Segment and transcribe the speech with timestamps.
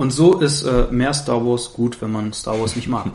[0.00, 3.04] Und so ist äh, mehr Star Wars gut, wenn man Star Wars nicht mag.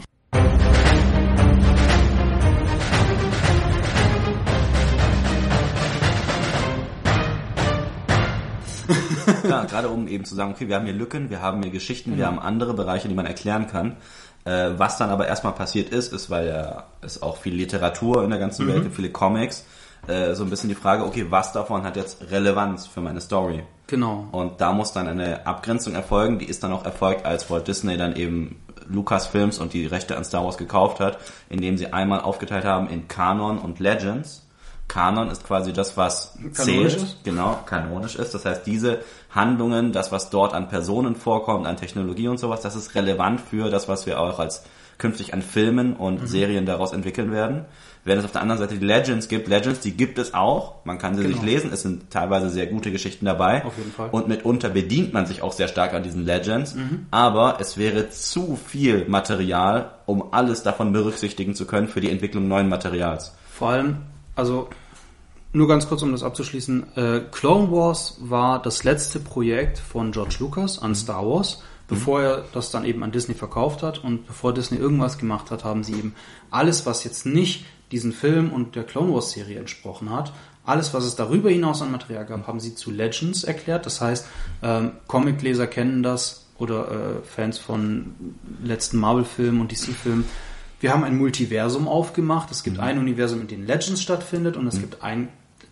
[9.49, 12.11] Ja, gerade um eben zu sagen, okay, wir haben hier Lücken, wir haben hier Geschichten,
[12.11, 12.27] wir Genau.
[12.27, 13.95] haben andere Bereiche, die man erklären kann.
[14.43, 18.29] Äh, was dann aber erstmal passiert ist, ist, weil ja es auch viel Literatur in
[18.29, 18.69] der ganzen Mhm.
[18.73, 19.65] Welt gibt, viele Comics,
[20.07, 23.63] äh, so ein bisschen die Frage, okay, was davon hat jetzt Relevanz für meine Story?
[23.87, 24.27] Genau.
[24.31, 27.97] Und da muss dann eine Abgrenzung erfolgen, die ist dann auch erfolgt, als Walt Disney
[27.97, 31.17] dann eben Lucasfilms und die Rechte an Star Wars gekauft hat,
[31.49, 34.41] indem sie einmal aufgeteilt haben in Kanon und Legends.
[34.87, 37.23] Kanon ist quasi das, was Kanonisch zählt, ist?
[37.23, 38.35] genau, kanonisch ist.
[38.35, 38.99] Das heißt, diese
[39.31, 43.71] Handlungen, das, was dort an Personen vorkommt, an Technologie und sowas, das ist relevant für
[43.71, 44.63] das, was wir auch als
[44.99, 46.27] künftig an Filmen und Mhm.
[46.27, 47.65] Serien daraus entwickeln werden.
[48.05, 50.99] Während es auf der anderen Seite die Legends gibt, Legends, die gibt es auch, man
[50.99, 51.35] kann sie Genau.
[51.35, 53.65] sich lesen, es sind teilweise sehr gute Geschichten dabei.
[53.65, 54.09] Auf jeden Fall.
[54.11, 57.07] Und mitunter bedient man sich auch sehr stark an diesen Legends, Mhm.
[57.09, 62.47] aber es wäre zu viel Material, um alles davon berücksichtigen zu können für die Entwicklung
[62.47, 63.33] neuen Materials.
[63.51, 63.97] Vor allem,
[64.35, 64.69] also
[65.51, 70.35] nur ganz kurz, um das abzuschließen, äh, Clone Wars war das letzte Projekt von George
[70.39, 74.53] Lucas an Star Wars, bevor er das dann eben an Disney verkauft hat und bevor
[74.53, 76.13] Disney irgendwas gemacht hat, haben sie eben
[76.51, 80.33] alles, was jetzt nicht diesen Film und der Clone Wars Serie entsprochen hat,
[80.65, 83.85] alles, was es darüber hinaus an Material gab, haben sie zu Legends erklärt.
[83.85, 84.25] Das heißt,
[84.63, 88.15] ähm, Comicleser kennen das oder äh, Fans von
[88.63, 90.25] letzten Marvel-Filmen und DC-Filmen.
[90.79, 92.51] Wir haben ein Multiversum aufgemacht.
[92.51, 95.29] Es gibt ein Universum, in dem Legends stattfindet und es gibt ein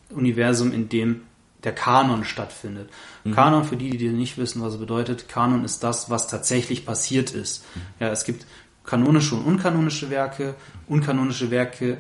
[0.10, 1.22] Universum, in dem
[1.64, 2.90] der Kanon stattfindet.
[3.34, 7.32] Kanon, für die, die nicht wissen, was es bedeutet, Kanon ist das, was tatsächlich passiert
[7.32, 7.64] ist.
[8.00, 8.46] Ja, es gibt
[8.84, 10.56] kanonische und unkanonische Werke.
[10.88, 11.98] Unkanonische Werke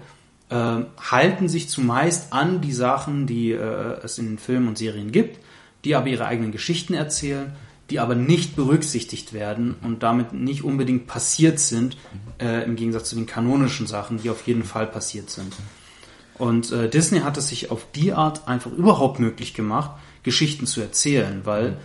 [0.49, 0.55] äh,
[0.99, 5.39] halten sich zumeist an die Sachen, die äh, es in den Filmen und Serien gibt,
[5.85, 7.53] die aber ihre eigenen Geschichten erzählen,
[7.89, 11.97] die aber nicht berücksichtigt werden und damit nicht unbedingt passiert sind,
[12.39, 15.53] äh, im Gegensatz zu den kanonischen Sachen, die auf jeden Fall passiert sind.
[16.37, 19.91] Und äh, Disney hat es sich auf die Art einfach überhaupt möglich gemacht,
[20.23, 21.77] Geschichten zu erzählen, weil,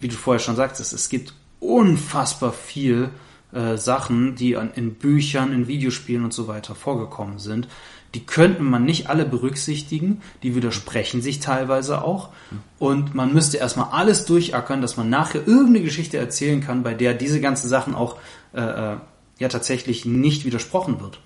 [0.00, 3.10] wie du vorher schon sagtest, es gibt unfassbar viel
[3.54, 7.68] äh, Sachen, die an, in Büchern, in Videospielen und so weiter vorgekommen sind.
[8.14, 12.30] Die könnte man nicht alle berücksichtigen, die widersprechen sich teilweise auch.
[12.78, 17.14] Und man müsste erstmal alles durchackern, dass man nachher irgendeine Geschichte erzählen kann, bei der
[17.14, 18.16] diese ganzen Sachen auch
[18.52, 18.96] äh, äh,
[19.38, 21.18] ja tatsächlich nicht widersprochen wird.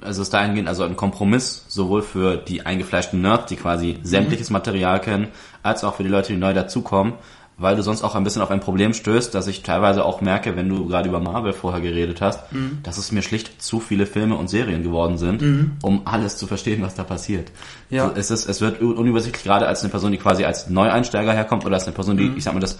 [0.00, 5.00] Also ist dahingehend also ein Kompromiss, sowohl für die eingefleischten Nerds, die quasi sämtliches Material
[5.00, 5.28] kennen,
[5.62, 7.14] als auch für die Leute, die neu dazukommen,
[7.58, 10.56] weil du sonst auch ein bisschen auf ein Problem stößt, dass ich teilweise auch merke,
[10.56, 12.40] wenn du gerade über Marvel vorher geredet hast,
[12.82, 15.42] dass es mir schlicht zu viele Filme und Serien geworden sind,
[15.82, 17.52] um alles zu verstehen, was da passiert.
[17.90, 18.10] Ja.
[18.14, 21.74] Es, ist, es wird unübersichtlich, gerade als eine Person, die quasi als Neueinsteiger herkommt oder
[21.74, 22.78] als eine Person, die, ich sag mal, das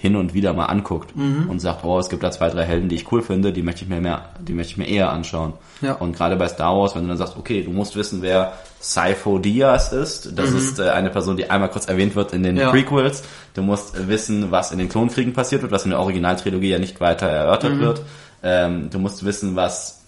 [0.00, 1.12] hin und wieder mal anguckt
[1.50, 3.82] und sagt, oh, es gibt da zwei, drei Helden, die ich cool finde, die möchte
[3.82, 5.54] ich mir mehr, die möchte ich mir eher anschauen.
[5.82, 5.94] Ja.
[5.94, 9.38] Und gerade bei Star Wars, wenn du dann sagst, okay, du musst wissen, wer Sifo
[9.38, 12.70] Dyas ist, das ist äh, eine Person, die einmal kurz erwähnt wird in den Ja.
[12.70, 13.24] Prequels.
[13.54, 17.00] Du musst wissen, was in den Klonkriegen passiert wird, was in der Originaltrilogie ja nicht
[17.00, 18.02] weiter erörtert wird.
[18.44, 20.02] Ähm, du musst wissen, was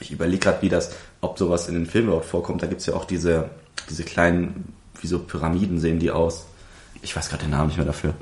[0.00, 2.62] ich überlege gerade, wie das, ob sowas in den Filmen überhaupt vorkommt.
[2.62, 3.48] Da gibt's ja auch diese,
[3.88, 6.46] diese kleinen, wie so Pyramiden sehen die aus.
[7.00, 8.14] Ich weiß gerade den Namen nicht mehr dafür.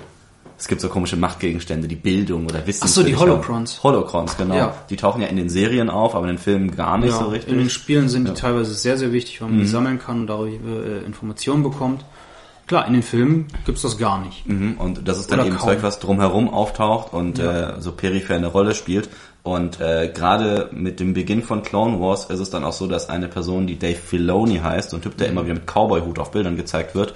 [0.59, 2.83] Es gibt so komische Machtgegenstände, die Bildung oder Wissen.
[2.85, 3.15] Ach so, die.
[3.15, 3.83] Holocrons.
[3.85, 4.57] Holocrons, genau.
[4.57, 4.75] Ja.
[4.91, 7.27] Die tauchen ja in den Serien auf, aber in den Filmen gar nicht Ja, so
[7.27, 7.53] richtig.
[7.53, 8.33] in den Spielen sind Ja.
[8.33, 8.35] Mhm.
[8.35, 12.05] die teilweise sehr, sehr wichtig, weil man die sammeln kann und darüber äh, Informationen bekommt.
[12.67, 14.47] Klar, in den Filmen gibt's das gar nicht.
[14.47, 15.69] Mhm, Und das ist dann Oder eben kaum.
[15.69, 19.09] Zeug, was drumherum auftaucht und äh, so peripher eine Rolle spielt.
[19.45, 23.09] Und äh, gerade mit dem Beginn von Clone Wars ist es dann auch so, dass
[23.09, 26.33] eine Person, die Dave Filoni heißt, so ein Typ, der immer wieder mit Cowboy-Hut auf
[26.33, 27.15] Bildern gezeigt wird,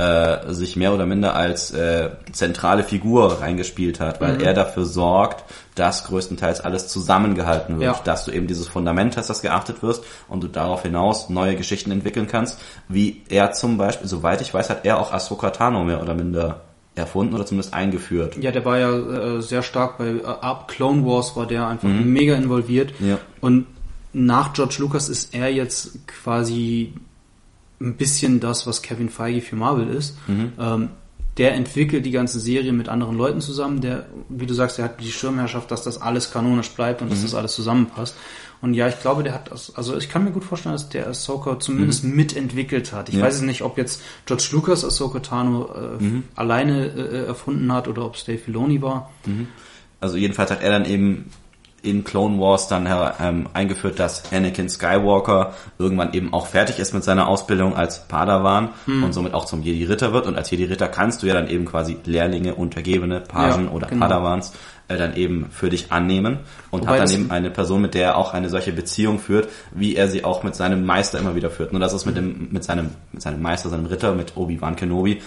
[0.00, 5.44] äh, sich mehr oder minder als äh, zentrale Figur reingespielt hat, weil er dafür sorgt,
[5.74, 8.00] dass größtenteils alles zusammengehalten wird, Ja.
[8.04, 11.90] dass du eben dieses Fundament hast, das geachtet wirst und du darauf hinaus neue Geschichten
[11.90, 16.00] entwickeln kannst, wie er zum Beispiel, soweit ich weiß, hat er auch Ahsoka Tano mehr
[16.02, 16.62] oder minder
[16.94, 18.36] erfunden oder zumindest eingeführt.
[18.40, 18.90] Ja, der war ja
[19.36, 22.92] äh, sehr stark bei äh, ab Clone Wars war der einfach mega involviert.
[23.00, 23.18] Ja.
[23.40, 23.66] Und
[24.12, 26.92] nach George Lucas ist er jetzt quasi
[27.80, 30.16] ein bisschen das, was Kevin Feige für Marvel ist.
[30.28, 30.88] Ähm,
[31.38, 33.80] der entwickelt die ganze Serie mit anderen Leuten zusammen.
[33.80, 37.22] Der, wie du sagst, der hat die Schirmherrschaft, dass das alles kanonisch bleibt und dass
[37.22, 38.14] das alles zusammenpasst.
[38.60, 41.06] Und ja, ich glaube, der hat das, also ich kann mir gut vorstellen, dass der
[41.08, 43.08] Ahsoka zumindest mitentwickelt hat.
[43.08, 43.22] Ich Ja.
[43.22, 46.04] weiß es nicht, ob jetzt George Lucas Ahsoka Tano äh,
[46.36, 49.10] alleine äh, erfunden hat oder ob es Dave Filoni war.
[50.00, 51.30] Also jedenfalls hat er dann eben
[51.82, 52.88] in Clone Wars dann
[53.20, 58.70] ähm, eingeführt, dass Anakin Skywalker irgendwann eben auch fertig ist mit seiner Ausbildung als Padawan
[58.86, 59.04] mhm.
[59.04, 60.26] und somit auch zum Jedi-Ritter wird.
[60.26, 64.06] Und als Jedi-Ritter kannst du ja dann eben quasi Lehrlinge, Untergebene, Pagen ja, oder genau.
[64.06, 64.52] Padawans
[64.88, 66.40] äh, dann eben für dich annehmen
[66.70, 69.48] und Wobei hat dann eben eine Person, mit der er auch eine solche Beziehung führt,
[69.72, 71.72] wie er sie auch mit seinem Meister immer wieder führt.
[71.72, 75.20] Nur dass es mit dem mit seinem mit seinem Meister, seinem Ritter, mit Obi-Wan Kenobi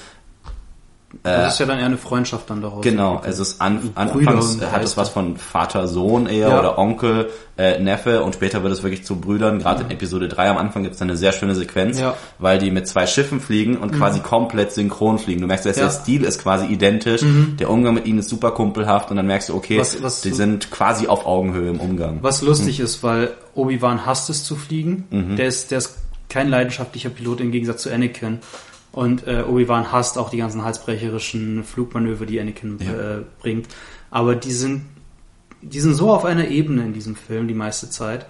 [1.21, 2.81] das äh, ist ja dann eher eine Freundschaft dann daraus.
[2.81, 6.59] Genau, es ist an, anfangs hat es was von Vater, Sohn eher ja.
[6.59, 9.59] oder Onkel, äh, Neffe und später wird es wirklich zu Brüdern.
[9.59, 12.15] Gerade in Episode 3 am Anfang gibt es eine sehr schöne Sequenz, ja.
[12.39, 13.97] weil die mit zwei Schiffen fliegen und mhm.
[13.97, 15.41] quasi komplett synchron fliegen.
[15.41, 15.83] Du merkst, dass ja.
[15.83, 17.57] der Stil ist quasi identisch, mhm.
[17.57, 20.31] der Umgang mit ihnen ist super kumpelhaft und dann merkst du, okay, was, was die
[20.31, 22.19] sind quasi auf Augenhöhe im Umgang.
[22.21, 22.85] Was lustig mhm.
[22.85, 25.05] ist, weil Obi-Wan hasst es zu fliegen.
[25.11, 25.35] Mhm.
[25.35, 25.95] Der ist, der ist
[26.27, 28.39] kein leidenschaftlicher Pilot im Gegensatz zu Anakin.
[28.93, 33.17] Und äh, Obi-Wan hasst auch die ganzen halsbrecherischen Flugmanöver, die Anakin ja.
[33.17, 33.67] äh, bringt.
[34.11, 34.85] Aber die sind,
[35.63, 38.27] die sind so auf einer Ebene in diesem Film die meiste Zeit.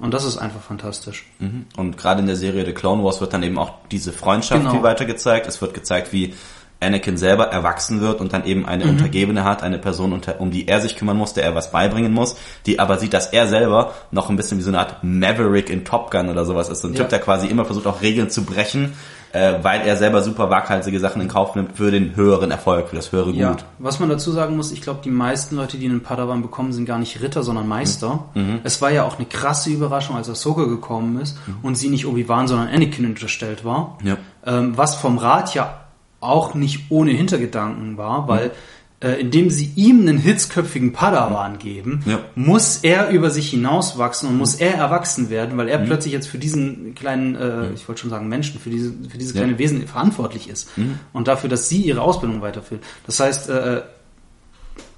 [0.00, 1.26] Und das ist einfach fantastisch.
[1.38, 1.66] Mhm.
[1.76, 4.72] Und gerade in der Serie The Clone Wars wird dann eben auch diese Freundschaft genau.
[4.72, 5.46] viel weiter gezeigt.
[5.46, 6.34] Es wird gezeigt, wie
[6.80, 8.90] Anakin selber erwachsen wird und dann eben eine mhm.
[8.90, 12.36] Untergebene hat, eine Person, um die er sich kümmern muss, der er was beibringen muss,
[12.66, 15.84] die aber sieht, dass er selber noch ein bisschen wie so eine Art Maverick in
[15.84, 16.80] Top Gun oder sowas ist.
[16.80, 17.00] So ein ja.
[17.00, 18.94] Typ, der quasi immer versucht, auch Regeln zu brechen
[19.32, 22.96] äh, weil er selber super waghalsige Sachen in Kauf nimmt für den höheren Erfolg, für
[22.96, 23.36] das höhere Gut.
[23.36, 26.72] Ja, was man dazu sagen muss, ich glaube, die meisten Leute, die einen Padawan bekommen,
[26.72, 28.24] sind gar nicht Ritter, sondern Meister.
[28.34, 28.42] Mhm.
[28.42, 28.60] mhm.
[28.64, 31.58] Es war ja auch eine krasse Überraschung, als Ahsoka gekommen ist mhm.
[31.62, 33.98] und sie nicht Obi-Wan, sondern Anakin unterstellt war.
[34.02, 34.16] Ja.
[34.44, 35.80] Ähm, was vom Rat ja
[36.20, 38.52] auch nicht ohne Hintergedanken war, weil mhm
[39.00, 42.20] indem sie ihm einen hitzköpfigen Padawan geben, ja.
[42.34, 45.86] muss er über sich hinauswachsen und muss er erwachsen werden, weil er mhm.
[45.86, 47.74] plötzlich jetzt für diesen kleinen, äh, mhm.
[47.74, 49.58] ich wollte schon sagen Menschen, für diese, für diese kleine ja.
[49.58, 50.98] Wesen verantwortlich ist mhm.
[51.14, 52.84] und dafür, dass sie ihre Ausbildung weiterführt.
[53.06, 53.82] Das heißt, äh,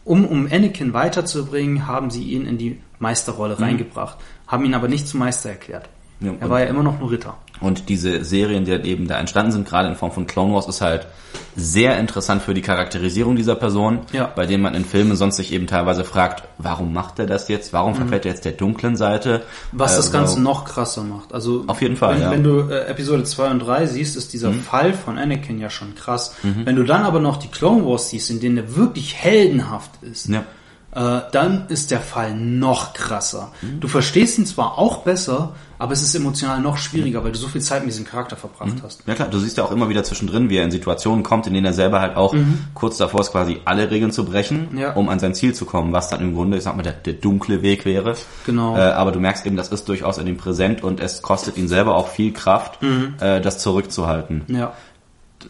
[0.04, 3.62] um, um Anakin weiterzubringen, haben sie ihn in die Meisterrolle mhm.
[3.62, 5.88] reingebracht, haben ihn aber nicht zum Meister erklärt.
[6.22, 7.34] Ja, er war ja immer noch nur Ritter.
[7.60, 10.66] Und diese Serien, die halt eben da entstanden sind, gerade in Form von Clone Wars,
[10.66, 11.06] ist halt
[11.54, 14.26] sehr interessant für die Charakterisierung dieser Person, ja.
[14.26, 17.72] bei denen man in Filmen sonst sich eben teilweise fragt, warum macht er das jetzt?
[17.72, 17.96] Warum mhm.
[17.96, 19.42] verfällt er jetzt der dunklen Seite?
[19.70, 21.32] Was also, das Ganze noch krasser macht.
[21.32, 22.14] Also auf jeden Fall.
[22.14, 22.30] Wenn, ja.
[22.30, 24.62] wenn du äh, Episode 2 und 3 siehst, ist dieser mhm.
[24.62, 26.34] Fall von Anakin ja schon krass.
[26.42, 26.66] Mhm.
[26.66, 30.28] Wenn du dann aber noch die Clone Wars siehst, in denen er wirklich heldenhaft ist,
[30.28, 30.44] ja
[30.94, 33.50] äh, dann ist der Fall noch krasser.
[33.62, 33.80] Mhm.
[33.80, 37.48] Du verstehst ihn zwar auch besser, aber es ist emotional noch schwieriger, weil du so
[37.48, 38.82] viel Zeit mit diesem Charakter verbracht mhm.
[38.84, 39.02] hast.
[39.06, 41.54] Ja klar, du siehst ja auch immer wieder zwischendrin, wie er in Situationen kommt, in
[41.54, 42.58] denen er selber halt auch mhm.
[42.74, 44.92] kurz davor ist, quasi alle Regeln zu brechen, ja.
[44.92, 47.14] um an sein Ziel zu kommen, was dann im Grunde, ich sag mal, der, der
[47.14, 48.14] dunkle Weg wäre.
[48.46, 48.76] Genau.
[48.76, 51.68] Äh, aber du merkst eben, das ist durchaus in ihm präsent und es kostet ihn
[51.68, 52.78] selber auch viel Kraft,
[53.20, 54.44] äh, das zurückzuhalten.
[54.48, 54.74] Ja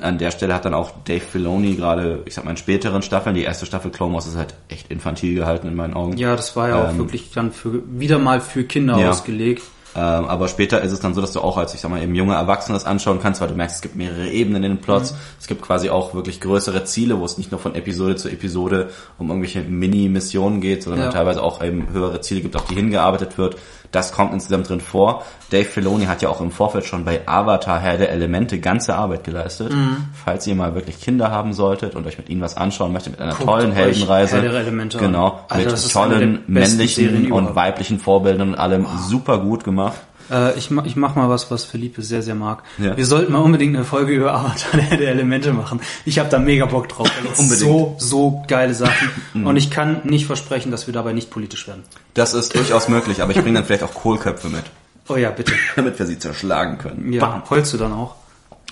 [0.00, 3.34] an der Stelle hat dann auch Dave Filoni gerade, ich sag mal, in späteren Staffeln,
[3.34, 6.16] die erste Staffel Clone Wars ist halt echt infantil gehalten in meinen Augen.
[6.16, 9.10] Ja, das war ja auch ähm, wirklich dann für, wieder mal für Kinder ja.
[9.10, 9.62] ausgelegt.
[9.94, 12.14] Ähm, aber später ist es dann so, dass du auch als, ich sag mal, eben
[12.14, 15.12] junge Erwachsene das anschauen kannst, weil du merkst, es gibt mehrere Ebenen in den Plots.
[15.12, 15.16] Mhm.
[15.38, 18.90] Es gibt quasi auch wirklich größere Ziele, wo es nicht nur von Episode zu Episode
[19.18, 21.10] um irgendwelche Mini-Missionen geht, sondern ja.
[21.10, 23.56] teilweise auch eben höhere Ziele gibt, auf die hingearbeitet wird.
[23.92, 25.22] Das kommt insgesamt drin vor.
[25.50, 29.22] Dave Filoni hat ja auch im Vorfeld schon bei Avatar Herr der Elemente ganze Arbeit
[29.22, 29.70] geleistet.
[29.72, 30.08] Mhm.
[30.24, 33.20] Falls ihr mal wirklich Kinder haben solltet und euch mit ihnen was anschauen möchtet, mit
[33.20, 34.36] einer Guckt tollen Heldenreise.
[34.40, 39.00] Herr der Elemente genau, Alter, mit tollen männlichen und weiblichen Vorbildern und allem wow.
[39.08, 40.00] super gut gemacht.
[40.30, 42.62] Äh, ich, ich mach mal was, was Philippe sehr, sehr mag.
[42.78, 42.96] Ja.
[42.96, 45.80] Wir sollten mal unbedingt eine Folge über Avatar der Elemente machen.
[46.04, 47.10] Ich habe da mega Bock drauf.
[47.38, 47.50] unbedingt.
[47.50, 49.10] So, so geile Sachen.
[49.34, 49.46] Mhm.
[49.46, 51.84] Und ich kann nicht versprechen, dass wir dabei nicht politisch werden.
[52.12, 54.64] Das ist durchaus möglich, aber ich bringe dann vielleicht auch Kohlköpfe mit.
[55.08, 55.52] Oh ja, bitte.
[55.76, 57.12] Damit wir sie zerschlagen können.
[57.12, 57.42] Ja, Bam.
[57.48, 58.16] holst du dann auch?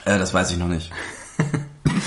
[0.04, 0.90] Äh, das weiß ich noch nicht.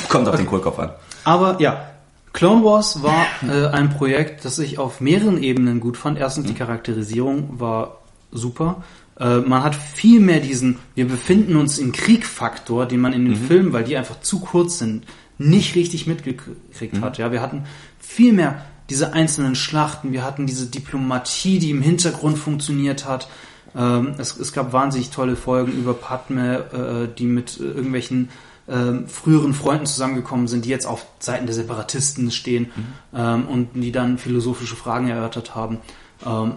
[0.10, 0.44] Kommt auf okay.
[0.44, 0.92] den Kohlkopf an.
[1.24, 1.94] Aber ja,
[2.34, 6.18] Clone Wars war äh, ein Projekt, das ich auf mehreren Ebenen gut fand.
[6.18, 6.58] Erstens, die mhm.
[6.58, 8.00] Charakterisierung war
[8.32, 8.84] super.
[9.20, 13.42] Äh, man hat viel mehr diesen, wir befinden uns im Kriegfaktor, den man in den
[13.42, 13.48] mhm.
[13.48, 15.06] Filmen, weil die einfach zu kurz sind,
[15.38, 17.02] nicht richtig mitgekriegt mhm.
[17.02, 17.18] hat.
[17.18, 17.64] Ja, wir hatten
[18.00, 23.28] viel mehr diese einzelnen Schlachten, wir hatten diese Diplomatie, die im Hintergrund funktioniert hat.
[23.76, 28.30] Ähm, es, es, gab wahnsinnig tolle Folgen über Padme, äh, die mit äh, irgendwelchen
[28.68, 32.86] ähm, früheren Freunden zusammengekommen sind, die jetzt auf Seiten der Separatisten stehen mhm.
[33.16, 35.80] ähm, und die dann philosophische Fragen erörtert haben.
[36.26, 36.54] Ähm,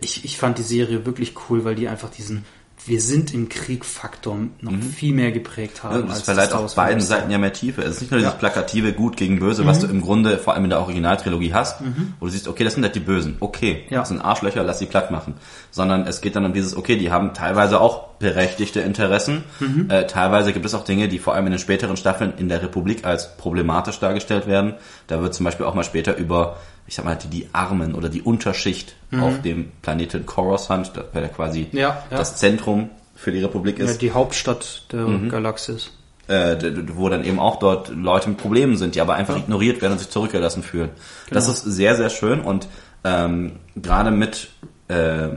[0.00, 2.44] ich, ich fand die Serie wirklich cool, weil die einfach diesen
[2.86, 4.82] wir sind im Krieg-Faktor noch mhm.
[4.82, 5.96] viel mehr geprägt haben.
[5.96, 7.82] Ja, das als verleiht auf beiden Seiten ja mehr Tiefe.
[7.82, 8.38] Es ist nicht nur dieses ja.
[8.38, 9.66] plakative Gut gegen Böse, mhm.
[9.66, 12.14] was du im Grunde vor allem in der Originaltrilogie hast, mhm.
[12.18, 13.36] wo du siehst, okay, das sind halt die Bösen.
[13.40, 14.00] Okay, ja.
[14.00, 15.34] das sind Arschlöcher, lass sie platt machen.
[15.70, 19.44] Sondern es geht dann um dieses, okay, die haben teilweise auch berechtigte Interessen.
[19.88, 22.62] Äh, teilweise gibt es auch Dinge, die vor allem in den späteren Staffeln in der
[22.62, 24.74] Republik als problematisch dargestellt werden.
[25.06, 26.56] Da wird zum Beispiel auch mal später über,
[26.90, 31.22] ich sag mal, die, die Armen oder die Unterschicht auf dem Planeten Coruscant, da- weil
[31.22, 32.16] der quasi Ja, ja.
[32.18, 35.28] das Zentrum für die Republik Ja, ist, die Hauptstadt der Mhm.
[35.28, 35.92] Galaxis.
[36.26, 36.56] äh,
[36.94, 39.98] wo dann eben auch dort Leute mit Problemen sind, die aber einfach ignoriert werden und
[39.98, 40.90] sich zurückgelassen fühlen.
[41.30, 41.54] Das Genau.
[41.56, 42.66] ist sehr, sehr schön und
[43.04, 44.48] ähm, gerade mit
[44.88, 45.28] äh,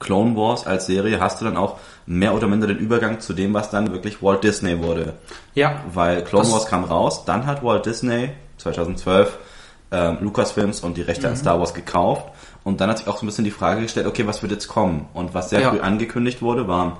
[0.00, 3.54] Clone Wars als Serie hast du dann auch mehr oder minder den Übergang zu dem,
[3.54, 5.14] was dann wirklich Walt Disney wurde.
[5.54, 9.38] Ja, Weil Clone Das- Wars kam raus, dann hat Walt Disney 2012
[9.92, 12.26] ähm, Lucasfilms und die Rechte an Star Wars gekauft
[12.64, 14.68] und dann hat sich auch so ein bisschen die Frage gestellt, okay, was wird jetzt
[14.68, 15.06] kommen?
[15.14, 15.70] Und was sehr Ja.
[15.70, 16.92] früh angekündigt wurde, waren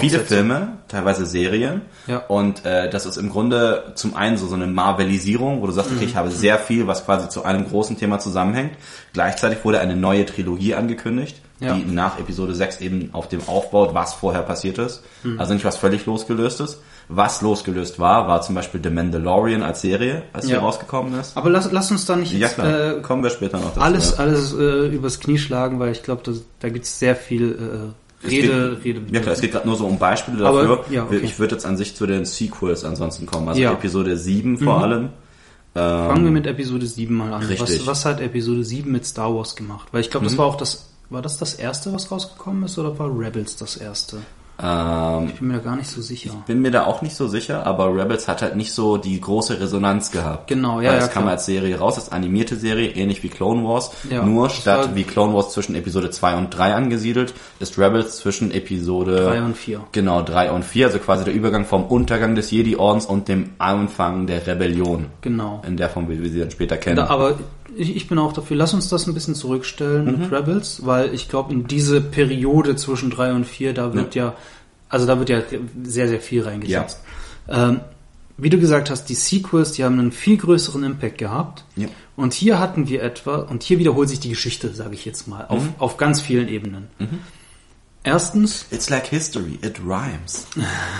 [0.00, 0.20] viele.
[0.20, 2.18] Filme, teilweise Serien Ja.
[2.28, 5.92] und äh, das ist im Grunde zum einen so, so eine Marvelisierung, wo du sagst,
[5.92, 8.72] okay, ich habe sehr viel, was quasi zu einem großen Thema zusammenhängt.
[9.12, 11.74] Gleichzeitig wurde eine neue Trilogie angekündigt, Ja.
[11.74, 15.02] die nach Episode 6 eben auf dem aufbaut, was vorher passiert ist.
[15.22, 15.38] Mhm.
[15.38, 16.80] Also nicht was völlig losgelöstes.
[17.08, 20.60] Was losgelöst war, war zum Beispiel The Mandalorian als Serie, als sie Ja.
[20.60, 21.36] rausgekommen ist.
[21.36, 23.80] aber lass, lass uns da nicht Ja jetzt, äh, kommen wir später noch dazu.
[23.80, 26.22] alles, alles äh, übers Knie schlagen, weil ich glaube,
[26.60, 27.92] da, gibt es sehr viel
[28.22, 29.00] äh, Rede, es Rede.
[29.00, 30.84] geht, Ja klar, es geht gerade nur so um Beispiele Aber, dafür.
[30.94, 31.20] ja, okay.
[31.22, 33.48] Ich würde jetzt an sich zu den Sequels ansonsten kommen.
[33.48, 33.70] Also Ja.
[33.72, 33.76] Mhm.
[33.76, 35.10] Episode 7 vor allem.
[35.74, 37.42] Fangen wir mit Episode 7 mal an.
[37.42, 37.58] Richtig.
[37.80, 37.80] Mhm.
[37.80, 39.88] Was, was hat Episode 7 mit Star Wars gemacht?
[39.92, 42.98] Weil ich glaube, das war auch das, war das das erste, was rausgekommen ist, oder
[42.98, 44.18] war Rebels das erste?
[44.62, 46.30] Ähm, Ich bin mir da gar nicht so sicher.
[46.46, 49.58] bin mir da auch nicht so sicher, aber Rebels hat halt nicht so die große
[49.60, 50.46] Resonanz gehabt.
[50.48, 51.32] Genau, ja, Weil ja, es kam klar.
[51.32, 53.90] als Serie raus, als animierte Serie, ähnlich wie Clone Wars.
[54.08, 58.52] Ja, Nur statt wie Clone Wars zwischen Episode 2 und 3 angesiedelt, ist Rebels zwischen
[58.52, 59.80] Episode Drei und vier.
[59.92, 64.26] Genau, 3 und 4, also quasi der Übergang vom Untergang des Jedi-Ordens und dem Anfang
[64.26, 65.06] der Rebellion.
[65.20, 65.62] Genau.
[65.66, 66.96] In der Form, wie wir sie dann später kennen.
[66.96, 67.34] Da, aber
[67.76, 70.18] ich, ich bin auch dafür, lass uns das ein bisschen zurückstellen Mhm.
[70.20, 74.34] mit Rebels, weil ich glaube, in diese Periode zwischen drei und vier, da wird ja,
[74.88, 75.40] also da wird ja
[75.82, 77.00] sehr, sehr viel reingesetzt.
[77.48, 77.80] Ähm,
[78.36, 81.64] wie du gesagt hast, die Sequels, die haben einen viel größeren Impact gehabt.
[81.76, 81.86] Ja.
[82.16, 85.44] Und hier hatten wir etwa, und hier wiederholt sich die Geschichte, sage ich jetzt mal,
[85.48, 85.74] auf, Mhm.
[85.78, 86.88] auf ganz vielen Ebenen.
[88.02, 90.46] Erstens, It's like history, it rhymes.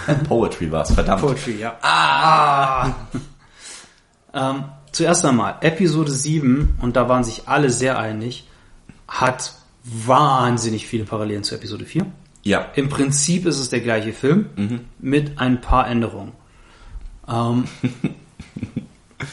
[0.07, 1.21] And poetry war's, verdammt.
[1.23, 1.77] Poetry, ja.
[1.83, 2.95] Ah!
[4.35, 4.65] ähm,
[4.95, 8.47] zuerst einmal, Episode 7, und da waren sich alle sehr einig,
[9.09, 12.07] hat wahnsinnig viele Parallelen zu Episode 4.
[12.43, 12.71] Ja.
[12.75, 14.47] Im Prinzip ist es der gleiche Film
[14.99, 16.33] mit ein paar Änderungen.
[17.29, 17.65] Ähm,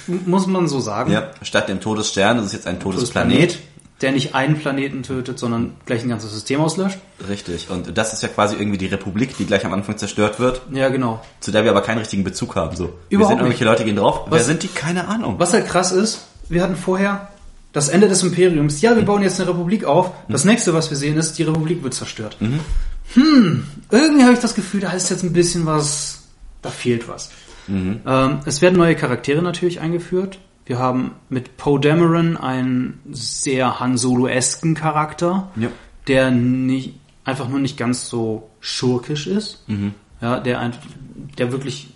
[0.25, 1.11] muss man so sagen.
[1.11, 1.31] ja.
[1.41, 3.59] Statt dem Todesstern ist es jetzt ein Todesplanet.
[4.01, 6.97] Der nicht einen Planeten tötet, sondern gleich ein ganzes System auslöscht.
[7.29, 7.69] Richtig.
[7.69, 10.89] Und das ist ja quasi irgendwie die Republik, die gleich am Anfang zerstört wird, Ja,
[10.89, 11.21] genau.
[11.39, 12.75] zu der wir aber keinen richtigen Bezug haben.
[12.75, 12.85] So.
[12.85, 14.21] wir Überhaupt sind irgendwelche Leute gehen drauf.
[14.29, 14.67] Wer Was- sind die?
[14.67, 15.35] Keine Ahnung.
[15.37, 17.29] Was halt krass ist, wir hatten vorher
[17.73, 18.81] das Ende des Imperiums.
[18.81, 20.11] Ja, wir bauen jetzt eine Republik auf.
[20.27, 22.35] Das nächste, was wir sehen, ist, die Republik wird zerstört.
[23.13, 26.23] Hm, irgendwie habe ich das Gefühl, da ist jetzt ein bisschen was,
[26.61, 27.29] da fehlt was.
[27.69, 30.39] Ähm, es werden neue Charaktere natürlich eingeführt.
[30.65, 35.69] Wir haben mit Poe Dameron einen sehr Han Solo-esken Charakter, Ja.
[36.07, 39.63] der nicht, einfach nur nicht ganz so schurkisch ist.
[40.21, 40.73] Ja, der, ein,
[41.37, 41.89] der wirklich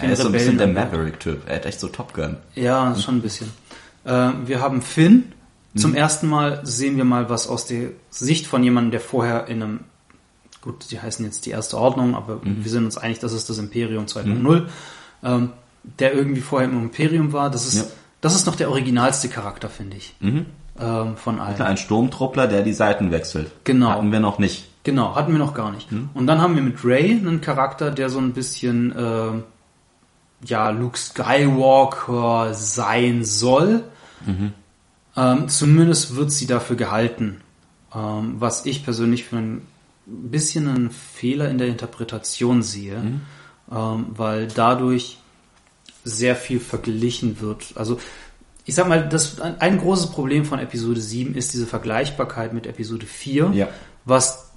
[0.00, 1.42] Er ist so ein bisschen der Rebellen- Maverick-Typ.
[1.48, 2.36] Er hat echt so Top Gun.
[2.54, 3.48] ja, schon ein bisschen.
[4.04, 5.32] Äh, wir haben Finn.
[5.76, 9.62] Zum ersten Mal sehen wir mal was aus der Sicht von jemandem, der vorher in
[9.62, 9.80] einem,
[10.60, 13.58] gut, die heißen jetzt die erste Ordnung, aber wir sind uns einig, das ist das
[13.58, 14.66] Imperium 2.0,
[15.22, 15.50] ähm,
[16.00, 17.48] der irgendwie vorher im Imperium war.
[17.50, 17.84] Das ist, Ja.
[18.20, 20.14] Das ist noch der originalste Charakter, finde ich.
[20.20, 21.60] Ähm, von allen.
[21.60, 23.50] Ein Sturmtruppler, der die Seiten wechselt.
[23.64, 23.90] Genau.
[23.90, 24.68] Hatten wir noch nicht.
[24.84, 25.88] Genau, hatten wir noch gar nicht.
[26.14, 30.96] Und dann haben wir mit Ray einen Charakter, der so ein bisschen äh, ja Luke
[30.96, 33.84] Skywalker sein soll.
[35.16, 37.40] Ähm, zumindest wird sie dafür gehalten.
[37.94, 39.66] Ähm, was ich persönlich für ein
[40.06, 43.20] bisschen einen Fehler in der Interpretation sehe,
[43.70, 45.18] ähm, weil dadurch
[46.08, 47.66] sehr viel verglichen wird.
[47.74, 47.98] Also
[48.64, 53.06] ich sag mal, das ein, großes Problem von Episode 7 ist diese Vergleichbarkeit mit Episode
[53.06, 53.68] 4, Ja.
[54.04, 54.50] was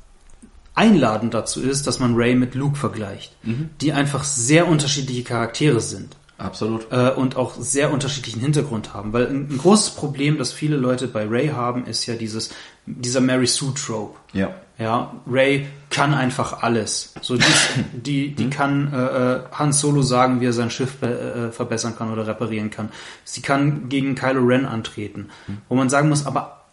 [0.75, 3.36] einladend dazu ist, dass man Ray mit Luke vergleicht,
[3.81, 6.88] die einfach sehr unterschiedliche Charaktere sind Absolut.
[6.91, 9.13] äh, und auch sehr unterschiedlichen Hintergrund haben.
[9.13, 12.51] Weil ein, ein großes Problem, das viele Leute bei Ray haben, ist ja dieses,
[12.86, 14.17] dieser Mary Sue Trope.
[14.34, 14.55] Ja.
[14.81, 17.13] Ja, Ray kann einfach alles.
[17.21, 17.43] So die,
[17.93, 18.97] die, die kann äh,
[19.35, 22.89] äh, Han Solo sagen, wie er sein Schiff äh, verbessern kann oder reparieren kann.
[23.23, 25.29] Sie kann gegen Kylo Ren antreten.
[25.69, 26.63] Wo man sagen muss, aber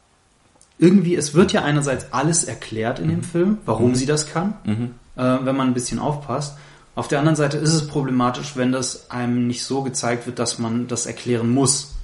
[0.78, 4.54] irgendwie, es wird ja einerseits alles erklärt in dem Film, warum sie das kann,
[5.16, 6.56] äh, wenn man ein bisschen aufpasst.
[6.94, 10.58] Auf der anderen Seite ist es problematisch, wenn das einem nicht so gezeigt wird, dass
[10.58, 11.97] man das erklären muss.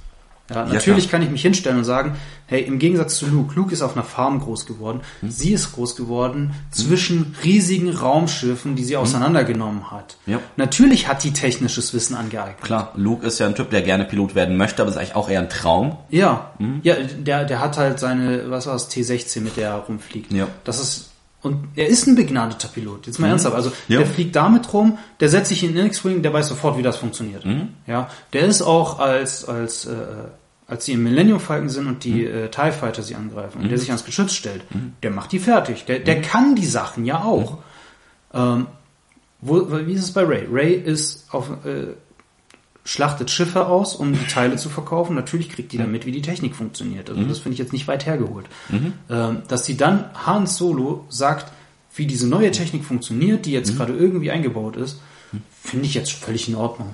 [0.49, 1.19] Ja, natürlich klar.
[1.19, 4.05] kann ich mich hinstellen und sagen, hey, im Gegensatz zu Luke, Luke ist auf einer
[4.05, 5.31] Farm groß geworden, Hm.
[5.31, 10.17] sie ist groß geworden zwischen riesigen Raumschiffen, die sie auseinandergenommen hat.
[10.25, 10.33] Hm.
[10.33, 10.39] Ja.
[10.55, 12.61] Natürlich hat die technisches Wissen angeeignet.
[12.61, 15.29] Klar, Luke ist ja ein Typ, der gerne Pilot werden möchte, aber ist eigentlich auch
[15.29, 15.97] eher ein Traum.
[16.09, 16.79] Ja, Hm.
[16.83, 20.31] ja, der, der hat halt seine, was war's, T16, mit der er rumfliegt.
[20.31, 20.47] Ja.
[20.63, 21.09] Das ist,
[21.45, 23.55] und er ist ein begnadeter Pilot, jetzt mal ernsthaft.
[23.55, 23.75] Also, Mhm.
[23.93, 23.97] Ja.
[23.99, 26.97] der fliegt damit rum, der setzt sich in den X-Wing, der weiß sofort, wie das
[26.97, 27.45] funktioniert.
[27.45, 27.69] Mhm.
[27.87, 29.93] Ja, der ist auch als, als, äh,
[30.67, 31.99] als sie im Millennium Falcon sind und Mhm.
[31.99, 34.63] die äh, TIE Fighter sie angreifen und der sich ans Geschütz stellt,
[35.03, 35.85] der macht die fertig.
[35.85, 37.59] Der, der kann die Sachen ja auch.
[38.33, 38.65] Ähm,
[39.41, 40.47] wo, wie ist es bei Ray?
[40.51, 41.93] Ray ist auf, äh,
[42.85, 45.15] schlachtet Schiffe aus, um die Teile zu verkaufen.
[45.15, 47.09] Natürlich kriegt die dann mit, wie die Technik funktioniert.
[47.09, 48.45] Also das finde ich jetzt nicht weit hergeholt.
[49.09, 51.51] Ähm, dass sie dann Han Solo sagt,
[51.95, 54.99] wie diese neue Technik funktioniert, die jetzt gerade irgendwie eingebaut ist,
[55.61, 56.93] finde ich jetzt völlig in Ordnung.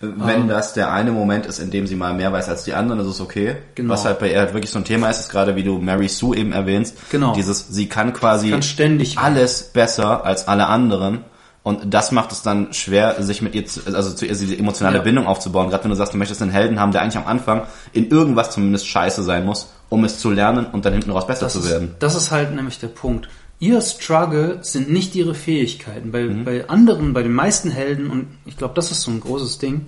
[0.00, 3.00] Wenn das der eine Moment ist, in dem sie mal mehr weiß als die anderen,
[3.00, 3.56] ist es okay.
[3.74, 3.92] Genau.
[3.92, 6.08] Was halt bei ihr halt wirklich so ein Thema ist, ist gerade wie du Mary
[6.08, 6.96] Sue eben erwähnst.
[7.10, 7.34] Genau.
[7.34, 11.24] Dieses, sie kann quasi Kann ständig alles besser als alle anderen.
[11.62, 14.96] Und das macht es dann schwer, sich mit ihr, zu, also zu ihr diese emotionale
[14.98, 15.02] Ja.
[15.02, 15.68] Bindung aufzubauen.
[15.68, 18.50] Gerade wenn du sagst, du möchtest einen Helden haben, der eigentlich am Anfang in irgendwas
[18.50, 21.58] zumindest scheiße sein muss, um es zu lernen und dann hinten raus besser Das zu
[21.60, 21.94] ist, werden.
[21.98, 23.28] das ist halt nämlich der Punkt.
[23.58, 26.12] Ihr Struggle sind nicht ihre Fähigkeiten.
[26.12, 26.44] Bei, Mhm.
[26.46, 29.86] bei anderen, bei den meisten Helden, und ich glaube, das ist so ein großes Ding,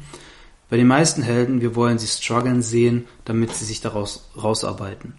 [0.68, 5.14] bei den meisten Helden, wir wollen sie strugglen sehen, damit sie sich daraus rausarbeiten.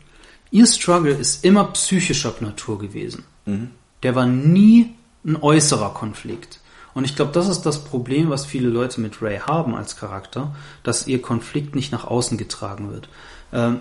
[0.51, 3.24] Ihr Struggle ist immer psychischer Natur gewesen.
[3.48, 3.72] Mhm.
[4.03, 4.93] Der war nie
[5.25, 6.60] ein äußerer Konflikt.
[6.94, 10.56] Und ich glaube, das ist das Problem, was viele Leute mit Ray haben als Charakter,
[10.84, 13.10] dass ihr Konflikt nicht nach außen getragen wird.
[13.51, 13.80] Ähm,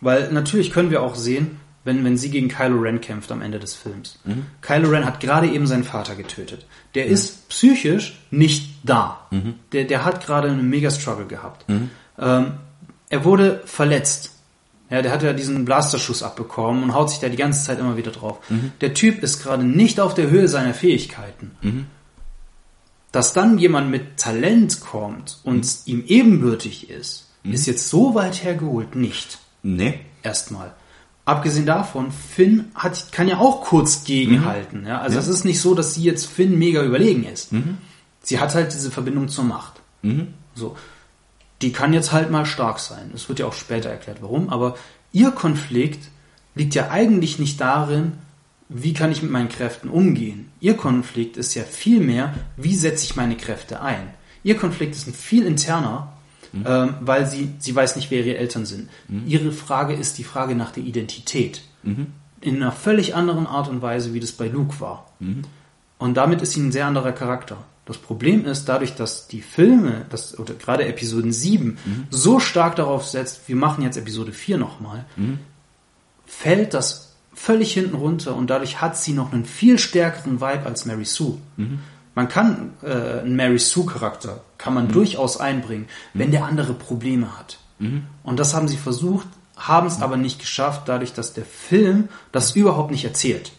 [0.00, 3.58] weil natürlich können wir auch sehen, wenn, wenn sie gegen Kylo Ren kämpft am Ende
[3.58, 4.18] des Films.
[4.60, 6.66] Kylo Ren hat gerade eben seinen Vater getötet.
[6.94, 9.26] Der ist psychisch nicht da.
[9.72, 11.64] Der, der hat gerade einen Mega-Struggle gehabt.
[12.18, 12.52] Ähm,
[13.08, 14.37] er wurde verletzt.
[14.90, 17.96] Ja, der hat ja diesen Blasterschuss abbekommen und haut sich da die ganze Zeit immer
[17.98, 18.38] wieder drauf.
[18.80, 21.86] Der Typ ist gerade nicht auf der Höhe seiner Fähigkeiten.
[23.12, 28.94] Dass dann jemand mit Talent kommt und ihm ebenbürtig ist, ist jetzt so weit hergeholt
[28.94, 29.38] nicht.
[29.62, 30.00] Nee.
[30.22, 30.72] Erstmal.
[31.24, 34.86] Abgesehen davon, Finn hat, kann ja auch kurz gegenhalten.
[34.86, 35.00] Ja?
[35.00, 35.20] Also Ja.
[35.20, 37.50] es ist nicht so, dass sie jetzt Finn mega überlegen ist.
[38.22, 39.80] Sie hat halt diese Verbindung zur Macht.
[40.54, 40.76] So.
[41.62, 43.10] Die kann jetzt halt mal stark sein.
[43.14, 44.48] Es wird ja auch später erklärt, warum.
[44.48, 44.76] Aber
[45.12, 46.08] ihr Konflikt
[46.54, 48.12] liegt ja eigentlich nicht darin,
[48.68, 50.50] wie kann ich mit meinen Kräften umgehen.
[50.60, 54.10] Ihr Konflikt ist ja viel mehr, wie setze ich meine Kräfte ein.
[54.42, 56.12] Ihr Konflikt ist ein viel interner,
[56.64, 58.88] ähm, weil sie, sie weiß nicht, wer ihre Eltern sind.
[59.26, 61.62] Ihre Frage ist die Frage nach der Identität.
[62.40, 65.06] In einer völlig anderen Art und Weise, wie das bei Luke war.
[65.98, 67.58] Und damit ist sie ein sehr anderer Charakter.
[67.88, 71.78] Das Problem ist, dadurch, dass die Filme, das, oder gerade Episoden 7,
[72.10, 75.06] so stark darauf setzt, wir machen jetzt Episode 4 nochmal,
[76.26, 80.84] fällt das völlig hinten runter und dadurch hat sie noch einen viel stärkeren Vibe als
[80.84, 81.38] Mary Sue.
[82.14, 87.38] Man kann äh, einen Mary Sue Charakter kann man durchaus einbringen, wenn der andere Probleme
[87.38, 87.58] hat.
[88.22, 92.54] Und das haben sie versucht, haben es aber nicht geschafft, dadurch, dass der Film das
[92.54, 93.52] überhaupt nicht erzählt.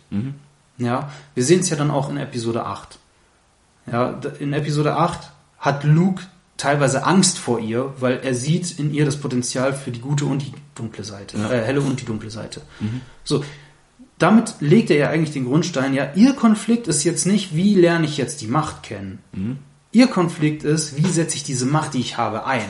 [0.78, 2.99] Ja, wir sehen es ja dann auch in Episode 8.
[3.91, 6.23] Ja, in Episode 8 hat Luke
[6.58, 10.41] teilweise Angst vor ihr, weil er sieht in ihr das Potenzial für die gute und
[10.41, 12.62] die dunkle Seite, äh, helle und die dunkle Seite.
[13.23, 13.43] So,
[14.17, 18.06] damit legt er ja eigentlich den Grundstein, ja, ihr Konflikt ist jetzt nicht, wie lerne
[18.06, 19.19] ich jetzt die Macht kennen.
[19.91, 22.65] Ihr Konflikt ist, wie setze ich diese Macht, die ich habe, ein.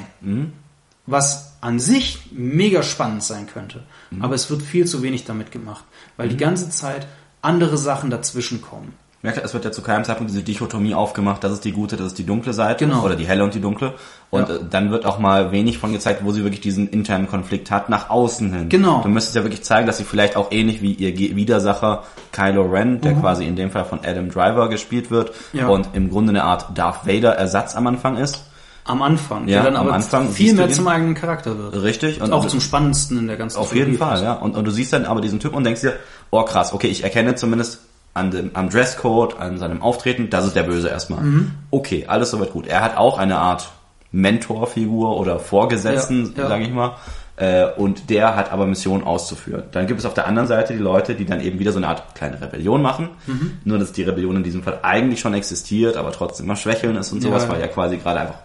[1.08, 3.84] Was an sich mega spannend sein könnte.
[4.22, 5.84] Aber es wird viel zu wenig damit gemacht,
[6.18, 7.08] weil die ganze Zeit
[7.42, 8.94] andere Sachen dazwischen kommen.
[9.22, 12.08] Klar, es wird ja zu keinem Zeitpunkt diese Dichotomie aufgemacht, das ist die gute, das
[12.08, 13.04] ist die dunkle Seite Genau.
[13.04, 13.94] oder die helle und die dunkle.
[14.30, 14.56] Und Ja.
[14.56, 17.90] äh, dann wird auch mal wenig von gezeigt, wo sie wirklich diesen internen Konflikt hat,
[17.90, 18.70] nach außen hin.
[18.70, 19.02] Genau.
[19.02, 23.02] Du müsstest ja wirklich zeigen, dass sie vielleicht auch ähnlich wie ihr Widersacher Kylo Ren,
[23.02, 23.20] der Mhm.
[23.22, 25.68] quasi in dem Fall von Adam Driver gespielt wird Ja.
[25.68, 28.46] und im Grunde eine Art Darth Vader Ersatz am Anfang ist.
[28.86, 31.84] Am Anfang, Ja, der dann am aber Anfang viel mehr zum eigenen Charakter wird.
[31.84, 32.22] Richtig.
[32.22, 34.16] Und auch zum spannendsten in der ganzen Auf jeden Trilogie.
[34.16, 34.34] Fall, ja.
[34.34, 35.94] Und, und du siehst dann aber diesen Typ und denkst dir,
[36.32, 37.82] oh krass, okay, ich erkenne zumindest
[38.20, 41.22] an dem, am Dresscode, an seinem Auftreten, das ist der Böse erstmal.
[41.22, 41.52] Mhm.
[41.72, 42.68] Okay, alles soweit gut.
[42.68, 43.70] Er hat auch eine Art
[44.12, 46.50] Mentorfigur oder Vorgesetzten, Ja, ja.
[46.50, 46.96] sage ich mal.
[47.38, 49.64] Äh, und der hat aber Missionen auszuführen.
[49.72, 51.88] Dann gibt es auf der anderen Seite die Leute, die dann eben wieder so eine
[51.88, 53.10] Art kleine Rebellion machen.
[53.28, 53.60] Mhm.
[53.64, 57.14] Nur, dass die Rebellion in diesem Fall eigentlich schon existiert, aber trotzdem mal schwächeln ist
[57.14, 57.50] und sowas, Ja.
[57.54, 58.40] weil ja quasi gerade einfach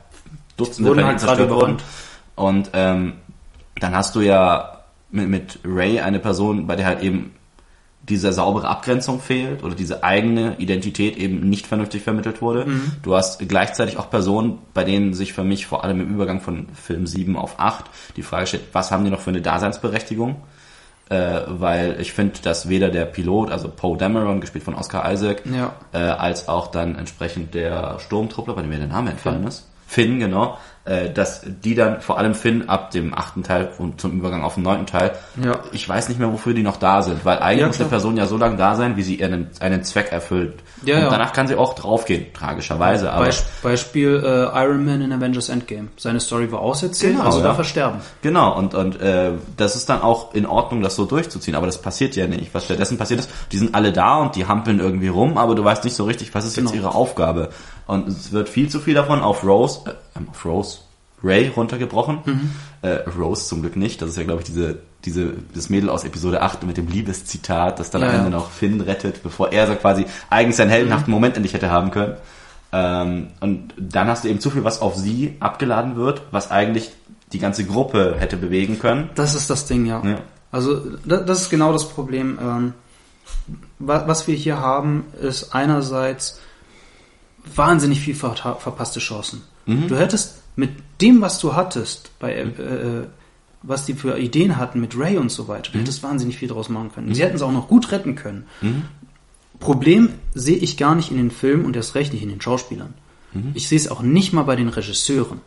[0.56, 1.76] Dutzende Wurden halt zerstört wurden.
[2.36, 3.14] Und ähm,
[3.80, 7.32] dann hast du ja mit, mit Ray eine Person, bei der halt eben
[8.08, 12.66] diese saubere Abgrenzung fehlt oder diese eigene Identität eben nicht vernünftig vermittelt wurde.
[12.66, 12.92] Mhm.
[13.02, 16.66] Du hast gleichzeitig auch Personen, bei denen sich für mich vor allem im Übergang von
[16.74, 17.84] Film 7 auf 8
[18.16, 20.36] die Frage stellt, was haben die noch für eine Daseinsberechtigung?
[21.10, 25.42] Äh, weil ich finde, dass weder der Pilot, also Poe Dameron, gespielt von Oscar Isaac,
[25.44, 25.74] Ja.
[25.92, 30.18] äh, als auch dann entsprechend der Sturmtruppler, bei dem mir der Name entfallen ist, Finn,
[30.18, 34.42] genau, äh, dass die dann, vor allem Finn, ab dem achten Teil und zum Übergang
[34.44, 35.60] auf den neunten Teil, Ja.
[35.72, 37.88] ich weiß nicht mehr, wofür die noch da sind, weil eigentlich Ja, muss eine.
[37.88, 40.56] Person ja so lange da sein, wie sie ihren, einen Zweck erfüllt.
[40.84, 41.08] Ja, und ja.
[41.10, 43.24] danach kann sie auch draufgehen, tragischerweise, aber...
[43.26, 45.88] Beisp Beispiel äh, Iron Man in Avengers Endgame.
[45.96, 47.44] Seine Story war auserzählt, Genau, also ja.
[47.44, 48.00] darf er sterben.
[48.20, 51.80] Genau, und, und äh, das ist dann auch in Ordnung, das so durchzuziehen, aber das
[51.80, 52.52] passiert ja nicht.
[52.54, 55.64] Was stattdessen passiert ist, die sind alle da und die hampeln irgendwie rum, aber du
[55.64, 56.74] weißt nicht so richtig, was ist jetzt Genau.
[56.88, 57.48] ihre Aufgabe.
[57.86, 60.78] Und es wird viel zu viel davon auf Rose, äh, auf Rose,
[61.22, 62.18] Ray runtergebrochen.
[62.24, 62.50] Mhm.
[62.82, 66.04] Äh, Rose zum Glück nicht, das ist ja, glaube ich, diese, diese, das Mädel aus
[66.04, 68.36] Episode 8 mit dem Liebeszitat, das dann Ja, am Ende ja.
[68.36, 71.14] noch Finn rettet, bevor er so quasi eigentlich seinen heldenhaften Mhm.
[71.14, 72.14] Moment endlich hätte haben können.
[72.72, 76.90] Ähm, und dann hast du eben zu viel, was auf sie abgeladen wird, was eigentlich
[77.32, 79.10] die ganze Gruppe hätte bewegen können.
[79.14, 80.02] Das ist das Ding, ja.
[80.04, 80.18] Ja.
[80.52, 82.38] Also da- das ist genau das Problem.
[82.42, 82.74] Ähm,
[83.78, 86.40] wa- was wir hier haben, ist einerseits
[87.54, 89.42] wahnsinnig viel ver verpasste Chancen.
[89.88, 93.06] Du hättest mit dem, was du hattest, bei äh, äh,
[93.62, 96.68] was die für Ideen hatten mit Ray und so weiter, du hättest wahnsinnig viel draus
[96.68, 97.14] machen können.
[97.14, 98.44] Sie hätten es auch noch gut retten können.
[99.58, 102.92] Problem sehe ich gar nicht in den Filmen und erst recht nicht in den Schauspielern.
[103.54, 105.40] Ich sehe es auch nicht mal bei den Regisseuren.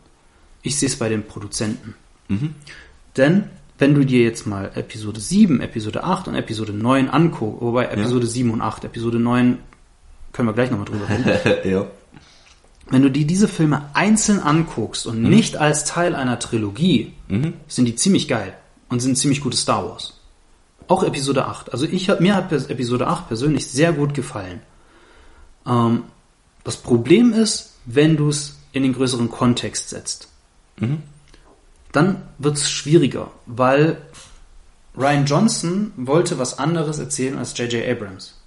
[0.62, 1.94] Ich sehe es bei den Produzenten.
[3.16, 3.44] Denn
[3.78, 8.26] wenn du dir jetzt mal Episode 7, Episode 8 und Episode 9 anguckst, wobei Episode
[8.26, 9.58] 7 und 8, Episode 9
[10.38, 11.68] können wir gleich nochmal drüber reden.
[11.68, 11.86] ja.
[12.90, 17.12] wenn du dir diese Filme einzeln anguckst und nicht als Teil einer Trilogie,
[17.66, 18.54] sind die ziemlich geil
[18.88, 20.20] und sind ziemlich gute Star Wars.
[20.86, 21.72] Auch Episode 8.
[21.72, 24.60] Also ich mir hat Episode 8 persönlich sehr gut gefallen.
[25.66, 26.04] Ähm,
[26.62, 30.28] das Problem ist, wenn du es in den größeren Kontext setzt.
[31.90, 33.96] Dann wird es schwieriger, weil
[34.96, 37.84] Ryan Johnson wollte was anderes erzählen als J.J.
[37.88, 38.37] Abrams.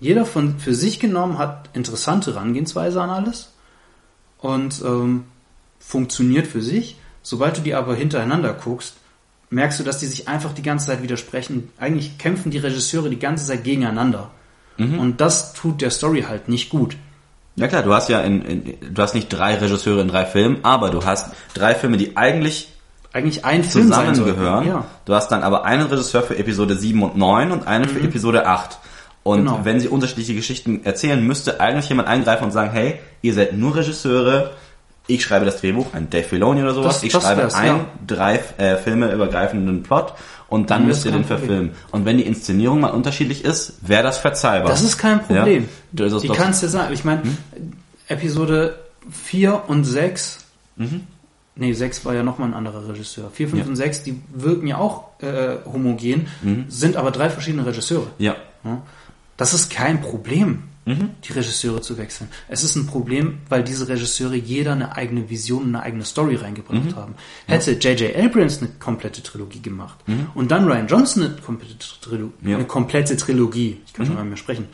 [0.00, 3.52] Jeder von für sich genommen hat interessante Herangehensweise an alles
[4.38, 5.24] und ähm,
[5.78, 6.96] funktioniert für sich.
[7.22, 8.94] Sobald du die aber hintereinander guckst,
[9.50, 11.70] merkst du, dass die sich einfach die ganze Zeit widersprechen.
[11.78, 14.30] Eigentlich kämpfen die Regisseure die ganze Zeit gegeneinander.
[14.98, 16.96] Und das tut der Story halt nicht gut.
[17.56, 20.60] Ja klar, du hast ja in, in, du hast nicht drei Regisseure in drei Filmen,
[20.62, 22.72] aber du hast drei Filme, die eigentlich
[23.12, 24.66] Eigentlich ein Film zusammengehören.
[24.66, 24.86] Ja.
[25.04, 28.46] Du hast dann aber einen Regisseur für Episode 7 und 9 und einen für Episode
[28.46, 28.78] 8.
[29.24, 29.60] Und Genau.
[29.62, 33.76] wenn sie unterschiedliche Geschichten erzählen, müsste eigentlich jemand eingreifen und sagen, hey, ihr seid nur
[33.76, 34.50] Regisseure,
[35.06, 37.84] ich schreibe das Drehbuch, ein Dave Filoni oder sowas, Das- ich das schreibe einen ja.
[38.06, 40.14] drei äh, Filme übergreifenden Plot
[40.48, 41.38] und dann Ja, müsst ihr den Problem.
[41.38, 41.70] verfilmen.
[41.92, 44.68] Und wenn die Inszenierung mal unterschiedlich ist, wäre das verzeihbar.
[44.70, 45.62] Das ist kein Problem.
[45.64, 45.68] Ja?
[45.92, 46.92] Das ist Die kannst du sagen.
[46.92, 47.22] Ich meine,
[48.08, 48.76] Episode
[49.10, 50.44] 4 und 6,
[51.56, 53.30] nee, 6 war ja nochmal ein anderer Regisseur.
[53.32, 53.68] 4, 5 Ja.
[53.68, 56.26] und 6, die wirken ja auch äh, homogen,
[56.68, 58.06] sind aber drei verschiedene Regisseure.
[58.18, 58.34] ja.
[58.64, 58.80] Ja?
[59.42, 62.28] Das ist kein Problem, die Regisseure zu wechseln.
[62.46, 66.94] Es ist ein Problem, weil diese Regisseure jeder eine eigene Vision, eine eigene Story reingebracht
[66.94, 67.16] haben.
[67.48, 68.14] Hätte J.J.
[68.14, 69.98] Abrams eine komplette Trilogie gemacht
[70.36, 72.54] und dann Ryan Johnson eine komplette, Trilo Ja.
[72.54, 74.68] eine komplette Trilogie, ich kann schon mal mehr sprechen,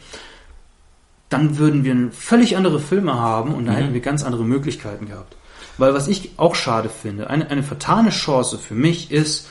[1.31, 5.35] dann würden wir völlig andere Filme haben und da hätten wir ganz andere Möglichkeiten gehabt.
[5.79, 9.49] Weil was ich auch schade finde, eine, eine vertane Chance für mich ist,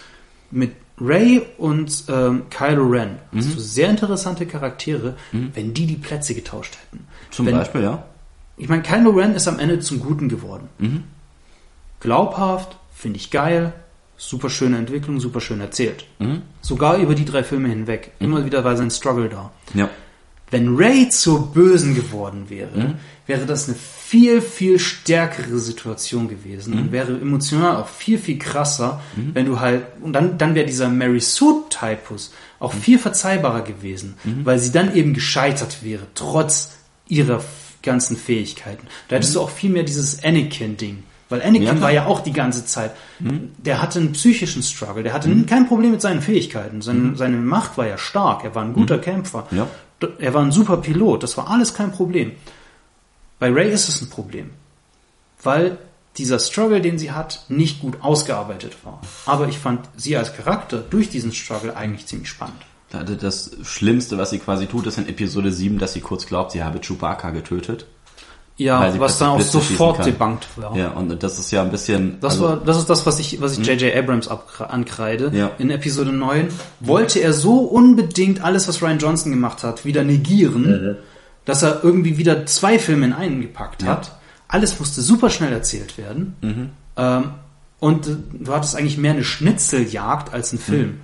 [0.51, 6.33] mit Ray und ähm, Kylo Ren, hast du sehr interessante Charaktere, wenn die die Plätze
[6.33, 7.05] getauscht hätten.
[7.29, 8.03] Zum wenn, Beispiel, ja.
[8.57, 10.69] Ich meine, Kylo Ren ist am Ende zum Guten geworden.
[11.99, 13.73] Glaubhaft, finde ich geil,
[14.17, 16.05] super schöne Entwicklung, super schön erzählt.
[16.61, 18.11] Sogar über die drei Filme hinweg.
[18.19, 19.51] Immer wieder war sein Struggle da.
[19.75, 19.89] Ja.
[20.49, 26.91] Wenn Ray zur Bösen geworden wäre, wäre das eine viel, viel stärkere Situation gewesen und
[26.93, 29.01] wäre emotional auch viel, viel krasser,
[29.33, 34.59] wenn du halt, und dann, dann wäre dieser Mary Sue-Typus auch viel verzeihbarer gewesen, weil
[34.59, 36.71] sie dann eben gescheitert wäre, trotz
[37.09, 37.43] ihrer
[37.83, 38.87] ganzen Fähigkeiten.
[39.09, 41.03] Da hättest du auch viel mehr dieses Anakin-Ding.
[41.29, 45.11] Weil Anakin Ja, war ja auch die ganze Zeit, der hatte einen psychischen Struggle, der
[45.11, 46.81] hatte kein Problem mit seinen Fähigkeiten.
[46.81, 49.45] Seine, seine Macht war ja stark, er war ein guter Kämpfer.
[49.51, 49.67] Ja.
[50.19, 52.33] Er war ein super Pilot, das war alles kein Problem.
[53.39, 54.51] Bei Ray ist es ein Problem,
[55.43, 55.77] weil
[56.17, 59.01] dieser Struggle, den sie hat, nicht gut ausgearbeitet war.
[59.25, 62.61] Aber ich fand sie als Charakter durch diesen Struggle eigentlich ziemlich spannend.
[62.89, 66.63] Das Schlimmste, was sie quasi tut, ist in Episode 7, dass sie kurz glaubt, sie
[66.63, 67.85] habe Chewbacca getötet.
[68.57, 70.75] Ja, was dann auch Blitze sofort debunked war.
[70.75, 72.19] Ja, und das ist ja ein bisschen.
[72.21, 73.95] Das also, war, das ist das, was ich, was ich J.J.
[73.95, 75.31] Abrams abkra- ankreide.
[75.31, 75.51] Ja.
[75.59, 80.97] In Episode 9 wollte er so unbedingt alles, was Ryan Johnson gemacht hat, wieder negieren,
[81.45, 84.17] dass er irgendwie wieder zwei Filme in einen gepackt hat.
[84.47, 86.35] Alles musste super schnell erzählt werden.
[86.41, 86.69] Mhm.
[86.97, 87.23] Ähm,
[87.79, 90.99] und du hattest eigentlich mehr eine Schnitzeljagd als einen Film.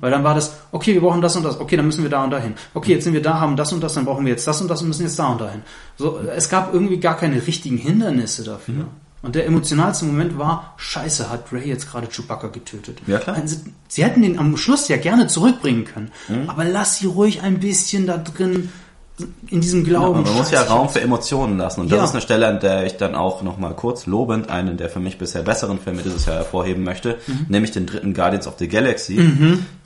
[0.00, 2.24] Weil dann war das, okay, wir brauchen das und das, okay, dann müssen wir da
[2.24, 2.54] und dahin.
[2.74, 4.68] Okay, jetzt sind wir da, haben das und das, dann brauchen wir jetzt das und
[4.68, 5.62] das und müssen jetzt da und dahin.
[5.96, 8.74] So, es gab irgendwie gar keine richtigen Hindernisse dafür.
[8.74, 8.86] Mhm.
[9.20, 12.98] Und der emotionalste Moment war, scheiße, hat Ray jetzt gerade Chewbacca getötet.
[13.06, 13.36] Ja, klar.
[13.36, 13.56] Also,
[13.88, 16.12] sie hätten den am Schluss ja gerne zurückbringen können.
[16.28, 16.48] Mhm.
[16.48, 18.70] Aber lass sie ruhig ein bisschen da drin
[19.48, 20.18] in diesem Glauben.
[20.20, 21.80] Aber man muss ja Raum für Emotionen lassen.
[21.82, 22.04] Und das Ja.
[22.04, 25.18] ist eine Stelle, an der ich dann auch nochmal kurz lobend einen der für mich
[25.18, 27.46] bisher besseren Filme dieses Jahr hervorheben möchte, Mhm.
[27.48, 29.18] nämlich den dritten Guardians of the Galaxy,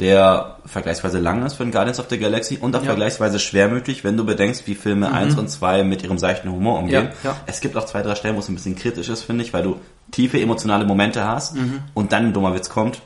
[0.01, 2.87] der vergleichsweise lang ist für den Guardians of the Galaxy und auch Ja.
[2.87, 7.05] vergleichsweise schwermütig, wenn du bedenkst, wie Filme 1 und 2 mit ihrem seichten Humor umgehen.
[7.05, 7.11] Mhm.
[7.25, 7.37] Ja, ja.
[7.47, 9.63] Es gibt auch zwei, drei Stellen, wo es ein bisschen kritisch ist, finde ich, weil
[9.63, 9.77] du
[10.11, 11.55] tiefe emotionale Momente hast
[11.95, 13.01] und dann ein dummer Witz kommt.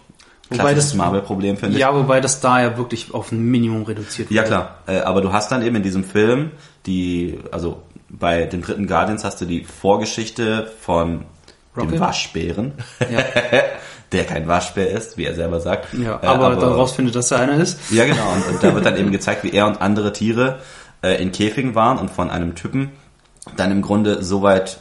[0.50, 1.80] Wobei das- Marvel-Problem, finde ich.
[1.80, 4.48] Ja, wobei das da ja wirklich auf ein Minimum reduziert Ja wurde.
[4.48, 6.52] klar, äh, aber du hast dann eben in diesem Film
[6.86, 11.24] die, also bei dem dritten Guardians hast du die Vorgeschichte von
[11.76, 12.00] dem Rocket?
[12.00, 13.24] Waschbären, Ja,
[14.12, 15.92] der kein Waschbär ist, wie er selber sagt.
[15.94, 17.78] ja Äh, aber, daraus findet, dass er einer ist.
[17.90, 20.60] Ja genau, und, und da wird dann eben gezeigt, wie er und andere Tiere
[21.02, 22.92] äh, in Käfigen waren und von einem Typen
[23.56, 24.78] dann im Grunde soweit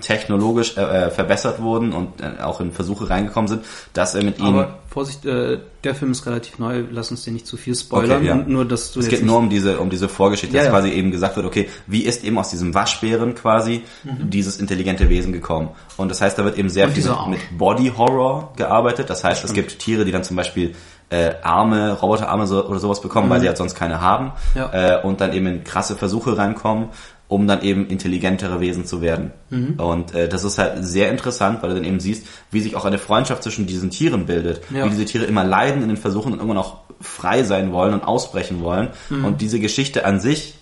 [0.00, 3.64] technologisch äh, äh, verbessert wurden und äh, auch in Versuche reingekommen sind,
[3.94, 7.30] dass er mit ihnen Aber Vorsicht, äh, der Film ist relativ neu, lass uns dir
[7.30, 8.18] nicht zu viel spoilern.
[8.18, 8.34] Okay, ja.
[8.34, 10.78] nur, dass du Es geht nur um diese, um diese Vorgeschichte, Ja, dass ja.
[10.78, 15.32] quasi eben gesagt wird, okay, wie ist eben aus diesem Waschbären quasi dieses intelligente Wesen
[15.32, 15.70] gekommen?
[15.96, 19.08] Und das heißt, da wird eben sehr Und viel mit, mit Body Horror gearbeitet.
[19.08, 20.74] Das heißt, es gibt Tiere, die dann zum Beispiel
[21.08, 24.32] äh, Arme, Roboterarme so, oder sowas bekommen, weil sie halt sonst keine haben.
[24.54, 24.60] Mhm.
[24.60, 24.98] Ja.
[24.98, 26.88] Äh, und dann eben in krasse Versuche reinkommen,
[27.28, 29.32] um dann eben intelligentere Wesen zu werden.
[29.50, 29.74] Mhm.
[29.80, 32.84] Und äh, das ist halt sehr interessant, weil du dann eben siehst, wie sich auch
[32.84, 34.60] eine Freundschaft zwischen diesen Tieren bildet.
[34.70, 34.84] Ja.
[34.84, 38.04] Wie diese Tiere immer leiden in den Versuchen und irgendwann auch frei sein wollen und
[38.04, 38.88] ausbrechen wollen.
[39.10, 39.24] Mhm.
[39.24, 40.54] Und diese Geschichte an sich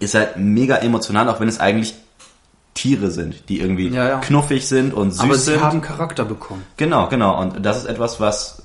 [0.00, 1.94] ist halt mega emotional, auch wenn es eigentlich
[2.74, 4.18] Tiere sind, die irgendwie Ja, ja.
[4.20, 5.60] knuffig sind und süß aber sie sind.
[5.62, 6.62] haben Charakter bekommen.
[6.78, 7.38] Genau, genau.
[7.40, 8.61] Und das ist etwas, was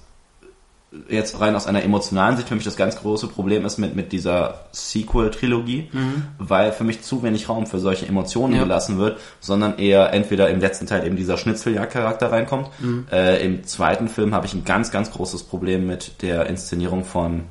[1.09, 4.11] jetzt rein aus einer emotionalen Sicht für mich das ganz große Problem ist mit, mit
[4.13, 5.89] dieser Sequel-Trilogie,
[6.37, 8.63] weil für mich zu wenig Raum für solche Emotionen Ja.
[8.63, 12.69] gelassen wird, sondern eher entweder im letzten Teil eben dieser Schnitzeljagd-Charakter reinkommt.
[13.11, 17.43] Äh, Im zweiten Film habe ich ein ganz, ganz großes Problem mit der Inszenierung von,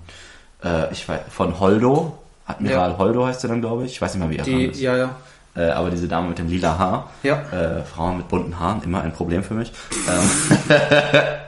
[0.65, 2.17] äh, ich weiß, von Holdo.
[2.47, 2.99] Admiral Ja.
[2.99, 3.93] Holdo heißt er dann, glaube ich.
[3.93, 4.81] Ich weiß nicht mal, wie er Die, ist.
[4.81, 5.11] ja, ja.
[5.55, 7.43] Äh, aber diese Dame mit dem lila Haar, Ja.
[7.53, 9.73] äh, Frauen mit bunten Haaren, immer ein Problem für mich.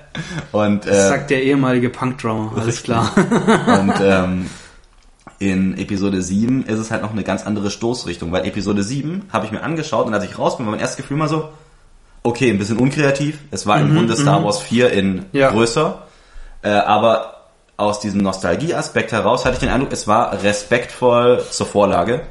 [0.52, 3.12] Und Das äh, sagt der ehemalige Punk-Drummer, alles klar.
[3.80, 4.46] und ähm,
[5.38, 9.46] in Episode 7 ist es halt noch eine ganz andere Stoßrichtung, weil Episode 7 habe
[9.46, 11.50] ich mir angeschaut und als ich raus bin, war mein erstes Gefühl mal so,
[12.22, 13.38] okay, ein bisschen unkreativ.
[13.50, 16.02] Es war im Grunde Star Wars 4 in Mhm, größer,
[16.62, 17.34] äh, aber
[17.76, 22.22] aus diesem Nostalgie-Aspekt heraus hatte ich den Eindruck, es war respektvoll zur Vorlage.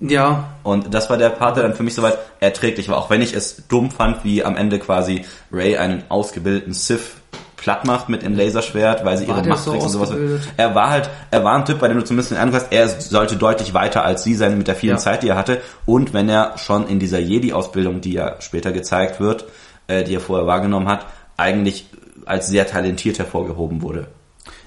[0.00, 2.98] Ja, Und das war der Part, der dann für mich soweit erträglich war.
[2.98, 7.16] Auch wenn ich es dumm fand, wie am Ende quasi Ray einen ausgebildeten Sith
[7.56, 10.12] platt macht mit dem Laserschwert, weil sie War ihre Macht so und sowas.
[10.56, 12.88] Er war halt, er war ein Typ, bei dem du zumindest den Eindruck hast, er
[12.88, 14.98] sollte deutlich weiter als sie sein mit der vielen Ja.
[14.98, 15.60] Zeit, die er hatte.
[15.84, 19.46] Und wenn er schon in dieser Jedi-Ausbildung, die ja später gezeigt wird,
[19.88, 21.06] äh, die er vorher wahrgenommen hat,
[21.36, 21.88] eigentlich
[22.24, 24.08] als sehr talentiert hervorgehoben wurde.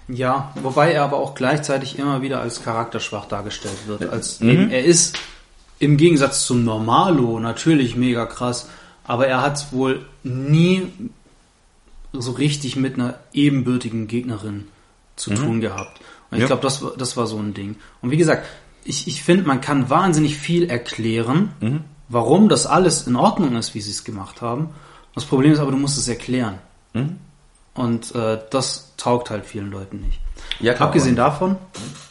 [0.09, 0.51] Ja.
[0.61, 4.09] Wobei er aber auch gleichzeitig immer wieder als charakterschwach dargestellt wird.
[4.09, 4.49] Als Mhm.
[4.49, 5.17] eben, er ist
[5.79, 8.67] im Gegensatz zum Normalo natürlich mega krass,
[9.05, 10.87] aber er hat es wohl nie
[12.11, 14.67] so richtig mit einer ebenbürtigen Gegnerin
[15.15, 15.99] zu tun gehabt.
[16.31, 16.47] Und ich Ja.
[16.47, 17.75] glaube, das, war- das war so ein Ding.
[18.01, 18.45] Und wie gesagt,
[18.83, 23.81] ich, ich finde, man kann wahnsinnig viel erklären, warum das alles in Ordnung ist, wie
[23.81, 24.69] sie es gemacht haben.
[25.15, 26.55] Das Problem ist aber, du musst es erklären.
[27.73, 30.19] Und äh, das taugt halt vielen Leuten nicht.
[30.59, 30.89] Ja, klar.
[30.89, 31.57] Abgesehen davon,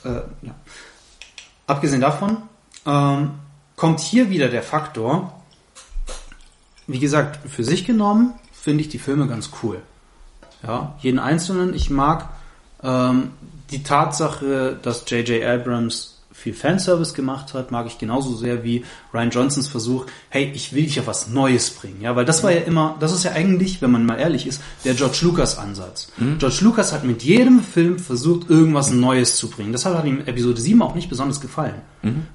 [0.04, 0.08] äh,
[0.42, 0.54] ja.
[1.66, 2.38] abgesehen davon
[2.86, 3.32] ähm,
[3.76, 5.42] kommt hier wieder der Faktor.
[6.86, 9.82] Wie gesagt, für sich genommen finde ich die Filme ganz cool.
[10.62, 11.74] Ja, jeden einzelnen.
[11.74, 12.30] Ich mag
[12.82, 13.32] ähm,
[13.70, 15.44] die Tatsache, dass J.J.
[15.44, 20.72] Abrams viel Fanservice gemacht hat, mag ich genauso sehr wie Ryan Johnsons Versuch, hey, ich
[20.72, 22.00] will dich auf was Neues bringen.
[22.00, 24.62] Ja, weil das war ja immer, das ist ja eigentlich, wenn man mal ehrlich ist,
[24.84, 26.12] der George Lucas Ansatz.
[26.38, 29.72] George Lucas hat mit jedem Film versucht, irgendwas Neues zu bringen.
[29.72, 31.82] Deshalb hat ihm Episode 7 auch nicht besonders gefallen.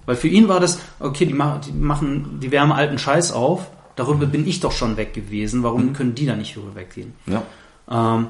[0.05, 3.67] Weil für ihn war das, okay, die machen, die machen, die wärmen alten Scheiß auf,
[3.95, 7.13] darüber bin ich doch schon weg gewesen, warum können die da nicht drüber weggehen?
[7.25, 7.43] Ja.
[7.89, 8.27] Ähm,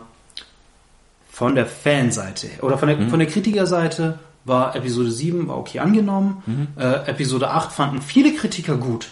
[1.31, 6.43] von der Fanseite oder von der, von der Kritikerseite war Episode 7 war okay angenommen.
[6.45, 6.67] Mhm.
[6.77, 9.09] Äh, Episode 8 fanden viele Kritiker gut.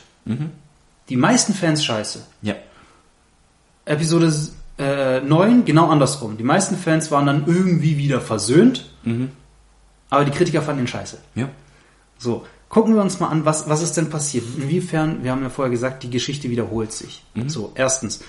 [1.10, 2.24] Die meisten Fans scheiße.
[2.42, 2.56] Ja.
[3.86, 4.32] Episode
[4.78, 6.38] äh, 9 genau andersrum.
[6.38, 8.90] Die meisten Fans waren dann irgendwie wieder versöhnt,
[10.10, 11.18] aber die Kritiker fanden ihn scheiße.
[11.36, 11.50] Ja.
[12.18, 14.46] So, gucken wir uns mal an, was, was ist denn passiert?
[14.58, 17.24] Inwiefern, wir haben ja vorher gesagt, die Geschichte wiederholt sich.
[17.48, 18.22] So, erstens,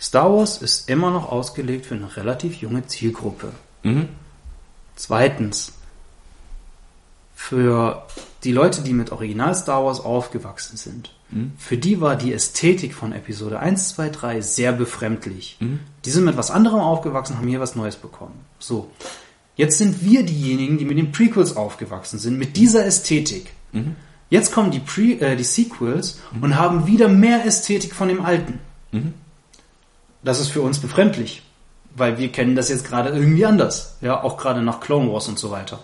[0.00, 3.52] Star Wars ist immer noch ausgelegt für eine relativ junge Zielgruppe.
[4.96, 5.72] Zweitens,
[7.40, 8.04] für
[8.42, 11.14] die Leute, die mit Original Star Wars aufgewachsen sind,
[11.56, 15.56] für die war die Ästhetik von Episode 1, 2, 3 sehr befremdlich.
[16.04, 18.34] Die sind mit was anderem aufgewachsen, haben hier was Neues bekommen.
[18.58, 18.90] So.
[19.54, 23.52] Jetzt sind wir diejenigen, die mit den Prequels aufgewachsen sind, mit dieser Ästhetik.
[24.30, 28.58] Jetzt kommen die, Pre äh, die Sequels und haben wieder mehr Ästhetik von dem Alten.
[30.24, 31.42] Das ist für uns befremdlich,
[31.94, 33.96] weil wir kennen das jetzt gerade irgendwie anders.
[34.00, 35.78] Ja, auch gerade nach Clone Wars und so weiter.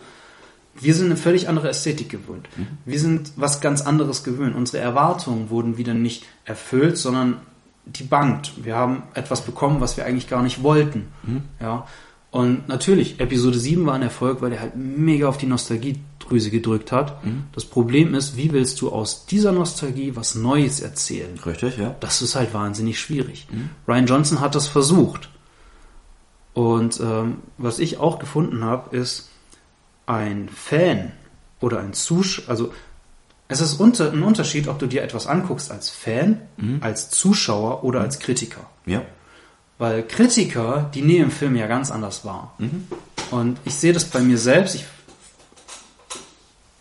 [0.81, 2.49] Wir sind eine völlig andere Ästhetik gewöhnt.
[2.85, 4.57] Wir sind was ganz anderes gewöhnt.
[4.57, 7.41] Unsere Erwartungen wurden wieder nicht erfüllt, sondern
[7.87, 8.65] debunked.
[8.65, 11.09] Wir haben etwas bekommen, was wir eigentlich gar nicht wollten.
[11.61, 11.87] Ja.
[12.31, 16.91] Und natürlich, Episode 7 war ein Erfolg, weil er halt mega auf die Nostalgiedrüse gedrückt
[16.91, 17.23] hat.
[17.53, 21.39] Das Problem ist, wie willst du aus dieser Nostalgie was Neues erzählen?
[21.47, 21.95] Richtig, ja.
[22.01, 23.47] Das ist halt wahnsinnig schwierig.
[23.87, 25.31] Ryan Johnson hat das versucht.
[26.55, 29.31] Und ähm, was ich auch gefunden habe, ist
[30.07, 31.13] ein Fan
[31.61, 32.73] oder ein Zuschauer, also
[33.49, 36.41] es ist unter, ein Unterschied, ob du dir etwas anguckst als Fan,
[36.81, 38.67] als Zuschauer oder als Kritiker.
[38.87, 39.03] Ja.
[39.79, 42.55] Weil Kritiker, die nehmen Film ja ganz anders wahr.
[43.31, 44.75] Und ich sehe das bei mir selbst.
[44.77, 44.87] Ich,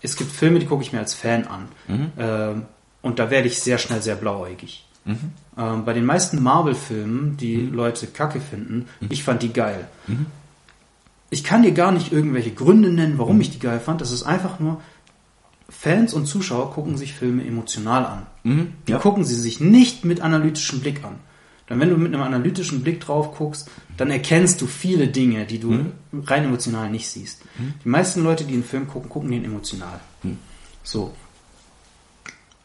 [0.02, 1.68] es gibt Filme, die gucke ich mir als Fan an.
[2.18, 2.66] Ähm,
[3.02, 4.86] und da werde ich sehr schnell sehr blauäugig.
[5.58, 9.88] Ähm, bei den meisten Marvel-Filmen, die Leute kacke finden, ich fand die geil.
[11.34, 14.02] Ich kann dir gar nicht irgendwelche Gründe nennen, warum ich die geil fand.
[14.02, 14.82] Das ist einfach nur,
[15.68, 18.28] Fans und Zuschauer gucken sich Filme emotional an.
[18.88, 19.00] Die Ja.
[19.00, 21.16] gucken sie sich nicht mit analytischem Blick an.
[21.68, 23.68] Dann, wenn du mit einem analytischen Blick drauf guckst,
[23.98, 27.42] dann erkennst du viele Dinge, die du rein emotional nicht siehst.
[27.84, 30.00] Die meisten Leute, die einen Film gucken, gucken den emotional.
[30.84, 31.14] So.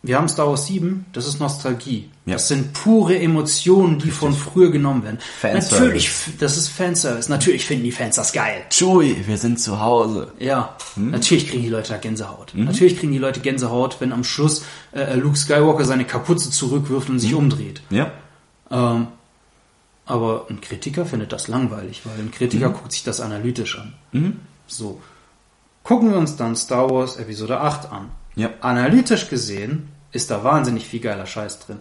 [0.01, 2.09] Wir haben Star Wars 7, das ist Nostalgie.
[2.25, 2.35] Ja.
[2.35, 5.19] Das sind pure Emotionen, die von früher genommen werden.
[5.41, 5.73] Fanservice.
[5.73, 7.29] Natürlich, das ist Fanservice.
[7.29, 8.65] Natürlich finden die Fans das geil.
[8.71, 10.33] Chewie, wir sind zu Hause.
[10.39, 12.53] Ja, natürlich kriegen die Leute da Gänsehaut.
[12.55, 17.19] Natürlich kriegen die Leute Gänsehaut, wenn am Schluss äh, Luke Skywalker seine Kapuze zurückwirft und
[17.19, 17.83] sich umdreht.
[17.91, 18.13] Ja.
[18.71, 19.09] Ähm,
[20.07, 23.95] aber ein Kritiker findet das langweilig, weil ein Kritiker guckt sich das analytisch an.
[24.69, 25.01] So.
[25.83, 28.11] Gucken wir uns dann Star Wars Episode 8 an.
[28.39, 28.51] Ja.
[28.61, 31.79] Analytisch gesehen ist da wahnsinnig viel geiler Scheiß drin.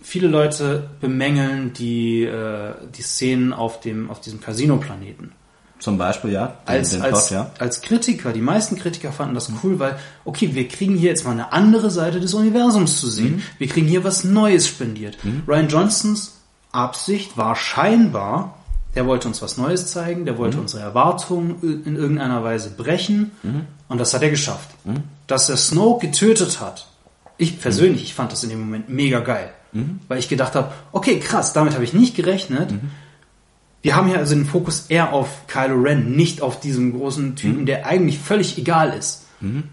[0.00, 5.32] Viele Leute bemängeln die, äh, die Szenen auf, dem, auf diesem Casino-Planeten
[5.80, 6.46] Zum Beispiel, ja.
[6.46, 7.50] Den, als, den als, Plot, ja.
[7.58, 11.32] als Kritiker, die meisten Kritiker fanden das cool, weil, okay, wir kriegen hier jetzt mal
[11.32, 13.42] eine andere Seite des Universums zu sehen.
[13.58, 15.18] Wir kriegen hier was Neues spendiert.
[15.48, 16.34] Ryan Johnsons
[16.70, 18.57] Absicht war scheinbar,
[18.98, 23.30] der wollte uns was Neues zeigen, der wollte unsere Erwartungen in irgendeiner Weise brechen
[23.86, 24.70] und das hat er geschafft.
[25.28, 26.88] Dass er Snoke getötet hat,
[27.36, 29.52] ich persönlich, ich fand das in dem Moment mega geil.
[30.08, 32.74] Weil ich gedacht habe, okay, krass, damit habe ich nicht gerechnet.
[33.82, 37.66] Wir haben hier also den Fokus eher auf Kylo Ren, nicht auf diesem großen Typen,
[37.66, 39.26] der eigentlich völlig egal ist.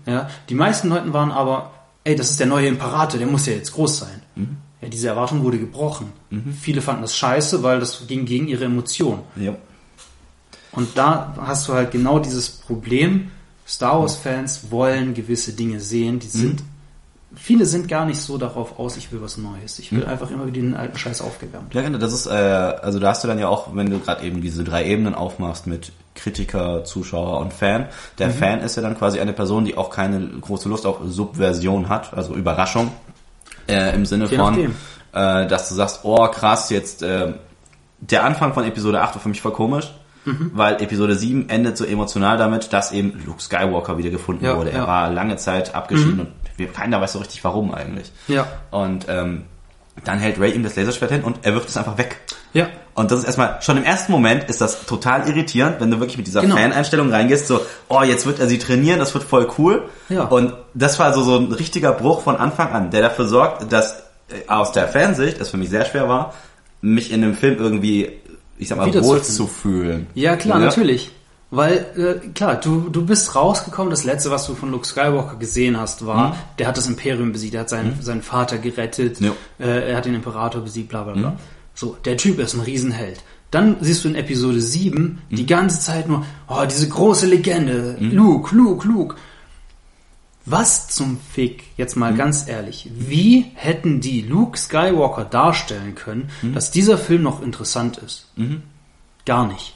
[0.05, 1.71] Ja, die meisten Leuten waren aber,
[2.03, 4.21] ey, das ist der neue Imperator, der muss ja jetzt groß sein.
[4.89, 6.11] Diese Erwartung wurde gebrochen.
[6.59, 9.21] Viele fanden das scheiße, weil das ging gegen ihre Emotionen.
[9.35, 9.55] Ja.
[10.71, 13.31] Und da hast du halt genau dieses Problem.
[13.67, 16.61] Star Wars-Fans wollen gewisse Dinge sehen, die sind,
[17.35, 19.79] viele sind gar nicht so darauf aus, ich will was Neues.
[19.79, 21.73] Ich will einfach immer wieder den alten Scheiß aufgewärmt.
[21.73, 24.23] Ja, genau, das ist, äh, also da hast du dann ja auch, wenn du gerade
[24.23, 27.87] eben diese drei Ebenen aufmachst mit Kritiker, Zuschauer und Fan.
[28.19, 31.89] Der Fan ist ja dann quasi eine Person, die auch keine große Lust auf Subversion
[31.89, 32.91] hat, also Überraschung.
[33.67, 34.57] Äh, Im Sinne von,
[35.13, 37.33] äh, dass du sagst, oh krass, jetzt äh,
[37.99, 39.91] der Anfang von Episode 8 war für mich voll komisch,
[40.25, 40.51] Mhm.
[40.55, 44.71] weil Episode 7 endet so emotional damit, dass eben Luke Skywalker wieder gefunden Ja, wurde.
[44.71, 44.83] Er ja.
[44.83, 44.87] Mhm.
[44.87, 48.11] war lange Zeit abgeschieden und wir, keiner weiß so richtig warum eigentlich.
[48.27, 48.47] Ja.
[48.71, 49.43] Und ähm,
[50.03, 52.21] dann hält Ray ihm das Laserschwert hin und er wirft es einfach weg.
[52.55, 52.67] Ja.
[52.95, 56.17] Und das ist erstmal, schon im ersten Moment ist das total irritierend, wenn du wirklich
[56.17, 56.55] mit dieser Genau.
[56.55, 59.83] Fan-Einstellung reingehst, so, oh, jetzt wird er sie trainieren, das wird voll cool.
[60.07, 60.23] Ja.
[60.23, 63.99] Und das war so, so ein richtiger Bruch von Anfang an, der dafür sorgt, dass
[64.29, 66.33] äh, aus der Fansicht, es für mich sehr schwer war,
[66.81, 68.11] mich in dem Film irgendwie,
[68.57, 70.07] ich sag mal, wohl zu fühlen.
[70.13, 71.11] Ja, klar, natürlich.
[71.51, 71.85] Weil,
[72.23, 76.05] äh, klar, du, du bist rausgekommen, das letzte, was du von Luke Skywalker gesehen hast,
[76.05, 79.31] war, der hat das Imperium besiegt, er hat seinen, seinen Vater gerettet, Ja.
[79.59, 81.33] äh, er hat den Imperator besiegt, bla bla bla.
[81.75, 83.23] So, der Typ ist ein Riesenheld.
[83.51, 88.55] Dann siehst du in Episode 7 die ganze Zeit nur, oh, diese große Legende, Luke,
[88.55, 89.15] Luke, Luke.
[90.45, 96.71] Was zum Fick, jetzt mal ganz ehrlich, wie hätten die Luke Skywalker darstellen können, dass
[96.71, 98.27] dieser Film noch interessant ist?
[99.25, 99.75] Gar nicht.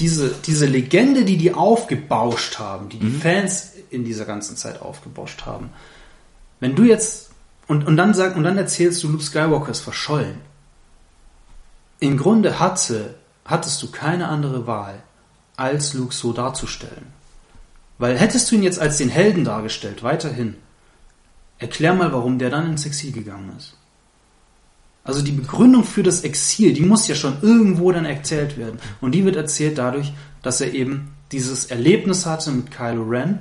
[0.00, 5.46] Diese, diese Legende, die die aufgebauscht haben, die die Fans in dieser ganzen Zeit aufgebauscht
[5.46, 5.70] haben,
[6.60, 7.30] wenn du jetzt
[7.66, 10.40] und, und dann sag, und dann erzählst du, Luke Skywalker ist verschollen.
[12.04, 13.14] Im Grunde hatte,
[13.46, 15.02] hattest du keine andere Wahl,
[15.56, 17.06] als Luke so darzustellen.
[17.96, 20.56] Weil hättest du ihn jetzt als den Helden dargestellt, weiterhin,
[21.56, 23.78] erklär mal, warum der dann ins Exil gegangen ist.
[25.02, 28.80] Also die Begründung für das Exil, die muss ja schon irgendwo dann erzählt werden.
[29.00, 33.38] Und die wird erzählt dadurch, dass er eben dieses Erlebnis hatte mit Kylo Ren,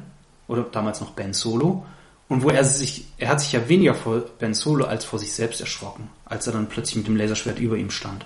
[0.47, 1.85] oder damals noch Ben Solo,
[2.33, 5.33] und wo er sich, er hat sich ja weniger vor Ben Solo als vor sich
[5.33, 8.25] selbst erschrocken, als er dann plötzlich mit dem Laserschwert über ihm stand.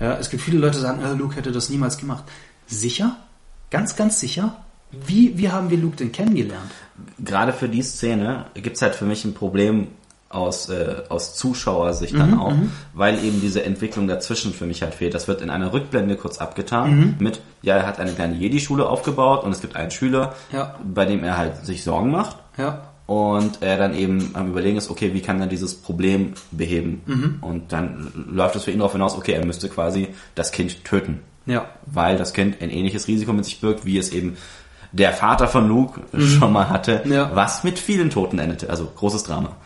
[0.00, 2.24] Ja, es gibt viele Leute, die sagen, äh, Luke hätte das niemals gemacht.
[2.66, 3.16] Sicher?
[3.70, 4.56] Ganz, ganz sicher?
[4.90, 6.70] Wie, wie haben wir Luke denn kennengelernt?
[7.18, 9.88] Gerade für die Szene gibt's halt für mich ein Problem
[10.30, 12.52] aus, äh, aus Zuschauersicht dann auch,
[12.92, 15.14] weil eben diese Entwicklung dazwischen für mich halt fehlt.
[15.14, 19.42] Das wird in einer Rückblende kurz abgetan mit, ja, er hat eine kleine Jedi-Schule aufgebaut
[19.44, 20.74] und es gibt einen Schüler, Ja.
[20.84, 22.36] bei dem er halt sich Sorgen macht.
[22.58, 22.82] Ja.
[23.08, 27.38] Und er dann eben am überlegen ist, okay, wie kann er dieses Problem beheben?
[27.40, 31.20] Und dann läuft es für ihn darauf hinaus, okay, er müsste quasi das Kind töten,
[31.46, 31.64] Ja.
[31.86, 34.36] weil das Kind ein ähnliches Risiko mit sich birgt, wie es eben
[34.92, 37.30] der Vater von Luke schon mal hatte, Ja.
[37.34, 39.56] was mit vielen Toten endete, also großes Drama.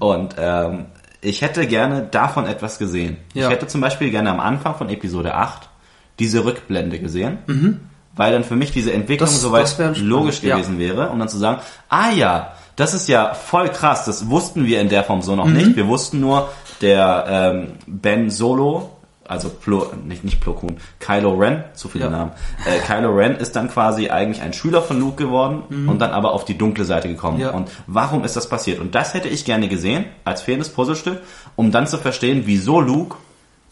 [0.00, 0.86] Und ähm,
[1.20, 3.16] ich hätte gerne davon etwas gesehen.
[3.32, 3.44] Ja.
[3.46, 5.68] Ich hätte zum Beispiel gerne am Anfang von Episode 8
[6.18, 7.38] diese Rückblende gesehen,
[8.16, 10.56] weil dann für mich diese Entwicklung Das- soweit das logisch ja.
[10.56, 14.64] gewesen wäre, um dann zu sagen, ah ja, das ist ja voll krass, das wussten
[14.64, 15.52] wir in der Form so noch Mhm.
[15.52, 15.76] nicht.
[15.76, 16.48] Wir wussten nur,
[16.80, 18.90] der ähm, Ben Solo,
[19.26, 22.10] also Plo, nicht, nicht Plo Koon, Kylo Ren, zu viele Ja.
[22.10, 22.30] Namen.
[22.64, 26.32] Äh, Kylo Ren ist dann quasi eigentlich ein Schüler von Luke geworden und dann aber
[26.32, 27.36] auf die dunkle Seite gekommen.
[27.36, 27.42] Mhm.
[27.42, 27.50] Ja.
[27.50, 28.78] Und warum ist das passiert?
[28.78, 31.20] Und das hätte ich gerne gesehen, als fehlendes Puzzlestück,
[31.56, 33.16] um dann zu verstehen, wieso Luke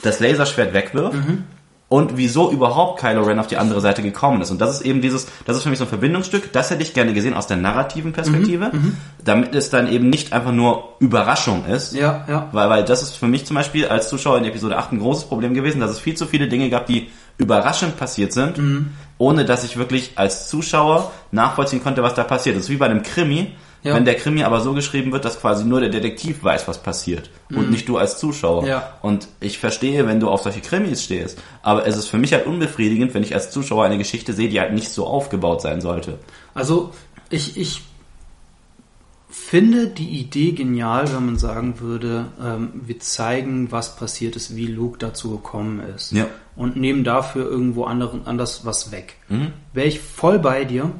[0.03, 1.45] das Laserschwert wegwirft Mhm.
[1.89, 4.51] Und wieso überhaupt Kylo Ren auf die andere Seite gekommen ist.
[4.51, 6.95] Und das ist eben dieses, das ist für mich so ein Verbindungsstück, das hätte ich
[6.95, 11.64] gerne gesehen aus der narrativen Perspektive, Mhm, damit es dann eben nicht einfach nur Überraschung
[11.66, 11.95] ist.
[11.95, 12.49] Ja, ja.
[12.51, 15.26] Weil, weil das ist für mich zum Beispiel als Zuschauer in Episode 8 ein großes
[15.26, 17.09] Problem gewesen, dass es viel zu viele Dinge gab, die
[17.39, 18.89] überraschend passiert sind, Mhm.
[19.18, 22.57] ohne dass ich wirklich als Zuschauer nachvollziehen konnte, was da passiert.
[22.57, 23.53] Das ist wie bei einem Krimi,
[23.87, 23.95] Ja.
[23.95, 27.30] wenn der Krimi aber so geschrieben wird, dass quasi nur der Detektiv weiß, was passiert
[27.55, 28.62] und nicht du als Zuschauer.
[28.62, 28.68] Mhm.
[28.68, 28.95] Ja.
[29.01, 32.47] Und ich verstehe, wenn du auf solche Krimis stehst, aber es ist für mich halt
[32.47, 36.18] unbefriedigend, wenn ich als Zuschauer eine Geschichte sehe, die halt nicht so aufgebaut sein sollte.
[36.53, 36.93] Also
[37.30, 37.82] ich, ich
[39.28, 44.66] finde die Idee genial, wenn man sagen würde, ähm, wir zeigen, was passiert ist, wie
[44.66, 46.11] Luke dazu gekommen ist.
[46.11, 46.26] Ja.
[46.57, 49.16] Und nehmen dafür irgendwo anderen, anders was weg.
[49.74, 50.91] Wäre ich voll bei dir.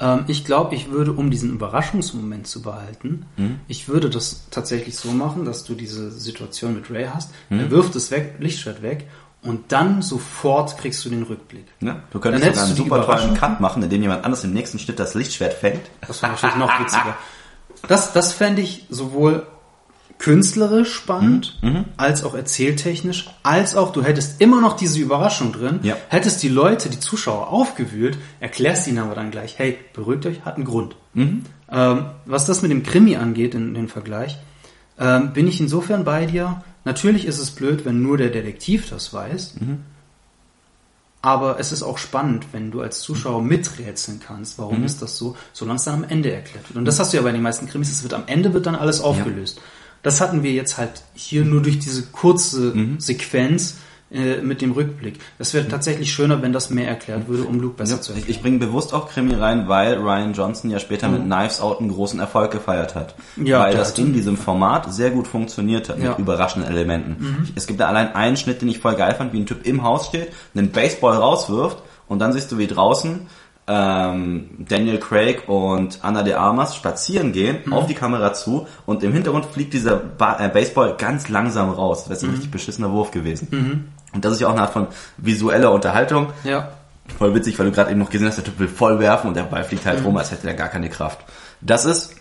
[0.00, 3.26] Ähm, ich glaube, ich würde, um diesen Überraschungsmoment zu behalten,
[3.68, 7.30] ich würde das tatsächlich so machen, dass du diese Situation mit Ray hast.
[7.50, 9.08] Er wirft das weg, Lichtschwert weg
[9.42, 11.66] und dann sofort kriegst du den Rückblick.
[11.80, 13.34] Ja, du könntest Dann sogar einen super tollen.
[13.34, 15.82] Cut machen, indem jemand anders im nächsten Schnitt das Lichtschwert fängt.
[16.06, 17.16] Das wäre natürlich noch witziger.
[17.86, 19.46] Das, das fände ich sowohl
[20.24, 21.60] künstlerisch spannend,
[21.98, 25.96] als auch erzähltechnisch, als auch du hättest immer noch diese Überraschung drin, Ja.
[26.08, 30.56] hättest die Leute, die Zuschauer aufgewühlt, erklärst ihnen aber dann gleich, hey, beruhigt euch, hat
[30.56, 30.96] einen Grund.
[31.14, 34.38] Ähm, was das mit dem Krimi angeht, in den Vergleich,
[34.98, 36.62] ähm, bin ich insofern bei dir.
[36.86, 39.56] Natürlich ist es blöd, wenn nur der Detektiv das weiß.
[41.20, 45.36] Aber es ist auch spannend, wenn du als Zuschauer miträtseln kannst, warum ist das so,
[45.52, 46.78] solange es dann am Ende erklärt wird.
[46.78, 48.74] Und das hast du ja bei den meisten Krimis, es wird am Ende wird dann
[48.74, 49.60] alles aufgelöst.
[50.04, 53.78] Das hatten wir jetzt halt hier nur durch diese kurze Sequenz
[54.12, 55.18] äh, mit dem Rückblick.
[55.38, 58.36] Das wäre tatsächlich schöner, wenn das mehr erklärt würde, um Luke besser zu Ich, erklären.
[58.36, 61.90] ich bringe bewusst auch Krimi rein, weil Ryan Johnson ja später mit Knives Out einen
[61.90, 63.14] großen Erfolg gefeiert hat.
[63.42, 66.04] Ja, weil das in diesem Format sehr gut funktioniert hat, Ja.
[66.04, 66.10] Mhm.
[66.10, 67.50] mit überraschenden Elementen.
[67.56, 69.82] Es gibt da allein einen Schnitt, den ich voll geil fand, wie ein Typ im
[69.82, 73.26] Haus steht, einen Baseball rauswirft und dann siehst du, wie draußen
[73.66, 77.72] ähm, Daniel Craig und Anna de Armas spazieren gehen, Mhm.
[77.72, 82.04] auf die Kamera zu und im Hintergrund fliegt dieser ba äh, Baseball ganz langsam raus.
[82.08, 82.32] Das ist ein Mhm.
[82.34, 83.88] richtig beschissener Wurf gewesen.
[84.12, 84.86] Und das ist ja auch eine Art von
[85.16, 86.28] visueller Unterhaltung.
[86.44, 86.68] Ja,
[87.18, 89.36] Voll witzig, weil du gerade eben noch gesehen hast, der Typ will voll werfen und
[89.36, 91.18] der Ball fliegt halt rum, als hätte er gar keine Kraft.
[91.60, 92.14] Das ist,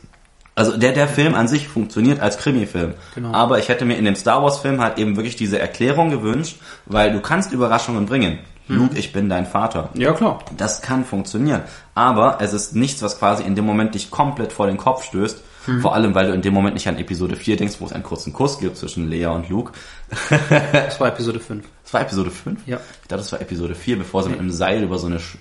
[0.56, 2.94] also der, der Film an sich funktioniert als Krimi-Film.
[3.16, 3.32] Genau.
[3.34, 7.14] Aber ich hätte mir in dem Star Wars-Film halt eben wirklich diese Erklärung gewünscht, weil
[7.14, 8.40] du kannst Überraschungen bringen.
[8.68, 9.90] Luke, ich bin dein Vater.
[9.94, 10.40] ja klar.
[10.58, 11.62] Das kann funktionieren.
[11.96, 15.42] Aber es ist nichts, was quasi in dem Moment dich komplett vor den Kopf stößt
[15.82, 18.04] Vor allem, weil du in dem Moment nicht an Episode 4 denkst, wo es einen
[18.04, 19.72] kurzen Kuss gibt zwischen Lea und Luke.
[20.74, 21.66] Das war Episode 5.
[21.84, 22.60] Das war Episode 5?
[22.66, 22.78] Ja.
[23.02, 25.38] Ich dachte, das war Episode 4, bevor sie mit einem Seil über so eine Sch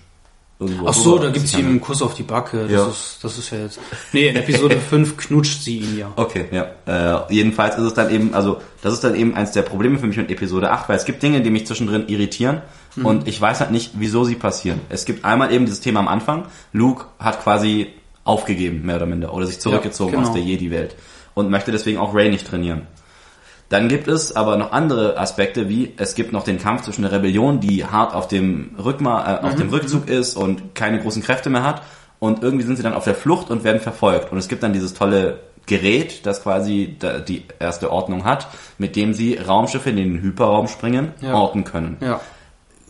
[0.61, 2.63] irgendwo Ach so, da gibt's sich ihm einen Kuss auf die Backe.
[2.63, 2.87] Das, Ja.
[2.89, 3.81] ist, das ist ja jetzt.
[4.13, 6.13] Nee, in Episode 5 knutscht sie ihn ja.
[6.17, 7.25] Okay, ja.
[7.27, 10.07] Äh, jedenfalls ist es dann eben, also das ist dann eben eins der Probleme für
[10.07, 12.63] mich mit Episode 8, weil es gibt Dinge, die mich zwischendrin irritieren
[13.03, 14.81] und ich weiß halt nicht, wieso sie passieren.
[14.89, 17.89] Es gibt einmal eben dieses Thema am Anfang, Luke hat quasi
[18.25, 20.29] aufgegeben, mehr oder minder, oder sich zurückgezogen Ja, genau.
[20.29, 20.95] aus der Jedi-Welt
[21.35, 22.87] und möchte deswegen auch Rey nicht trainieren.
[23.69, 27.13] Dann gibt es aber noch andere Aspekte, wie es gibt noch den Kampf zwischen der
[27.13, 31.49] Rebellion, die hart auf dem Rückma äh, auf dem Rückzug ist und keine großen Kräfte
[31.49, 31.83] mehr hat.
[32.19, 34.31] Und irgendwie sind sie dann auf der Flucht und werden verfolgt.
[34.31, 38.47] Und es gibt dann dieses tolle Gerät, das quasi die erste Ordnung hat,
[38.79, 41.33] mit dem sie Raumschiffe in den Hyperraum springen, Ja.
[41.35, 41.97] orten können.
[42.01, 42.21] Ja.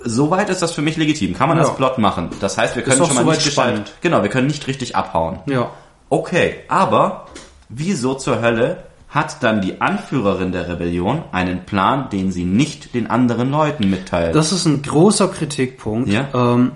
[0.05, 1.35] Soweit ist das für mich legitim.
[1.35, 1.65] Kann man Ja.
[1.65, 2.31] das Plot machen.
[2.41, 3.93] Das heißt, wir können schon mal nicht spannend.
[4.01, 5.39] genau, wir können nicht richtig abhauen.
[5.47, 5.71] Ja.
[6.09, 7.27] Okay, aber
[7.69, 13.09] wieso zur Hölle hat dann die Anführerin der Rebellion einen Plan, den sie nicht den
[13.09, 14.35] anderen Leuten mitteilt?
[14.35, 16.29] Das ist ein großer Kritikpunkt, Ja.
[16.35, 16.73] ähm,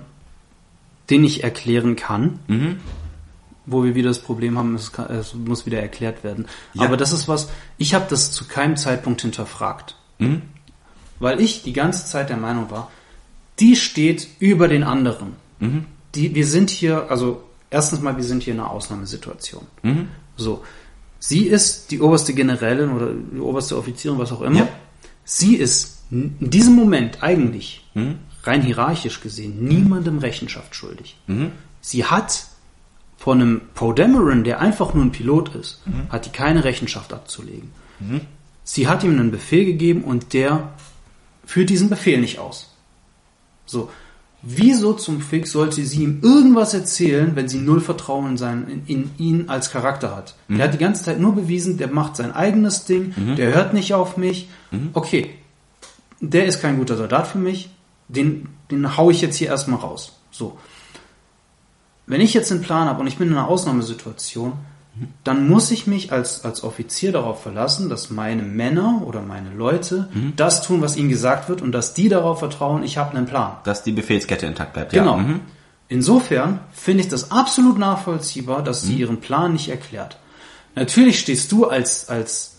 [1.09, 2.39] den ich erklären kann.
[2.47, 2.79] Mhm.
[3.65, 6.47] Wo wir wieder das Problem haben, es, kann, es muss wieder erklärt werden.
[6.73, 6.83] Ja.
[6.85, 9.95] Aber das ist was, ich habe das zu keinem Zeitpunkt hinterfragt.
[10.19, 10.43] Mhm.
[11.19, 12.89] Weil ich die ganze Zeit der Meinung war,
[13.59, 15.33] die steht über den anderen.
[15.59, 15.85] Mhm.
[16.15, 19.63] Die, wir sind hier, also erstens mal, wir sind hier in einer Ausnahmesituation.
[19.83, 20.07] Mhm.
[20.35, 20.63] So.
[21.19, 24.59] Sie ist die oberste Generälin oder die oberste Offizierin, was auch immer.
[24.59, 24.67] Ja.
[25.23, 28.19] Sie ist in diesem Moment eigentlich, Mhm.
[28.43, 31.17] rein hierarchisch gesehen, niemandem Rechenschaft schuldig.
[31.27, 31.51] Mhm.
[31.81, 32.45] Sie hat
[33.17, 36.09] von einem Poe Dameron, der einfach nur ein Pilot ist, Mhm.
[36.09, 37.71] hat die keine Rechenschaft abzulegen.
[38.63, 40.71] Sie hat ihm einen Befehl gegeben und der
[41.45, 42.75] führt diesen Befehl nicht aus.
[43.67, 43.89] So.
[44.41, 48.85] Wieso zum Fix sollte sie ihm irgendwas erzählen, wenn sie null Vertrauen in, sein, in,
[48.85, 50.35] in ihn als Charakter hat?
[50.47, 53.93] Der hat die ganze Zeit nur bewiesen, der macht sein eigenes Ding, der hört nicht
[53.93, 54.47] auf mich.
[54.93, 55.31] Okay,
[56.19, 57.69] der ist kein guter Soldat für mich,
[58.07, 60.19] den, den hau ich jetzt hier erstmal raus.
[60.31, 60.57] So.
[62.05, 64.53] Wenn ich jetzt einen Plan habe und ich bin in einer Ausnahmesituation,
[65.23, 70.09] dann muss ich mich als, als Offizier darauf verlassen, dass meine Männer oder meine Leute
[70.35, 73.57] das tun, was ihnen gesagt wird und dass die darauf vertrauen, ich habe einen Plan.
[73.63, 74.91] Dass die Befehlskette intakt bleibt.
[74.91, 75.17] Genau.
[75.17, 75.23] Ja.
[75.23, 75.39] Mhm.
[75.89, 80.17] Insofern finde ich das absolut nachvollziehbar, dass sie ihren Plan nicht erklärt.
[80.75, 82.57] Natürlich stehst du als, als,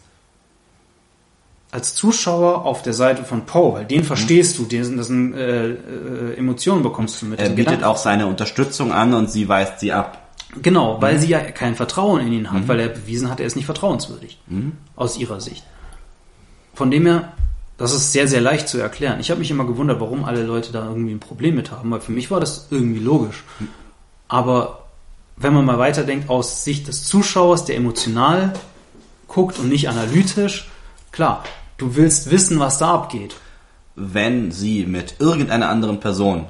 [1.71, 5.71] als Zuschauer auf der Seite von Poe, weil den verstehst du, den, das sind äh,
[5.71, 7.39] äh, Emotionen bekommst du mit.
[7.39, 7.85] Er bietet Gedanken.
[7.85, 10.28] auch seine Unterstützung an und sie weist sie ab.
[10.63, 13.57] Genau, weil sie ja kein Vertrauen in ihn hat, weil er bewiesen hat, er ist
[13.57, 14.39] nicht vertrauenswürdig.
[14.97, 15.65] Aus ihrer Sicht.
[16.75, 17.33] Von dem her,
[17.77, 19.21] das ist sehr, sehr leicht zu erklären.
[19.21, 22.01] Ich habe mich immer gewundert, warum alle Leute da irgendwie ein Problem mit haben, weil
[22.01, 23.45] für mich war das irgendwie logisch.
[24.29, 24.85] Aber
[25.37, 28.53] wenn man mal weiterdenkt aus Sicht des Zuschauers, der emotional
[29.29, 30.69] guckt und nicht analytisch,
[31.13, 31.45] klar,
[31.77, 33.37] du willst wissen, was da abgeht.
[33.95, 36.47] Wenn sie mit irgendeiner anderen Person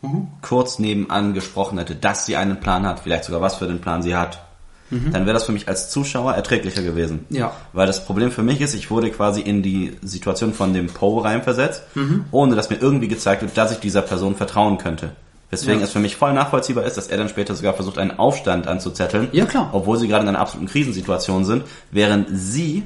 [0.00, 0.28] Mhm.
[0.42, 4.02] kurz nebenan gesprochen hätte, dass sie einen Plan hat, vielleicht sogar was für den Plan
[4.02, 4.42] sie hat,
[4.90, 7.26] dann wäre das für mich als Zuschauer erträglicher gewesen.
[7.28, 7.36] Mhm.
[7.36, 7.52] Ja.
[7.74, 11.22] Weil das Problem für mich ist, ich wurde quasi in die Situation von dem Poe
[11.24, 12.24] reinversetzt, Mhm.
[12.30, 15.10] ohne dass mir irgendwie gezeigt wird, dass ich dieser Person vertrauen könnte.
[15.50, 15.84] Weswegen Ja.
[15.86, 19.28] es für mich voll nachvollziehbar ist, dass er dann später sogar versucht, einen Aufstand anzuzetteln.
[19.32, 19.68] Ja, klar.
[19.72, 22.84] Obwohl sie gerade in einer absoluten Krisensituation sind, während sie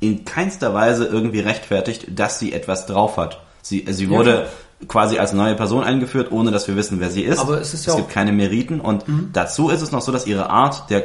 [0.00, 3.40] in keinster Weise irgendwie rechtfertigt, dass sie etwas drauf hat.
[3.62, 4.48] Sie, sie wurde
[4.88, 7.38] quasi als neue Person eingeführt, ohne dass wir wissen, wer sie ist.
[7.38, 10.26] Aber es ist ja es gibt keine Meriten und dazu ist es noch so, dass
[10.26, 11.04] ihre Art der,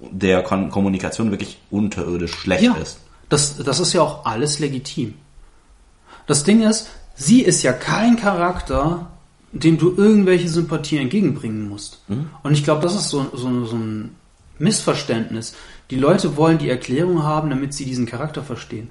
[0.00, 2.98] der Kon Kommunikation wirklich unterirdisch schlecht Ja, ist.
[3.28, 5.14] das, das ist ja auch alles legitim.
[6.26, 9.06] Das Ding ist, sie ist ja kein Charakter,
[9.52, 12.02] dem du irgendwelche Sympathie entgegenbringen musst.
[12.42, 14.14] Und ich glaube, das ist so, so, so ein
[14.58, 15.54] Missverständnis.
[15.90, 18.90] Die Leute wollen die Erklärung haben, damit sie diesen Charakter verstehen.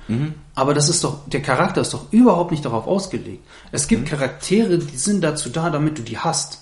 [0.55, 3.43] Aber das ist doch, der Charakter ist doch überhaupt nicht darauf ausgelegt.
[3.71, 6.61] Es gibt Charaktere, die sind dazu da, damit du die hast.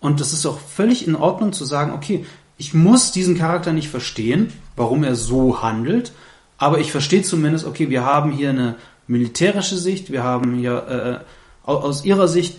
[0.00, 2.24] Und das ist auch völlig in Ordnung zu sagen, okay,
[2.58, 6.12] ich muss diesen Charakter nicht verstehen, warum er so handelt,
[6.58, 8.76] aber ich verstehe zumindest, okay, wir haben hier eine
[9.08, 11.22] militärische Sicht, wir haben hier
[11.64, 12.58] äh, au- aus ihrer Sicht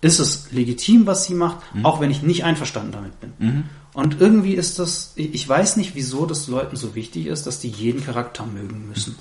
[0.00, 3.64] ist es legitim, was sie macht, auch wenn ich nicht einverstanden damit bin.
[3.94, 7.68] Und irgendwie ist das, ich weiß nicht, wieso das Leuten so wichtig ist, dass die
[7.68, 9.16] jeden Charakter mögen müssen.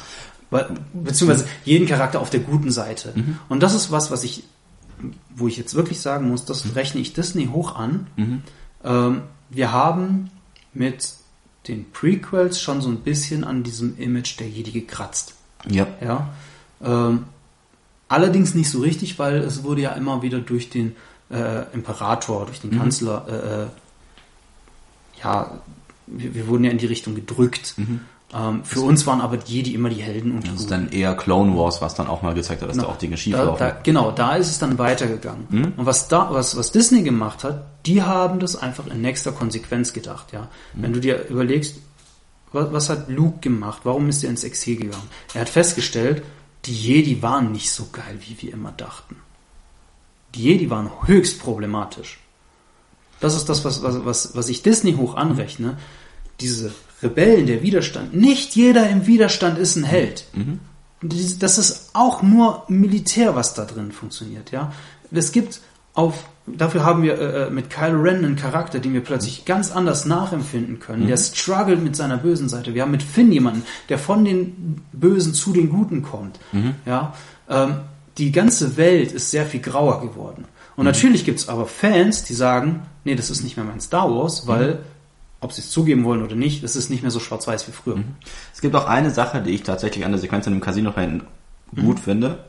[0.94, 3.14] Beziehungsweise jeden Charakter auf der guten Seite.
[3.50, 4.44] Und das ist was, was ich,
[5.36, 8.08] wo ich jetzt wirklich sagen muss, das rechne ich Disney hoch an.
[8.84, 10.32] Ähm, wir haben
[10.74, 11.14] mit
[11.68, 15.36] den Prequels schon so ein bisschen an diesem Image der Jedi gekratzt.
[15.70, 15.88] Ja.
[16.02, 16.34] Ja.
[16.84, 17.26] Ähm,
[18.08, 20.96] allerdings nicht so richtig, weil es wurde ja immer wieder durch den
[21.32, 23.68] äh, Imperator, durch den Kanzler, äh, äh,
[25.24, 25.52] ja,
[26.08, 27.76] wir, wir wurden ja in die Richtung gedrückt.
[28.36, 30.90] Ähm, für uns waren aber die Jedi immer die Helden und die Das ist dann
[30.92, 33.44] eher Clone Wars, was dann auch mal gezeigt hat, dass da auch Dinge schief Da,
[33.44, 33.60] laufen.
[33.60, 35.74] da, genau, da ist es dann weitergegangen.
[35.78, 39.94] Und was da, was, was Disney gemacht hat, die haben das einfach in nächster Konsequenz
[39.94, 40.48] gedacht, ja.
[40.74, 41.78] Wenn du dir überlegst,
[42.52, 43.82] was, was hat Luke gemacht?
[43.84, 45.10] Warum ist er ins Exil gegangen?
[45.36, 46.24] Er hat festgestellt,
[46.66, 49.16] die Jedi waren nicht so geil, wie wir immer dachten.
[50.34, 52.20] Die Jedi waren höchst problematisch.
[53.24, 55.78] Das ist das, was, was, was, was ich Disney hoch anrechne.
[56.40, 56.72] Diese
[57.02, 58.14] Rebellen, der Widerstand.
[58.16, 60.26] Nicht jeder im Widerstand ist ein Held.
[61.02, 64.72] Dies- Das ist auch nur Militär, was da drin funktioniert, ja.
[65.12, 65.62] Es gibt
[65.94, 70.06] auf, dafür haben wir äh, mit Kylo Ren einen Charakter, den wir plötzlich ganz anders
[70.06, 71.08] nachempfinden können.
[71.08, 72.74] Der struggelt mit seiner bösen Seite.
[72.74, 76.40] Wir haben mit Finn jemanden, der von den Bösen zu den Guten kommt,
[76.86, 77.14] ja.
[77.50, 77.76] Ähm,
[78.18, 80.46] die ganze Welt ist sehr viel grauer geworden.
[80.76, 84.48] Und natürlich gibt's aber Fans, die sagen, nee, das ist nicht mehr mein Star Wars,
[84.48, 84.80] weil,
[85.40, 87.98] ob sie es zugeben wollen oder nicht, das ist nicht mehr so schwarz-weiß wie früher.
[88.54, 91.28] Es gibt auch eine Sache, die ich tatsächlich an der Sequenz in dem Casino hinten
[91.72, 91.86] Mhm.
[91.86, 92.40] gut finde.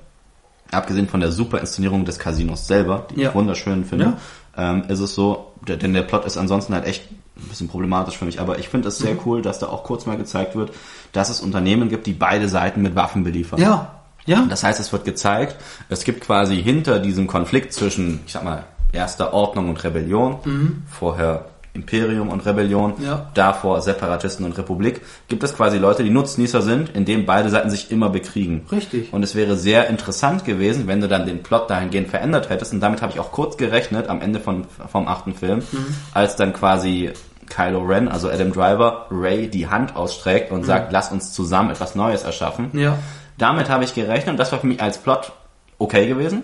[0.70, 3.28] Abgesehen von der super Inszenierung des Casinos selber, die Ja.
[3.30, 4.14] ich wunderschön finde,
[4.56, 8.24] ähm, ist es so, denn der Plot ist ansonsten halt echt ein bisschen problematisch für
[8.24, 9.04] mich, aber ich finde es Mhm.
[9.04, 10.72] sehr cool, dass da auch kurz mal gezeigt wird,
[11.12, 13.60] dass es Unternehmen gibt, die beide Seiten mit Waffen beliefern.
[13.60, 14.46] Ja, ja.
[14.48, 15.56] Das heißt, es wird gezeigt,
[15.88, 21.46] es gibt quasi hinter diesem Konflikt zwischen, ich sag mal, erster Ordnung und Rebellion, vorher
[21.72, 23.04] Imperium und Rebellion, Mhm.
[23.04, 23.30] Ja.
[23.34, 27.90] davor Separatisten und Republik, gibt es quasi Leute, die Nutznießer sind, indem beide Seiten sich
[27.90, 28.64] immer bekriegen.
[28.70, 29.12] Richtig.
[29.12, 32.72] Und es wäre sehr interessant gewesen, wenn du dann den Plot dahingehend verändert hättest.
[32.72, 35.86] Und damit habe ich auch kurz gerechnet am Ende von, vom achten Film, Mhm.
[36.12, 37.10] als dann quasi
[37.48, 41.96] Kylo Ren, also Adam Driver, Ray die Hand ausstreckt und sagt, lass uns zusammen etwas
[41.96, 42.70] Neues erschaffen.
[42.72, 42.78] Mhm.
[42.80, 42.98] Ja.
[43.39, 45.32] Damit habe ich gerechnet und das war für mich als Plot
[45.78, 46.43] okay gewesen,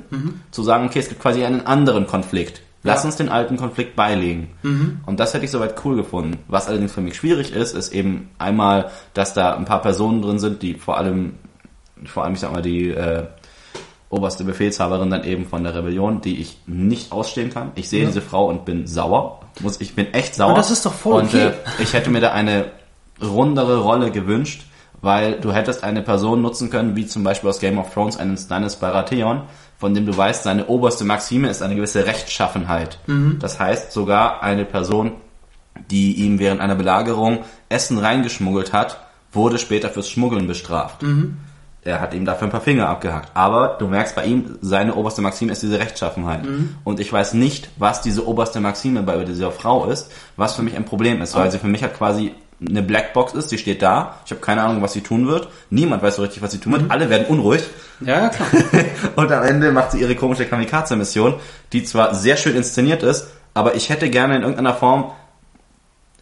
[0.50, 2.62] zu sagen, okay, es gibt quasi einen anderen Konflikt.
[2.82, 3.06] Lass Ja.
[3.06, 4.48] uns den alten Konflikt beilegen.
[5.06, 6.38] Und das hätte ich soweit cool gefunden.
[6.48, 10.38] Was allerdings für mich schwierig ist, ist eben einmal, dass da ein paar Personen drin
[10.38, 11.34] sind, die vor allem,
[12.06, 13.24] vor allem, ich sag mal, die äh,
[14.08, 17.70] oberste Befehlshaberin dann eben von der Rebellion, die ich nicht ausstehen kann.
[17.76, 18.06] Ich sehe Ja.
[18.08, 19.40] diese Frau und bin sauer.
[19.60, 20.48] Muss, ich bin echt sauer.
[20.50, 21.48] Aber das ist doch voll und, okay.
[21.48, 22.64] Äh, ich hätte mir da eine
[23.22, 24.62] rundere Rolle gewünscht,
[25.02, 28.36] weil du hättest eine Person nutzen können, wie zum Beispiel aus Game of Thrones einen
[28.36, 29.42] Stannis Baratheon,
[29.78, 32.98] von dem du weißt, seine oberste Maxime ist eine gewisse Rechtschaffenheit.
[33.06, 33.38] Mhm.
[33.40, 35.12] Das heißt, sogar eine Person,
[35.90, 37.40] die ihm während einer Belagerung
[37.70, 39.00] Essen reingeschmuggelt hat,
[39.32, 41.02] wurde später fürs Schmuggeln bestraft.
[41.02, 41.38] Mhm.
[41.82, 43.30] Er hat ihm dafür ein paar Finger abgehackt.
[43.32, 46.44] Aber du merkst bei ihm, seine oberste Maxime ist diese Rechtschaffenheit.
[46.44, 46.76] Mhm.
[46.84, 50.76] Und ich weiß nicht, was diese oberste Maxime bei dieser Frau ist, was für mich
[50.76, 52.34] ein Problem ist, weil sie für mich halt quasi
[52.68, 56.02] eine Blackbox ist, die steht da, ich habe keine Ahnung, was sie tun wird, niemand
[56.02, 56.90] weiß so richtig, was sie tun wird, Mhm.
[56.90, 57.62] alle werden unruhig
[58.00, 58.48] Ja, klar.
[59.16, 61.34] und am Ende macht sie ihre komische Kamikaze-Mission,
[61.72, 65.10] die zwar sehr schön inszeniert ist, aber ich hätte gerne in irgendeiner Form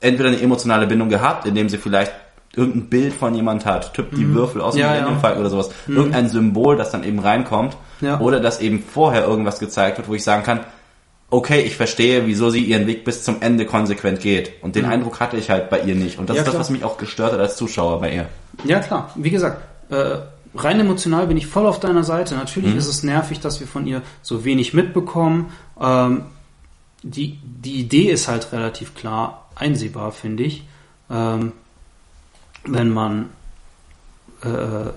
[0.01, 2.13] entweder eine emotionale Bindung gehabt, indem sie vielleicht
[2.55, 4.95] irgendein Bild von jemand hat, tippt die Würfel aus dem Mhm.
[4.95, 5.37] Ja, ja.
[5.39, 8.21] Oder sowas, irgendein Symbol, das dann eben reinkommt, Ja.
[8.21, 10.61] oder dass eben vorher irgendwas gezeigt wird, wo ich sagen kann,
[11.31, 14.53] okay, ich verstehe, wieso sie ihren Weg bis zum Ende konsequent geht.
[14.63, 16.19] Und den Eindruck hatte ich halt bei ihr nicht.
[16.19, 16.37] Und das Mhm.
[16.37, 16.61] Ja, ist das, klar.
[16.61, 18.29] was mich auch gestört hat als Zuschauer bei ihr.
[18.65, 19.11] Ja, klar.
[19.15, 20.17] Wie gesagt, äh,
[20.55, 22.35] rein emotional bin ich voll auf deiner Seite.
[22.35, 25.53] Natürlich ist es nervig, dass wir von ihr so wenig mitbekommen.
[25.81, 26.23] Ähm,
[27.03, 30.65] die, die Idee ist halt relativ klar einsehbar, finde ich.
[31.11, 31.53] Ähm,
[32.65, 33.29] wenn man
[34.43, 34.91] äh,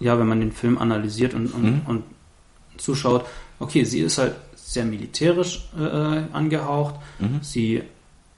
[0.00, 2.02] ja, wenn man den Film analysiert und, und, und
[2.76, 3.24] zuschaut,
[3.60, 4.34] okay, sie ist halt
[4.66, 5.82] sehr militärisch äh,
[6.32, 6.94] angehaucht,
[7.42, 7.82] sie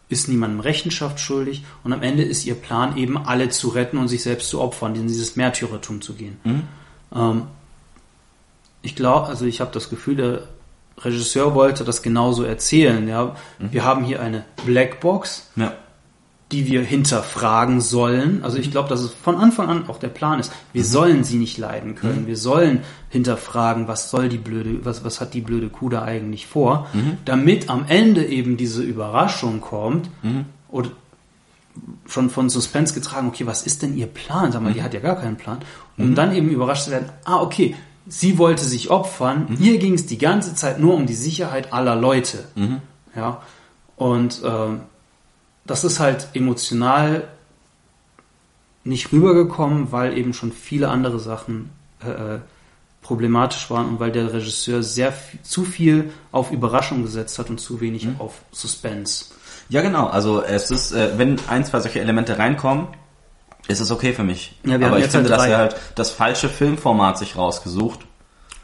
[0.09, 4.09] ist niemandem Rechenschaft schuldig und am Ende ist ihr Plan eben, alle zu retten und
[4.09, 6.37] sich selbst zu opfern, in dieses Märtyrertum zu gehen.
[7.15, 7.43] Ähm,
[8.83, 10.43] ich glaube, also ich habe das Gefühl, der
[10.99, 13.07] Regisseur wollte das genauso erzählen.
[13.09, 15.75] Ja, wir haben hier eine Blackbox, Ja.
[16.53, 18.45] Die wir hinterfragen sollen.
[18.45, 20.53] Also ich glaube, dass es von Anfang an auch der Plan ist.
[20.73, 22.29] Wir sollen sie nicht leiden können.
[22.29, 26.47] Wir sollen hinterfragen, was soll die blöde, was, was hat die blöde Kuh da eigentlich
[26.47, 26.87] vor,
[27.25, 30.09] damit am Ende eben diese Überraschung kommt
[30.69, 30.91] oder
[32.07, 34.53] schon von Suspense getragen, okay, was ist denn ihr Plan?
[34.53, 35.59] Sag mal, die hat ja gar keinen Plan.
[35.99, 37.75] Um dann eben überrascht zu werden, ah, okay,
[38.07, 41.97] sie wollte sich opfern, ihr ging es die ganze Zeit nur um die Sicherheit aller
[41.97, 42.45] Leute.
[43.17, 43.43] Ja.
[43.97, 44.83] Und ähm,
[45.67, 47.29] das ist halt emotional
[48.85, 52.39] nicht rübergekommen, weil eben schon viele andere Sachen äh,
[53.03, 57.61] problematisch waren und weil der Regisseur sehr viel, zu viel auf Überraschung gesetzt hat und
[57.61, 59.27] zu wenig auf Suspense.
[59.69, 60.07] Ja, genau.
[60.07, 62.87] Also es ist, äh, wenn ein, zwei solche Elemente reinkommen,
[63.69, 64.59] ist es okay für mich.
[64.65, 68.06] Ja, wir Aber ich finde, halt dass er halt das falsche Filmformat sich rausgesucht.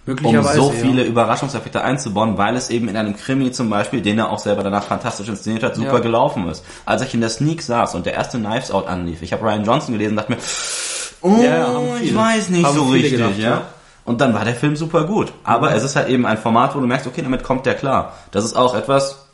[0.07, 0.81] Um so ja.
[0.81, 4.65] viele Überraschungseffekte einzubauen, weil es eben in einem Krimi zum Beispiel, den er auch selber
[4.65, 5.99] danach fantastisch inszeniert hat, super Ja.
[6.01, 6.65] gelaufen ist.
[6.85, 9.65] Als ich in der Sneak saß und der erste Knives Out anlief, ich habe Ryan
[9.65, 10.39] Johnson gelesen und dachte mir,
[11.21, 13.51] oh, Ja, ja, ich weiß nicht Haben so richtig, gedacht, ja.
[13.51, 13.63] ja.
[14.05, 15.33] Und dann war der Film super gut.
[15.45, 18.15] Aber es ist halt eben ein Format, wo du merkst, okay, damit kommt der klar.
[18.33, 19.27] Das ist auch etwas,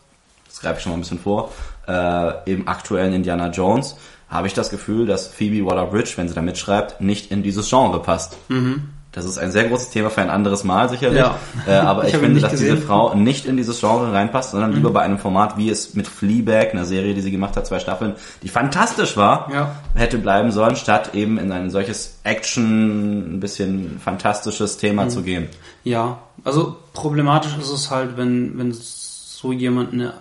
[0.46, 1.50] das greife ich schon mal ein bisschen vor,
[1.86, 3.96] äh, im aktuellen Indiana Jones
[4.28, 8.02] habe ich das Gefühl, dass Phoebe Waller-Bridge, wenn sie da mitschreibt, nicht in dieses Genre
[8.02, 8.36] passt.
[9.18, 11.18] Das ist ein sehr großes Thema für ein anderes Mal sicherlich.
[11.18, 11.36] Ja.
[11.66, 12.82] Äh, aber Ich ich, finde, dass diese gesehen.
[12.86, 14.76] Frau nicht in dieses Genre reinpasst, sondern Mhm.
[14.76, 17.78] lieber bei einem Format, wie es mit Fleabag, einer Serie, die sie gemacht hat, zwei
[17.80, 19.74] Staffeln, die fantastisch war, Ja.
[19.94, 25.10] hätte bleiben sollen, statt eben in ein solches Action, ein bisschen fantastisches Thema Mhm.
[25.10, 25.48] zu gehen.
[25.84, 30.14] Ja, also problematisch ist es halt, wenn, wenn so jemand eine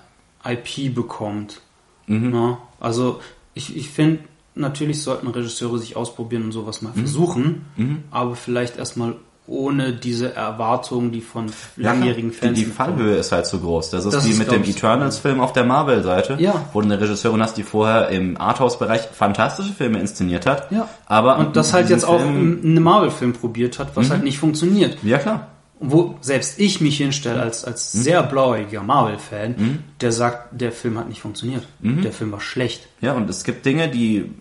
[0.46, 1.62] IP bekommt.
[2.08, 2.34] Mhm.
[2.34, 3.20] Ja, also
[3.54, 4.20] ich, ich finde,
[4.58, 6.88] natürlich sollten Regisseure sich ausprobieren und sowas Mhm.
[6.90, 7.66] mal versuchen,
[8.12, 9.16] aber vielleicht erstmal
[9.50, 11.46] ohne diese Erwartungen, die von
[11.78, 12.98] langjährigen die, Fans die bekommen.
[12.98, 13.92] Fallhöhe ist halt zu groß.
[13.92, 16.66] Das ist Das wie ist, mit dem Eternals-Film auf der Marvel-Seite, Ja.
[16.74, 20.70] wo du eine Regisseurin hast, die vorher im Arthouse-Bereich fantastische Filme inszeniert hat.
[20.70, 20.90] Ja.
[21.06, 24.38] Aber Und das halt jetzt auch Film- in einem Marvel-Film probiert hat, was halt nicht
[24.38, 24.98] funktioniert.
[25.02, 25.48] Ja, klar.
[25.80, 31.08] Wo selbst ich mich hinstelle als, als sehr blauäugiger Marvel-Fan, der sagt, der Film hat
[31.08, 31.68] nicht funktioniert.
[31.82, 32.88] Der Film war schlecht.
[33.00, 34.32] Ja, und es gibt Dinge, die,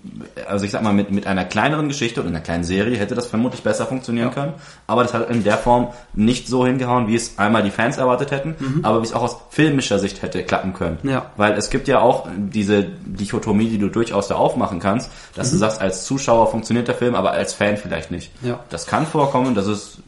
[0.48, 3.26] also ich sag mal, mit, mit einer kleineren Geschichte oder einer kleinen Serie hätte das
[3.26, 4.32] vermutlich besser funktionieren Ja.
[4.34, 4.54] können.
[4.86, 8.30] Aber das hat in der Form nicht so hingehauen, wie es einmal die Fans erwartet
[8.30, 10.96] hätten, aber wie es auch aus filmischer Sicht hätte klappen können.
[11.02, 11.32] Ja.
[11.36, 15.58] Weil es gibt ja auch diese Dichotomie, die du durchaus da aufmachen kannst, dass du
[15.58, 18.30] sagst, als Zuschauer funktioniert der Film, aber als Fan vielleicht nicht.
[18.42, 18.60] Ja.
[18.70, 19.98] Das kann vorkommen, das ist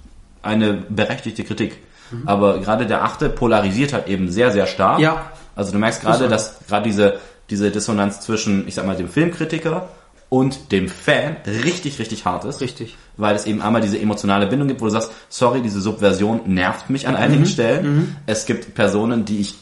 [0.43, 1.78] eine berechtigte Kritik.
[2.24, 4.99] Aber gerade der achte polarisiert halt eben sehr, sehr stark.
[4.99, 5.26] Ja.
[5.55, 7.18] Also du merkst gerade, dass gerade diese,
[7.51, 9.89] diese Dissonanz zwischen, ich sag mal, dem Filmkritiker
[10.30, 12.61] und dem Fan richtig, richtig hart ist.
[12.62, 12.97] Richtig.
[13.18, 16.89] Weil es eben einmal diese emotionale Bindung gibt, wo du sagst, sorry, diese Subversion nervt
[16.89, 17.47] mich an einigen Mhm.
[17.47, 18.16] Stellen.
[18.26, 19.57] Es gibt Personen, die ich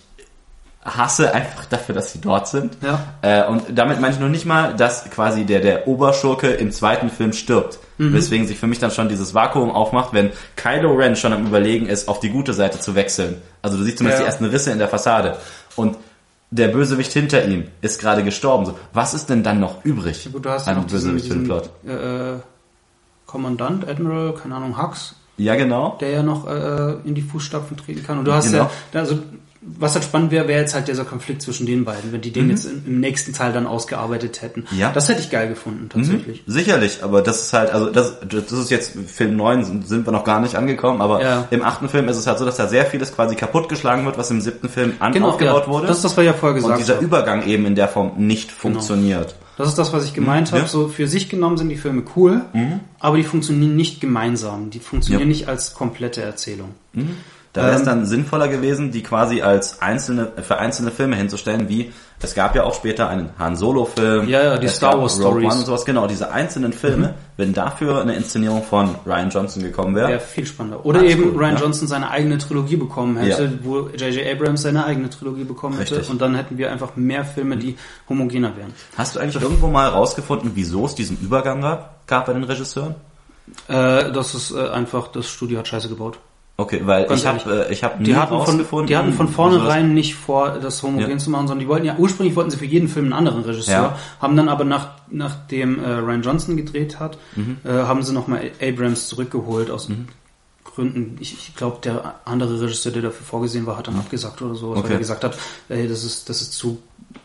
[0.87, 2.77] hasse einfach dafür, dass sie dort sind.
[2.83, 3.01] Ja.
[3.23, 7.11] Äh, und damit meine ich noch nicht mal, dass quasi der, der Oberschurke im zweiten
[7.11, 7.79] Film stirbt.
[7.99, 8.13] Mhm.
[8.15, 11.87] Weswegen sich für mich dann schon dieses Vakuum aufmacht, wenn Kylo Ren schon am überlegen
[11.87, 13.43] ist, auf die gute Seite zu wechseln.
[13.63, 14.25] Also du siehst zumindest Ja.
[14.27, 15.37] die ersten Risse in der Fassade.
[15.77, 15.97] Und
[16.51, 18.67] der Bösewicht hinter ihm ist gerade gestorben.
[18.67, 21.35] So, was ist denn dann noch übrig Gut, du hast ja noch diesen, Bösewicht für
[21.39, 21.71] den Plot?
[21.87, 22.39] äh,
[23.27, 25.97] Kommandant, Admiral, keine Ahnung, Hux, Ja, genau.
[26.01, 28.19] der ja noch äh, in die Fußstapfen treten kann.
[28.19, 28.71] Und du hast Genau.
[28.93, 29.19] ja, also
[29.79, 32.49] was halt spannend wäre, wäre jetzt halt dieser Konflikt zwischen den beiden, wenn die den
[32.51, 34.65] jetzt im, nächsten Teil dann ausgearbeitet hätten.
[34.71, 34.79] Mhm.
[34.79, 34.91] Ja.
[34.91, 34.95] Mhm.
[34.95, 36.43] Das hätte ich geil gefunden, tatsächlich.
[36.47, 40.25] Sicherlich, aber das ist halt, also das, das ist jetzt Film 9, sind wir noch
[40.25, 41.49] gar nicht angekommen, aber Ja.
[41.51, 44.31] im achten Film ist es halt so, dass da sehr vieles quasi kaputtgeschlagen wird, was
[44.31, 45.87] im siebten Film an Genau, aufgebaut ja, wurde.
[45.89, 47.05] das ist das, was ich ja vorher und gesagt dieser habe.
[47.05, 49.35] Übergang eben in der Form nicht funktioniert.
[49.59, 50.63] Das ist das, was ich gemeint Mhm, habe.
[50.65, 50.69] ja.
[50.69, 52.43] So für sich genommen sind die Filme cool,
[53.01, 54.71] aber die funktionieren nicht gemeinsam.
[54.71, 55.27] Die funktionieren Ja.
[55.29, 56.69] nicht als komplette Erzählung.
[57.57, 61.71] Da wäre es Ähm, dann sinnvoller gewesen, die quasi als einzelne, für einzelne Filme hinzustellen,
[61.71, 61.91] wie,
[62.21, 64.29] es gab ja auch später einen Han Solo-Film.
[64.29, 65.47] Ja, ja, die Star Wars Rogue Stories.
[65.53, 69.95] One und sowas, genau, diese einzelnen Filme, wenn dafür eine Inszenierung von Ryan Johnson gekommen
[69.95, 70.09] wäre.
[70.09, 70.85] Wäre viel spannender.
[70.85, 71.61] Oder eben gut, Ryan ja.
[71.63, 73.51] Johnson seine eigene Trilogie bekommen hätte, Ja.
[73.63, 74.27] wo J.J.
[74.31, 75.95] Abrams seine eigene Trilogie bekommen hätte.
[75.97, 76.11] Richtig.
[76.11, 77.77] Und dann hätten wir einfach mehr Filme, die
[78.09, 78.75] homogener wären.
[78.99, 82.95] Hast du eigentlich irgendwo mal rausgefunden, wieso es diesen Übergang gab, gab bei den Regisseuren?
[83.69, 86.19] Äh, das ist äh, einfach, das Studio hat Scheiße gebaut.
[86.59, 89.93] Okay, weil Ganz ich habe äh, ich habe Die hatten, von, die hatten von vornherein
[89.93, 91.19] nicht vor, das homogen Ja.
[91.19, 93.75] zu machen, sondern die wollten ja, ursprünglich wollten sie für jeden Film einen anderen Regisseur,
[93.75, 93.99] Ja.
[94.23, 97.59] haben dann aber nach, nachdem äh, Ryan Johnson gedreht hat, Mhm.
[97.65, 99.89] äh, haben sie nochmal Abrams zurückgeholt aus
[100.65, 104.55] Gründen, ich, ich glaube, der andere Regisseur, der dafür vorgesehen war, hat dann abgesagt oder
[104.55, 104.93] so, weil Okay.
[104.95, 105.37] er gesagt hat,
[105.69, 106.79] ey, das ist, das ist zu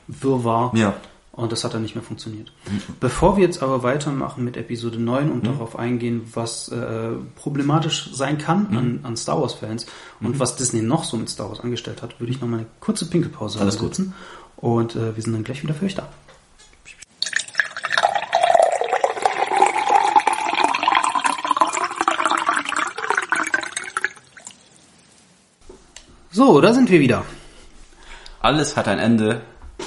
[0.08, 0.72] wirrwarr.
[0.76, 0.94] Ja.
[1.34, 2.52] Und das hat dann nicht mehr funktioniert.
[3.00, 5.32] Bevor wir jetzt aber weitermachen mit Episode 9 Mhm.
[5.32, 8.78] und darauf eingehen, was äh, problematisch sein kann Mhm.
[8.78, 9.86] an, an Star Wars-Fans
[10.20, 12.66] und was Disney noch so mit Star Wars angestellt hat, würde ich noch mal eine
[12.82, 14.00] kurze Pinkelpause Alles gut.
[14.58, 16.10] Und äh, wir sind dann gleich wieder für euch da.
[26.32, 27.26] So, da sind wir wieder.
[28.40, 29.42] Alles hat ein Ende,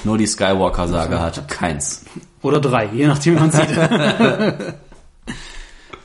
[0.05, 2.05] nur die Skywalker-Sage hat keins.
[2.41, 3.67] Oder drei, je nachdem, wie man sieht.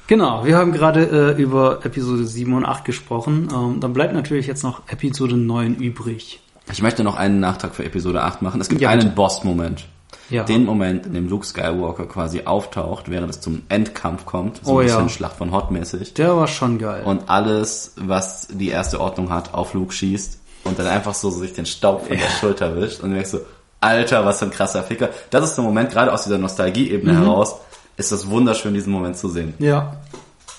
[0.07, 3.49] genau, wir haben gerade äh, über Episode 7 und 8 gesprochen.
[3.55, 6.41] Ähm, dann bleibt natürlich jetzt noch Episode 9 übrig.
[6.73, 8.61] Ich möchte noch einen Nachtrag für Episode 8 machen.
[8.61, 9.15] Es gibt Ja, einen.
[9.15, 9.87] Boss-Moment.
[10.29, 10.45] Ja.
[10.45, 14.61] Den Moment, in dem Luke Skywalker quasi auftaucht, während es zum Endkampf kommt.
[14.65, 14.95] So Oh ein ja.
[14.95, 16.15] bisschen Schlacht von Hot mäßig.
[16.15, 17.03] Der war schon geil.
[17.05, 21.53] Und alles, was die erste Ordnung hat, auf Luke schießt und dann einfach so sich
[21.53, 23.41] den Staub von der Schulter wischt und merkst so,
[23.81, 25.09] Alter, was für ein krasser Ficker.
[25.31, 27.19] Das ist der Moment, gerade aus dieser Nostalgie-Ebene Mhm.
[27.23, 27.57] heraus,
[27.97, 29.55] ist das wunderschön, diesen Moment zu sehen.
[29.59, 29.97] ja.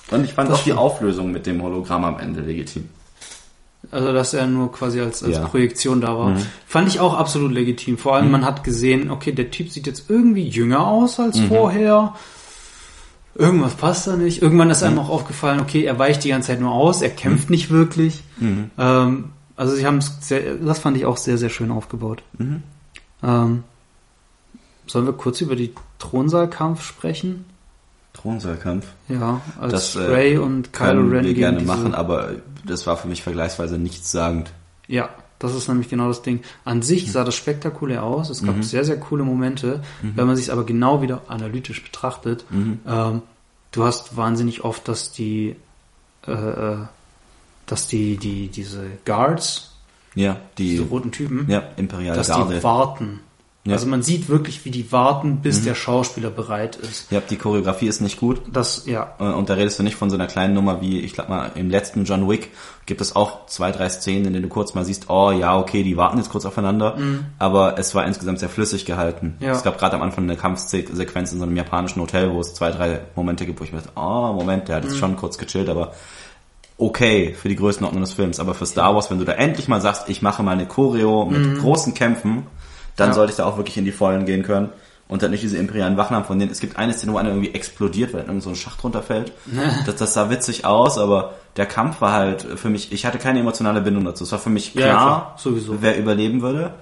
[0.09, 0.79] Und ich fand Das auch die stimmt.
[0.79, 2.89] Auflösung mit dem Hologramm am Ende legitim.
[3.91, 5.45] Also, dass er nur quasi als, als Ja.
[5.45, 6.35] Projektion da war.
[6.67, 7.97] Fand ich auch absolut legitim.
[7.97, 12.13] Vor allem, man hat gesehen, okay, der Typ sieht jetzt irgendwie jünger aus als vorher.
[13.35, 14.41] Irgendwas passt da nicht.
[14.41, 17.49] Irgendwann ist einem auch aufgefallen, okay, er weicht die ganze Zeit nur aus, er kämpft
[17.49, 18.21] nicht wirklich.
[18.77, 22.21] Ähm, also sie haben es sehr, das fand ich auch sehr, sehr schön aufgebaut.
[23.23, 23.63] Ähm,
[24.87, 27.45] sollen wir kurz über die Thronsaalkampf sprechen?
[28.13, 28.85] Thronsahlkampf.
[29.07, 32.31] Ja, als Das, äh, Rey und Kylo Ren wir gerne machen, aber
[32.65, 34.51] das war für mich vergleichsweise nichtssagend.
[34.87, 35.09] Ja,
[35.39, 36.41] das ist nämlich genau das Ding.
[36.65, 38.29] An sich sah das spektakulär aus.
[38.29, 39.81] Es gab sehr, sehr coole Momente.
[40.01, 43.21] Wenn man sich aber genau wieder analytisch betrachtet, ähm,
[43.71, 45.55] du hast wahnsinnig oft, dass die,
[46.27, 46.77] äh, äh,
[47.65, 49.70] dass die, die, diese Guards,
[50.15, 52.55] Ja, die diese roten Typen, ja, imperiale dass Garde.
[52.55, 53.19] die warten.
[53.63, 53.73] Ja.
[53.73, 57.11] Also man sieht wirklich, wie die warten, bis der Schauspieler bereit ist.
[57.11, 58.41] Ja, die Choreografie ist nicht gut.
[58.51, 61.13] Das, ja, Äh, Und da redest du nicht von so einer kleinen Nummer wie, ich
[61.13, 62.49] glaube mal, im letzten John Wick
[62.87, 65.83] gibt es auch zwei, drei Szenen, in denen du kurz mal siehst, oh ja, okay,
[65.83, 66.97] die warten jetzt kurz aufeinander,
[67.37, 69.35] aber es war insgesamt sehr flüssig gehalten.
[69.39, 69.51] Ja.
[69.51, 72.71] Es gab gerade am Anfang eine Kampfsequenz in so einem japanischen Hotel, wo es zwei,
[72.71, 75.69] drei Momente gibt, wo ich mir dachte, oh, Moment, der hat jetzt schon kurz gechillt,
[75.69, 75.93] aber
[76.81, 78.39] okay für die Größenordnung des Films.
[78.39, 81.25] Aber für Star Wars, wenn du da endlich mal sagst, ich mache mal eine Choreo
[81.25, 82.47] mit großen Kämpfen,
[82.95, 83.13] dann Ja.
[83.13, 84.69] sollte ich da auch wirklich in die Vollen gehen können.
[85.07, 87.29] Und dann nicht diese imperialen Wachen haben, von denen es gibt eine Szene, wo einer
[87.29, 89.33] irgendwie explodiert, weil irgend so ein Schacht runterfällt.
[89.85, 93.39] Das, das sah witzig aus, aber der Kampf war halt für mich, ich hatte keine
[93.41, 94.23] emotionale Bindung dazu.
[94.23, 95.81] Es war für mich Ja, klar, klar, sowieso.
[95.81, 96.73] wer überleben würde.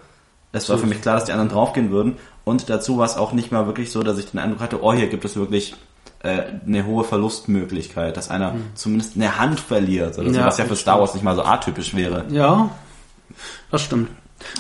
[0.52, 2.18] Es war für mich klar, dass die anderen draufgehen würden.
[2.44, 4.94] Und dazu war es auch nicht mal wirklich so, dass ich den Eindruck hatte, oh,
[4.94, 5.76] hier gibt es wirklich
[6.22, 10.18] äh, eine hohe Verlustmöglichkeit, dass einer zumindest eine Hand verliert.
[10.18, 12.26] Oder so, Ja, was ja für Star Wars nicht mal so atypisch wäre.
[12.30, 12.72] Ja,
[13.72, 14.10] das stimmt.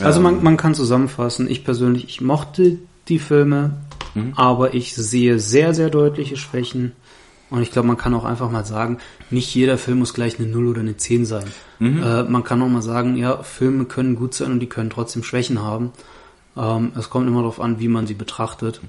[0.01, 0.23] Also Ähm.
[0.23, 2.77] man, man kann zusammenfassen, ich persönlich, ich mochte
[3.07, 3.71] die Filme,
[4.15, 4.33] Mhm.
[4.35, 6.93] aber ich sehe sehr, sehr deutliche Schwächen.
[7.51, 8.99] Und ich glaube, man kann auch einfach mal sagen,
[9.31, 11.45] nicht jeder Film muss gleich eine 0 oder eine 10 sein.
[11.79, 12.03] Mhm.
[12.03, 15.23] Äh, man kann auch mal sagen, ja, Filme können gut sein und die können trotzdem
[15.23, 15.91] Schwächen haben.
[16.57, 18.81] Ähm, es kommt immer darauf an, wie man sie betrachtet.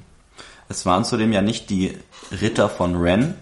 [0.71, 1.93] Es waren zudem ja nicht die
[2.41, 3.35] Ritter von Ren.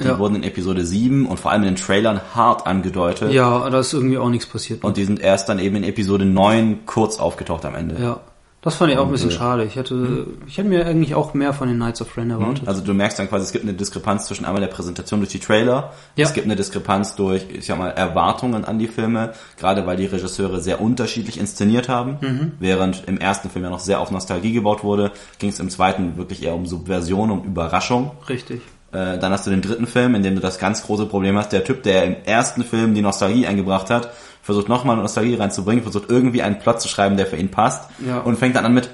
[0.00, 0.18] Die Ja.
[0.18, 3.32] wurden in Episode 7 und vor allem in den Trailern hart angedeutet.
[3.32, 4.82] Ja, da ist irgendwie auch nichts passiert.
[4.82, 8.02] Und die sind erst dann eben in Episode 9 kurz aufgetaucht am Ende.
[8.02, 8.20] ja,
[8.62, 9.64] das fand ich auch ein bisschen schade.
[9.64, 12.68] Ich hätte, ich hätte mir eigentlich auch mehr von den Knights of Ren erwartet.
[12.68, 15.40] Also du merkst dann quasi, es gibt eine Diskrepanz zwischen einmal der Präsentation durch die
[15.40, 16.24] Trailer, Ja.
[16.26, 20.06] es gibt eine Diskrepanz durch, ich sag mal, Erwartungen an die Filme, gerade weil die
[20.06, 22.18] Regisseure sehr unterschiedlich inszeniert haben.
[22.20, 22.52] Mhm.
[22.60, 25.10] Während im ersten Film ja noch sehr auf Nostalgie gebaut wurde,
[25.40, 28.12] ging es im zweiten wirklich eher um Subversion, um Überraschung.
[28.28, 28.62] Richtig.
[28.92, 31.50] Äh, dann hast du den dritten Film, in dem du das ganz große Problem hast.
[31.52, 34.10] Der Typ, der im ersten Film die Nostalgie eingebracht hat,
[34.42, 38.18] versucht nochmal Nostalgie reinzubringen, versucht irgendwie einen Plot zu schreiben, der für ihn passt Ja.
[38.18, 38.90] und fängt dann an mit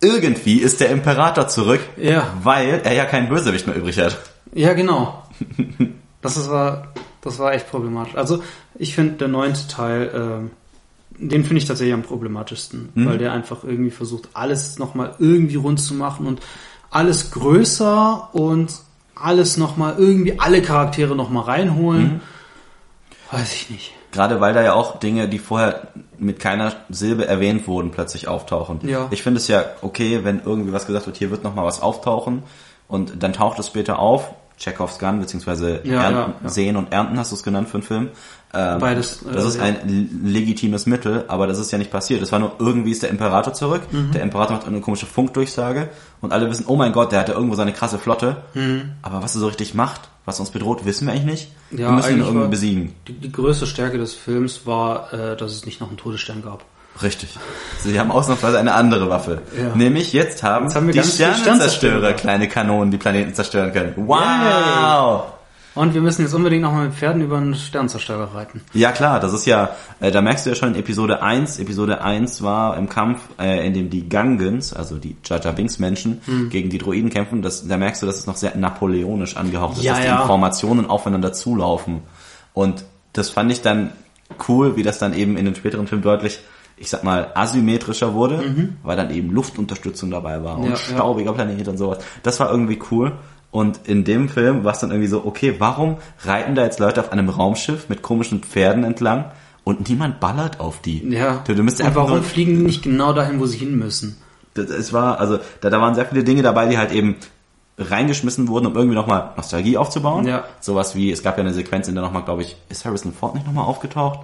[0.00, 2.26] irgendwie ist der Imperator zurück, Ja.
[2.42, 4.18] weil er ja keinen Bösewicht mehr übrig hat.
[4.54, 5.22] Ja, genau.
[6.22, 6.88] Das ist, war,
[7.20, 8.14] das war echt problematisch.
[8.16, 8.42] Also
[8.78, 10.50] ich finde der neunte Teil, ähm,
[11.18, 15.80] den finde ich tatsächlich am problematischsten, weil der einfach irgendwie versucht, alles nochmal irgendwie rund
[15.80, 16.40] zu machen und
[16.90, 18.72] alles größer und
[19.14, 22.20] alles nochmal irgendwie alle Charaktere nochmal reinholen.
[23.30, 23.92] Weiß ich nicht.
[24.12, 25.88] Gerade weil da ja auch Dinge, die vorher
[26.18, 28.80] mit keiner Silbe erwähnt wurden, plötzlich auftauchen.
[28.86, 29.08] Ja.
[29.10, 32.42] Ich finde es ja okay, wenn irgendwie was gesagt wird, hier wird nochmal was auftauchen
[32.88, 34.34] und dann taucht es später auf.
[34.62, 36.48] Chekhovs Gun, beziehungsweise Ja, Ernten, ja, ja.
[36.48, 38.08] Sehen und Ernten hast du es genannt für einen Film.
[38.54, 39.62] Ähm, Beides, äh, Das ist ja.
[39.62, 42.22] ein legitimes Mittel, aber das ist ja nicht passiert.
[42.22, 43.82] Es war nur irgendwie ist der Imperator zurück.
[43.90, 44.12] Mhm.
[44.12, 45.88] Der Imperator macht eine komische Funkdurchsage
[46.20, 48.36] und alle wissen, oh mein Gott, der hatte irgendwo seine krasse Flotte.
[48.54, 48.92] Mhm.
[49.02, 51.48] Aber was er so richtig macht, was uns bedroht, wissen wir eigentlich nicht.
[51.72, 52.94] Ja, wir müssen ihn irgendwie besiegen.
[53.08, 56.64] Die, die größte Stärke des Films war, äh, dass es nicht noch einen Todesstern gab.
[57.00, 57.38] Richtig.
[57.80, 59.40] Sie haben ausnahmsweise eine andere Waffe.
[59.56, 59.74] Ja.
[59.74, 62.12] Nämlich jetzt haben, Jetzt haben wir die Sternenzerstörer Sternzerstörer.
[62.12, 63.94] kleine Kanonen, die Planeten zerstören können.
[63.96, 65.24] Wow!
[65.74, 68.60] Und wir müssen jetzt unbedingt nochmal mit Pferden über einen Sternzerstörer reiten.
[68.74, 69.70] Ja klar, das ist ja,
[70.00, 73.66] äh, da merkst du ja schon in Episode 1, Episode 1 war im Kampf, äh,
[73.66, 76.50] in dem die Gungans, also die Jar Binks Menschen, Hm.
[76.50, 79.84] gegen die Droiden kämpfen, das, da merkst du, dass es noch sehr napoleonisch angehaucht ist,
[79.84, 80.20] Ja, dass die ja.
[80.20, 82.02] Informationen aufeinander zulaufen.
[82.52, 82.84] Und
[83.14, 83.92] das fand ich dann
[84.48, 86.40] cool, wie das dann eben in den späteren Filmen deutlich,
[86.82, 88.42] ich sag mal, asymmetrischer wurde,
[88.82, 90.70] weil dann eben Luftunterstützung dabei war und Mhm.
[90.70, 90.76] Ja, ja.
[90.76, 91.98] staubiger Planet und sowas.
[92.22, 93.12] Das war irgendwie cool.
[93.50, 97.00] Und in dem Film war es dann irgendwie so, okay, warum reiten da jetzt Leute
[97.00, 99.26] auf einem Raumschiff mit komischen Pferden entlang
[99.64, 101.06] und niemand ballert auf die?
[101.08, 101.42] Ja.
[101.46, 104.16] Du, du Und einfach warum fliegen die nicht genau dahin, wo sie hin müssen?
[104.54, 107.16] das, es war, also da, da waren sehr viele Dinge dabei, die halt eben
[107.78, 110.26] reingeschmissen wurden, um irgendwie nochmal Nostalgie aufzubauen.
[110.26, 110.44] Ja.
[110.60, 113.34] Sowas wie, es gab ja eine Sequenz, in der nochmal, glaube ich, ist Harrison Ford
[113.34, 114.20] nicht nochmal aufgetaucht?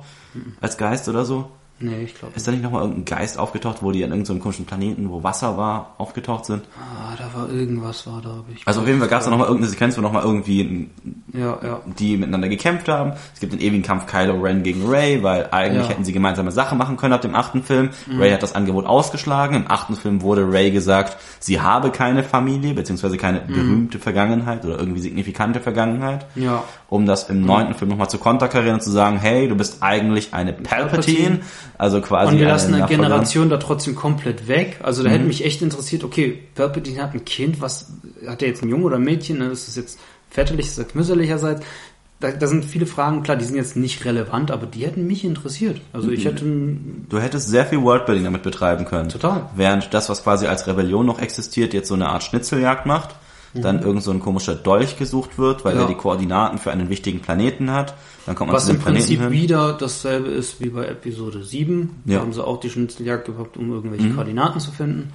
[0.61, 1.49] Als Geist oder so?
[1.81, 4.67] Nee, ich glaube Ist da nicht nochmal irgendein Geist aufgetaucht, wo die an irgendeinem komischen
[4.67, 6.65] Planeten, wo Wasser war, aufgetaucht sind?
[6.77, 8.43] Ah, da war irgendwas, war da.
[8.53, 10.89] Ich Also auf jeden Fall gab es da nochmal irgendeine Sequenz, wo nochmal irgendwie
[11.33, 11.81] Ja, ja.
[11.99, 13.13] die miteinander gekämpft haben.
[13.33, 15.91] Es gibt den ewigen Kampf Kylo Ren gegen Ray, weil eigentlich Ja.
[15.91, 17.91] hätten sie gemeinsame Sachen machen können ab dem achten Film.
[18.19, 19.55] Ray hat das Angebot ausgeschlagen.
[19.55, 24.79] Im achten Film wurde Ray gesagt, sie habe keine Familie, beziehungsweise keine berühmte Vergangenheit oder
[24.79, 26.27] irgendwie signifikante Vergangenheit.
[26.35, 26.65] Ja.
[26.89, 30.35] Um das im neunten Film nochmal zu konterkarieren und zu sagen, hey, du bist eigentlich
[30.35, 30.89] eine Palpatine.
[30.89, 31.41] Palpatine.
[31.79, 32.87] Also quasi Und wir lassen eine.
[32.87, 34.81] Generation da trotzdem komplett weg.
[34.83, 35.29] Also da hätte Mhm.
[35.29, 37.93] mich echt interessiert, okay, Palpatine hat ein Kind, was
[38.27, 39.39] hat er jetzt ein Junge oder ein Mädchen?
[39.39, 39.47] Ne?
[39.47, 39.99] Ist es jetzt
[40.29, 41.63] väterlich, ist es mütterlicherseits?
[42.21, 45.25] Da, da sind viele Fragen, klar, die sind jetzt nicht relevant, aber die hätten mich
[45.25, 45.81] interessiert.
[45.93, 46.15] Also Mhm.
[46.15, 46.45] ich hätte,
[47.09, 49.09] Du hättest sehr viel Worldbuilding damit betreiben können.
[49.09, 49.49] Total.
[49.55, 53.11] Während das, was quasi als Rebellion noch existiert, jetzt so eine Art Schnitzeljagd macht,
[53.63, 55.81] dann irgend so ein komischer Dolch gesucht wird, weil Mhm.
[55.81, 55.85] Ja.
[55.87, 57.95] er die Koordinaten für einen wichtigen Planeten hat.
[58.27, 59.31] Dann kommt man was zu im dem Planeten Prinzip hin.
[59.31, 62.03] wieder dasselbe ist wie bei Episode 7.
[62.05, 62.21] Da Ja.
[62.21, 65.13] haben sie auch die Schnitzeljagd gehabt, um irgendwelche Koordinaten zu finden.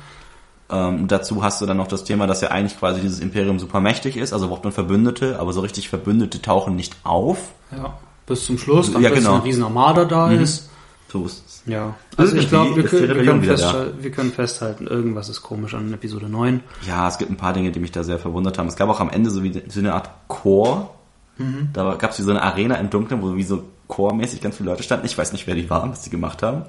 [0.69, 3.79] Ähm, dazu hast du dann noch das Thema, dass ja eigentlich quasi dieses Imperium super
[3.79, 7.37] mächtig ist, also braucht man Verbündete, aber so richtig Verbündete tauchen nicht auf.
[7.75, 7.97] Ja.
[8.25, 9.35] Bis zum Schluss, dann Ja, genau.
[9.35, 10.69] eine riesen Armada da ist.
[11.11, 11.52] So ist es.
[11.65, 15.73] Ja, also ich glaube, wir, können- wir, können festhalten, wir können festhalten, irgendwas ist komisch
[15.73, 16.59] an Episode 9.
[16.87, 18.67] Ja, es gibt ein paar Dinge, die mich da sehr verwundert haben.
[18.67, 20.93] Es gab auch am Ende so wie so eine Art Chor.
[21.37, 21.69] Mhm.
[21.73, 24.69] Da gab es wie so eine Arena im Dunkeln, wo wie so chormäßig ganz viele
[24.69, 25.05] Leute standen.
[25.05, 26.63] Ich weiß nicht, wer die waren, was die gemacht haben.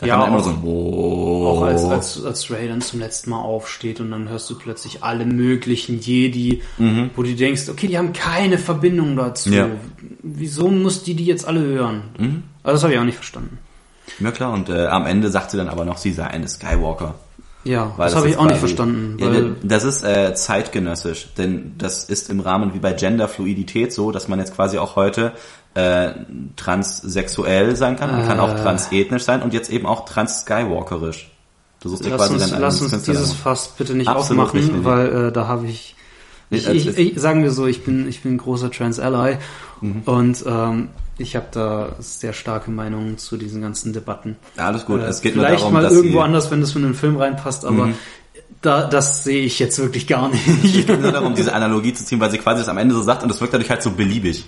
[0.00, 1.46] Da Ja, kam dann immer auch- so ein Wow.
[1.58, 5.02] Auch als, als, als Ray dann zum letzten Mal aufsteht und dann hörst du plötzlich
[5.02, 6.62] alle möglichen Jedi,
[7.16, 9.48] wo du denkst, okay, die haben keine Verbindung dazu.
[9.50, 9.54] Mhm.
[9.54, 9.68] Ja.
[10.22, 12.02] Wieso muss die die jetzt alle hören?
[12.62, 13.58] Also das habe ich auch nicht verstanden.
[14.18, 17.14] Ja klar, und äh, am Ende sagt sie dann aber noch, sie sei eine Skywalker.
[17.62, 19.16] Ja, Weil das habe ich auch nicht verstanden.
[19.18, 19.28] Ja,
[19.62, 24.38] das ist äh, zeitgenössisch, denn das ist im Rahmen wie bei Genderfluidität so, dass man
[24.38, 25.32] jetzt quasi auch heute
[25.74, 26.12] äh,
[26.56, 28.62] transsexuell sein kann, man kann auch Äh.
[28.62, 31.30] transethnisch sein und jetzt eben auch trans-skywalkerisch.
[31.82, 35.26] Du suchst lass quasi uns, lass uns dieses Fass bitte nicht Absolut aufmachen, nicht, weil
[35.28, 35.94] äh, da habe ich,
[36.50, 39.36] ich, ich, ich, sagen wir so, ich bin, ich bin ein großer Trans-Ally
[39.82, 40.02] Mhm.
[40.04, 40.88] und ähm,
[41.20, 44.36] ich habe da sehr starke Meinungen zu diesen ganzen Debatten.
[44.56, 46.82] Ja, alles gut, Äh, es geht nur Vielleicht darum, mal irgendwo anders, wenn das in
[46.82, 47.94] den Film reinpasst, aber Mhm.
[48.62, 50.42] da, das sehe ich jetzt wirklich gar nicht.
[50.64, 53.02] Es geht nur darum, diese Analogie zu ziehen, weil sie quasi das am Ende so
[53.02, 54.44] sagt und das wirkt dadurch halt so beliebig.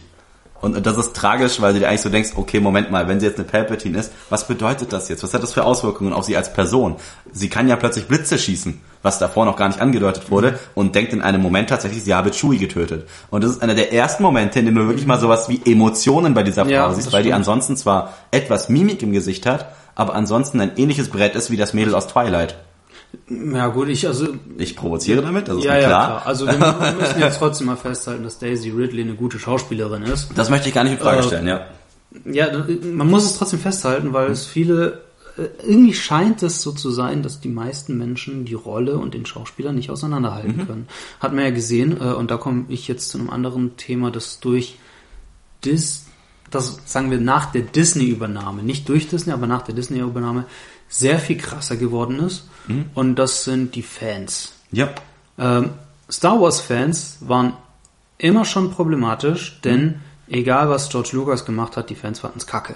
[0.62, 3.20] Und und das ist tragisch, weil du dir eigentlich so denkst, okay, Moment mal, wenn
[3.20, 5.22] sie jetzt eine Palpatine ist, was bedeutet das jetzt?
[5.22, 6.96] Was hat das für Auswirkungen auf sie als Person?
[7.32, 11.12] Sie kann ja plötzlich Blitze schießen, was davor noch gar nicht angedeutet wurde, und denkt
[11.12, 13.08] in einem Moment tatsächlich, sie habe Chewie getötet.
[13.28, 16.32] Und das ist einer der ersten Momente, in denen du wirklich mal sowas wie Emotionen
[16.32, 17.40] bei dieser Frau Ja, siehst, weil die stimmt.
[17.40, 21.74] ansonsten zwar etwas Mimik im Gesicht hat, aber ansonsten ein ähnliches Brett ist wie das
[21.74, 22.56] Mädel aus Twilight.
[23.28, 26.06] Ja gut, ich also Ich provoziere damit, das ist ja mir ja klar.
[26.06, 26.26] klar.
[26.26, 30.30] Also wir, wir müssen jetzt trotzdem mal festhalten, dass Daisy Ridley eine gute Schauspielerin ist.
[30.34, 31.66] Das möchte ich gar nicht in Frage Äh, stellen, ja.
[32.24, 32.46] Ja,
[32.82, 35.00] man muss es trotzdem festhalten, weil es viele
[35.38, 39.24] äh, irgendwie scheint es so zu sein, dass die meisten Menschen die Rolle und den
[39.24, 40.88] Schauspieler nicht auseinanderhalten können.
[41.20, 44.40] Hat man ja gesehen, äh, und da komme ich jetzt zu einem anderen Thema, das
[44.40, 44.76] durch
[45.64, 46.06] Dis,
[46.50, 50.44] das sagen wir nach der Disney-Übernahme, nicht durch Disney, aber nach der Disney-Übernahme
[50.92, 52.48] sehr viel krasser geworden ist.
[52.94, 54.52] Und das sind die Fans.
[54.70, 54.90] Ja.
[55.38, 55.70] Ähm,
[56.10, 57.54] Star Wars-Fans waren
[58.18, 59.96] immer schon problematisch, denn
[60.28, 62.74] egal was George Lucas gemacht hat, die Fans fanden es kacke.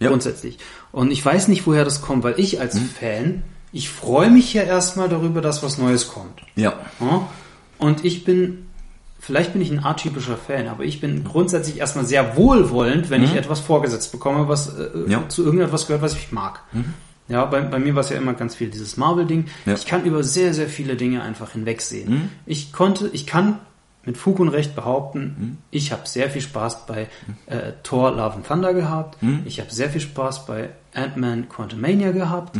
[0.00, 0.08] Ja.
[0.08, 0.58] Grundsätzlich.
[0.92, 3.42] Und ich weiß nicht, woher das kommt, weil ich als Fan,
[3.72, 6.40] ich freue mich ja erstmal darüber, dass was Neues kommt.
[6.56, 6.72] Ja.
[7.00, 7.28] Ja?
[7.78, 8.66] Und ich bin,
[9.20, 13.34] vielleicht bin ich ein atypischer Fan, aber ich bin grundsätzlich erstmal sehr wohlwollend, wenn ich
[13.36, 15.28] etwas vorgesetzt bekomme, was äh, Ja.
[15.28, 16.60] zu irgendetwas gehört, was ich mag.
[17.28, 19.46] Ja, bei, bei mir war es ja immer ganz viel dieses Marvel-Ding.
[19.66, 19.74] Ja.
[19.74, 22.30] Ich kann über sehr, sehr viele Dinge einfach hinwegsehen.
[22.46, 23.58] Ich konnte, ich kann
[24.04, 27.08] mit Fug und Recht behaupten, ich habe sehr viel Spaß bei
[27.46, 29.18] äh, Thor Love and Thunder gehabt.
[29.44, 32.56] Ich habe sehr viel Spaß bei Ant-Man Quantumania gehabt.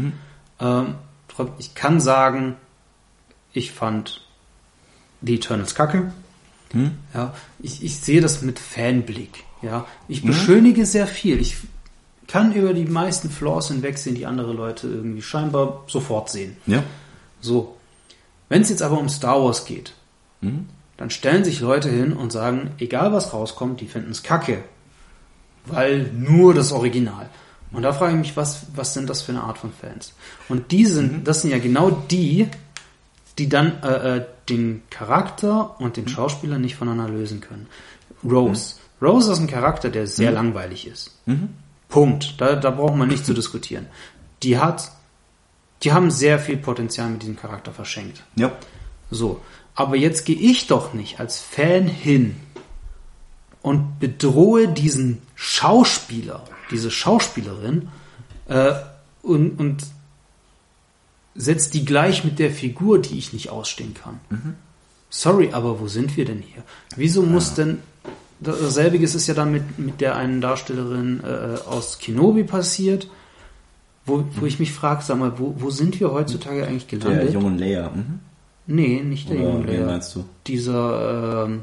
[0.61, 0.95] Ähm,
[1.29, 2.57] trot- ich kann sagen,
[3.55, 4.27] ich fand
[5.23, 6.13] die Eternals kacke.
[7.15, 9.45] Ja, ich, ich sehe das mit Fanblick.
[9.63, 11.41] Ja, ich beschönige sehr viel.
[11.41, 11.57] Ich
[12.29, 16.57] kann über die meisten Flaws hinwegsehen, die andere Leute irgendwie scheinbar sofort sehen.
[16.67, 16.85] Ja.
[17.41, 17.77] So.
[18.49, 19.95] Wenn es jetzt aber um Star Wars geht,
[20.97, 24.63] dann stellen sich Leute hin und sagen, egal was rauskommt, die finden es kacke.
[25.67, 27.29] Weil nur das Original.
[27.73, 30.15] Und da frage ich mich, was, was sind das für eine Art von Fans?
[30.49, 32.49] Und die sind, das sind ja genau die,
[33.39, 37.67] die dann äh, äh, den Charakter und den Schauspieler nicht voneinander lösen können.
[38.25, 38.77] Rose.
[39.01, 41.17] Rose ist ein Charakter, der sehr langweilig ist.
[41.89, 42.41] Punkt.
[42.41, 43.87] Da, da braucht man nicht zu diskutieren.
[44.43, 44.93] Die hat,
[45.83, 48.23] die haben sehr viel Potenzial mit diesem Charakter verschenkt.
[48.37, 48.53] Ja.
[49.11, 49.41] So.
[49.75, 52.37] Aber jetzt gehe ich doch nicht als Fan hin
[53.63, 57.89] und bedrohe diesen Schauspieler, diese Schauspielerin,
[58.49, 58.73] äh,
[59.23, 59.87] und, und
[61.35, 64.21] setzt die gleich mit der Figur, die ich nicht ausstehen kann.
[65.11, 66.63] Sorry, aber wo sind wir denn hier?
[66.97, 67.81] Wieso muss denn
[68.41, 73.09] dasselbe ist ja dann mit, mit der einen Darstellerin äh, aus Kenobi passiert,
[74.07, 77.33] wo, wo ich mich frage, sag mal, wo, wo sind wir heutzutage eigentlich Der gelandet?
[77.35, 77.91] jungen Leia.
[77.95, 78.21] Mhm.
[78.67, 79.87] nee, nicht der Oder junge wen Leia.
[79.87, 80.25] meinst du?
[80.47, 81.61] Dieser, ähm,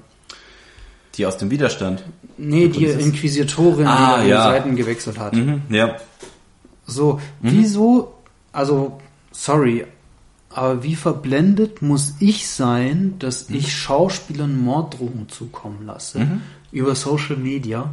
[1.16, 2.04] Die aus dem Widerstand.
[2.38, 3.02] nee, die Prinzessin?
[3.12, 4.38] Inquisitorin, Ah, die ja.
[4.52, 5.34] die Seiten gewechselt hat.
[5.34, 5.62] Mhm.
[5.70, 5.96] Ja.
[6.86, 8.14] So, wieso,
[8.52, 9.00] also,
[9.32, 9.86] sorry,
[10.50, 13.56] aber wie verblendet muss ich sein, dass Mhm.
[13.56, 16.42] ich Schauspielern Morddrohungen zukommen lasse Mhm.
[16.72, 17.90] Über Social Media,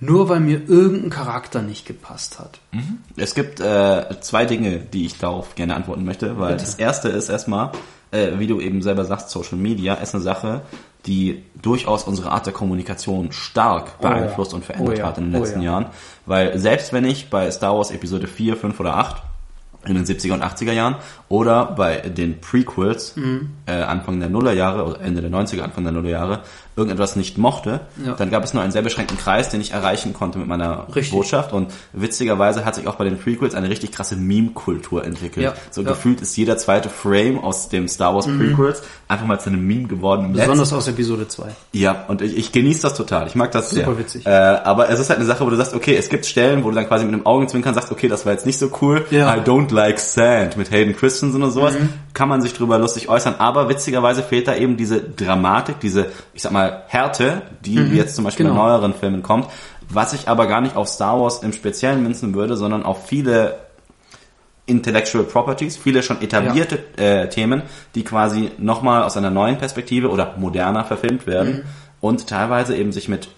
[0.00, 2.60] nur weil mir irgendein Charakter nicht gepasst hat?
[3.16, 6.64] Es gibt äh, zwei Dinge, die ich darauf gerne antworten möchte, weil Bitte.
[6.64, 7.70] das erste ist erstmal,
[8.10, 10.62] äh, wie du eben selber sagst, Social Media ist eine Sache,
[11.06, 14.10] die durchaus unsere Art der Kommunikation stark Oh ja.
[14.10, 15.06] beeinflusst und verändert Oh ja.
[15.06, 15.72] hat in den Oh letzten ja.
[15.72, 15.86] Jahren.
[16.26, 19.22] Weil selbst wenn ich bei Star Wars Episode 4, 5 oder 8
[19.86, 20.96] in den 70er und 80er Jahren
[21.28, 23.50] oder bei den Prequels Mhm.
[23.66, 26.40] äh, Anfang der Nullerjahre oder Ende der 90er, Anfang der Nullerjahre
[26.76, 28.14] irgendetwas nicht mochte, Ja.
[28.14, 31.12] dann gab es nur einen sehr beschränkten Kreis, den ich erreichen konnte mit meiner Richtig.
[31.12, 35.44] Botschaft und witzigerweise hat sich auch bei den Prequels eine richtig krasse Meme-Kultur entwickelt.
[35.44, 35.86] Ja, So ja.
[35.86, 35.92] Mhm.
[35.94, 39.86] gefühlt ist jeder zweite Frame aus dem Star Wars Prequels einfach mal zu einem Meme
[39.88, 40.32] geworden.
[40.32, 41.44] Besonders aus Episode 2.
[41.72, 43.26] Ja, und ich, ich genieße das total.
[43.26, 43.98] Ich mag das Super sehr.
[43.98, 44.26] witzig.
[44.26, 46.70] Äh, aber es ist halt eine Sache, wo du sagst, okay, es gibt Stellen, wo
[46.70, 49.04] du dann quasi mit einem Augenzwinkern sagst, okay, das war jetzt nicht so cool.
[49.12, 51.74] I don't like sand mit Hayden Christensen und sowas.
[51.74, 51.90] Mhm.
[52.14, 53.34] Kann man sich drüber lustig äußern.
[53.38, 58.24] Aber witzigerweise fehlt da eben diese Dramatik, diese, ich sag mal, Härte, die jetzt zum
[58.24, 58.56] Beispiel Genau.
[58.56, 59.48] in neueren Filmen kommt.
[59.88, 63.58] Was ich aber gar nicht auf Star Wars im Speziellen münzen würde, sondern auf viele
[64.66, 67.62] Intellectual Properties, viele schon etablierte äh, Themen,
[67.94, 71.64] die quasi nochmal aus einer neuen Perspektive oder moderner verfilmt werden
[72.00, 73.28] und teilweise eben sich mit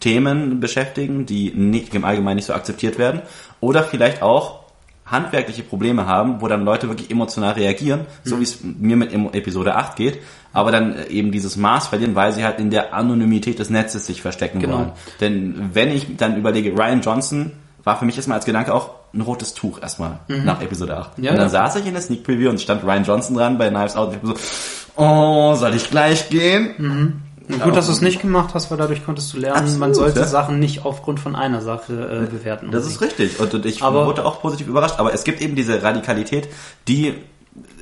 [0.00, 3.22] Themen beschäftigen, die nicht, im Allgemeinen nicht so akzeptiert werden
[3.60, 4.63] oder vielleicht auch
[5.06, 9.76] handwerkliche Probleme haben, wo dann Leute wirklich emotional reagieren, so wie es mir mit Episode
[9.76, 10.18] 8 geht,
[10.52, 14.06] aber dann äh, eben dieses Maß verlieren, weil sie halt in der Anonymität des Netzes
[14.06, 14.78] sich verstecken Genau.
[14.78, 14.92] wollen.
[15.20, 17.52] Denn wenn ich dann überlege, Ryan Johnson
[17.82, 21.18] war für mich erstmal als Gedanke auch ein rotes Tuch erstmal nach Episode 8.
[21.18, 21.48] Ja, und dann ja.
[21.50, 24.14] saß ich in der Sneak Preview und stand Ryan Johnson dran bei Knives Out und
[24.24, 27.22] ich hab so, oh, soll ich gleich gehen?
[27.48, 29.94] Und gut, dass du es nicht gemacht hast, weil dadurch konntest du lernen, Absolut, man
[29.94, 30.26] sollte ja.
[30.26, 31.92] Sachen nicht aufgrund von einer Sache
[32.26, 32.70] äh, bewerten.
[32.70, 33.38] Das ist richtig.
[33.38, 34.98] Und, und ich Aber- wurde auch positiv überrascht.
[34.98, 36.48] Aber es gibt eben diese Radikalität,
[36.88, 37.14] die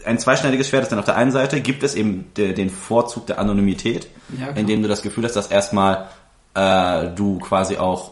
[0.04, 0.88] ein zweischneidiges Schwert ist.
[0.90, 4.08] Denn auf der einen Seite gibt es eben de, den Vorzug der Anonymität,
[4.38, 6.08] Ja, indem du das Gefühl hast, dass erstmal
[6.54, 8.10] äh, du quasi auch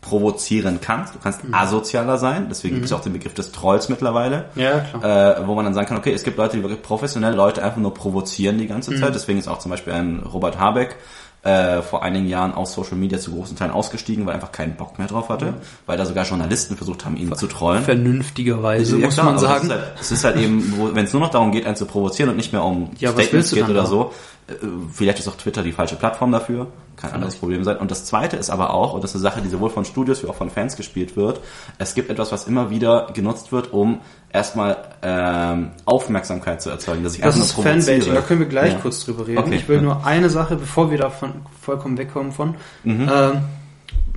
[0.00, 1.14] provozieren kannst.
[1.14, 1.54] Du kannst Mhm.
[1.54, 2.46] asozialer sein.
[2.48, 4.46] Deswegen gibt es auch den Begriff des Trolls mittlerweile.
[4.54, 5.38] Ja, klar.
[5.38, 7.76] Äh, wo man dann sagen kann, okay, es gibt Leute, die wirklich professionell Leute einfach
[7.78, 8.96] nur provozieren die ganze Mhm.
[9.00, 9.14] Zeit.
[9.14, 10.96] Deswegen ist auch zum Beispiel ein Robert Habeck
[11.42, 14.76] äh, vor einigen Jahren aus Social Media zu großen Teilen ausgestiegen, weil er einfach keinen
[14.76, 15.54] Bock mehr drauf hatte,
[15.86, 17.82] weil da sogar Journalisten versucht haben, ihn zu trollen.
[17.82, 19.70] Vernünftigerweise, Ja, muss klar, man sagen.
[19.70, 21.86] Es ist halt, es ist halt eben, wenn es nur noch darum geht, einen zu
[21.86, 23.86] provozieren und nicht mehr um Ja, du geht oder da?
[23.86, 24.12] so,
[24.48, 24.52] äh,
[24.92, 26.66] vielleicht ist auch Twitter die falsche Plattform dafür,
[27.00, 27.78] kann ein anderes Problem sein.
[27.78, 30.22] Und das Zweite ist aber auch, und das ist eine Sache, die sowohl von Studios
[30.22, 31.40] wie auch von Fans gespielt wird,
[31.78, 34.00] es gibt etwas, was immer wieder genutzt wird, um
[34.32, 37.52] erstmal ähm, Aufmerksamkeit zu erzeugen, dass ich Das ist.
[37.52, 38.78] Fanbaiting, da können wir gleich Ja.
[38.78, 39.38] kurz drüber reden.
[39.38, 42.54] Okay, ich will nur eine Sache, bevor wir davon vollkommen wegkommen von.
[42.84, 43.08] Mhm.
[43.12, 43.40] Ähm,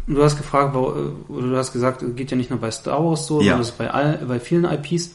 [0.07, 0.93] du hast gefragt, wo-
[1.29, 3.41] oder du hast gesagt, es geht ja nicht nur bei Star Wars so, Ja.
[3.41, 3.43] Mhm.
[3.43, 5.11] sondern das ist bei, all, bei vielen IPs.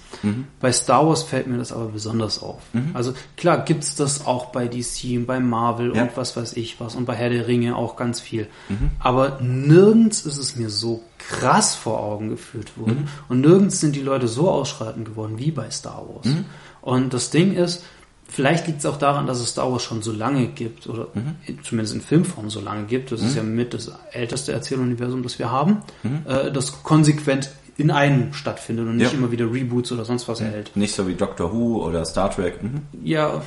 [0.61, 2.61] Bei Star Wars fällt mir das aber besonders auf.
[2.95, 6.03] Also klar gibt's das auch bei DC und bei Marvel Ja.
[6.03, 8.47] und was weiß ich was und bei Herr der Ringe auch ganz viel.
[8.69, 8.91] Mhm.
[8.99, 12.81] Aber nirgends ist es mir so krass vor Augen geführt Mhm.
[12.81, 16.27] worden und nirgends sind die Leute so ausschreitend geworden wie bei Star Wars.
[16.27, 16.45] Mhm.
[16.81, 17.85] Und das Ding ist,
[18.29, 21.59] vielleicht liegt es auch daran, dass es Star Wars schon so lange gibt oder Mhm.
[21.63, 23.11] zumindest in Filmform so lange gibt.
[23.13, 25.79] Das ist ja mit das älteste Erzähluniversum, das wir haben,
[26.27, 29.19] äh, das konsequent in einem stattfindet und nicht Mhm.
[29.21, 29.25] Ja.
[29.25, 30.73] immer wieder Reboots oder sonst was erhält.
[30.77, 32.63] Nicht so wie Doctor Who oder Star Trek.
[32.63, 32.83] Mhm.
[33.05, 33.43] Ja.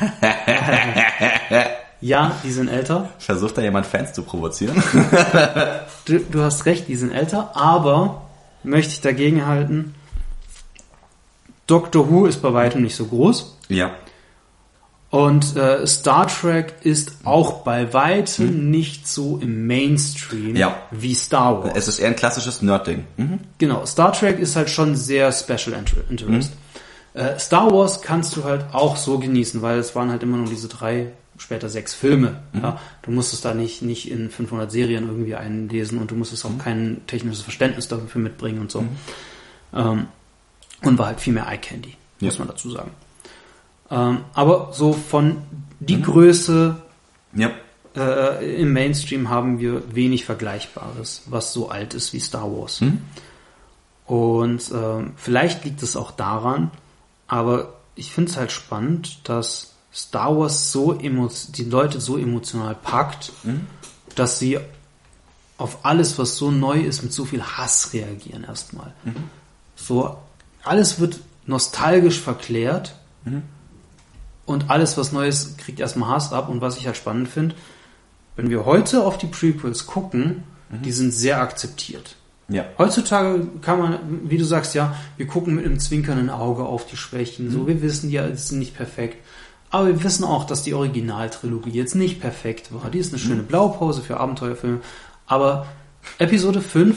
[2.00, 3.08] ja, die sind älter.
[3.18, 4.80] Versucht da jemand Fans zu provozieren?
[6.04, 8.22] Du, du hast recht, die sind älter, aber
[8.62, 9.94] möchte ich dagegen halten,
[11.68, 13.56] Doctor Who ist bei weitem nicht so groß.
[13.68, 13.92] ja.
[15.10, 20.56] Und äh, Star Trek ist auch bei weitem nicht so im Mainstream Hm.
[20.56, 20.82] Ja.
[20.90, 21.72] wie Star Wars.
[21.76, 23.04] Es ist eher ein klassisches Nerd-Ding.
[23.16, 23.38] Mhm.
[23.56, 26.52] Genau, Star Trek ist halt schon sehr Special Inter- Interest.
[27.14, 27.20] Mhm.
[27.22, 30.46] Äh, Star Wars kannst du halt auch so genießen, weil es waren halt immer nur
[30.46, 31.06] diese drei,
[31.38, 32.42] später sechs Filme.
[32.52, 32.60] Mhm.
[32.60, 32.78] Ja?
[33.00, 36.50] Du musstest da nicht, nicht in 500 Serien irgendwie einlesen und du musstest Mhm.
[36.60, 38.84] auch kein technisches Verständnis dafür mitbringen und so.
[39.74, 40.08] Ähm,
[40.82, 42.38] und war halt viel mehr Eye Candy, muss Ja.
[42.40, 42.90] man dazu sagen.
[43.90, 45.38] Ähm, aber so von
[45.80, 46.02] die Mhm.
[46.02, 46.76] Größe
[47.34, 47.50] Ja.
[47.96, 52.80] äh, im Mainstream haben wir wenig Vergleichbares, was so alt ist wie Star Wars.
[52.80, 53.00] Mhm.
[54.06, 56.70] Und ähm, vielleicht liegt es auch daran,
[57.26, 63.32] aber ich finde es halt spannend, dass Star Wars so die Leute so emotional packt,
[63.42, 63.66] mhm.
[64.14, 64.58] dass sie
[65.56, 68.92] auf alles, was so neu ist, mit so viel Hass reagieren erstmal.
[69.04, 69.14] Mhm.
[69.74, 70.16] So,
[70.68, 73.42] alles wird nostalgisch verklärt mhm.
[74.46, 76.48] und alles, was neu ist, kriegt erstmal Hass ab.
[76.48, 77.54] Und was ich halt spannend finde,
[78.36, 80.82] wenn wir heute auf die Prequels gucken, mhm.
[80.82, 82.16] die sind sehr akzeptiert.
[82.48, 82.64] Ja.
[82.78, 86.96] Heutzutage kann man, wie du sagst, ja, wir gucken mit einem zwinkernden Auge auf die
[86.96, 87.50] Schwächen.
[87.50, 87.66] So, mhm.
[87.66, 89.18] wir wissen ja, es sind nicht perfekt.
[89.70, 92.90] Aber wir wissen auch, dass die Originaltrilogie jetzt nicht perfekt war.
[92.90, 93.46] Die ist eine schöne mhm.
[93.46, 94.80] Blaupause für Abenteuerfilme.
[95.26, 95.66] Aber
[96.18, 96.96] Episode 5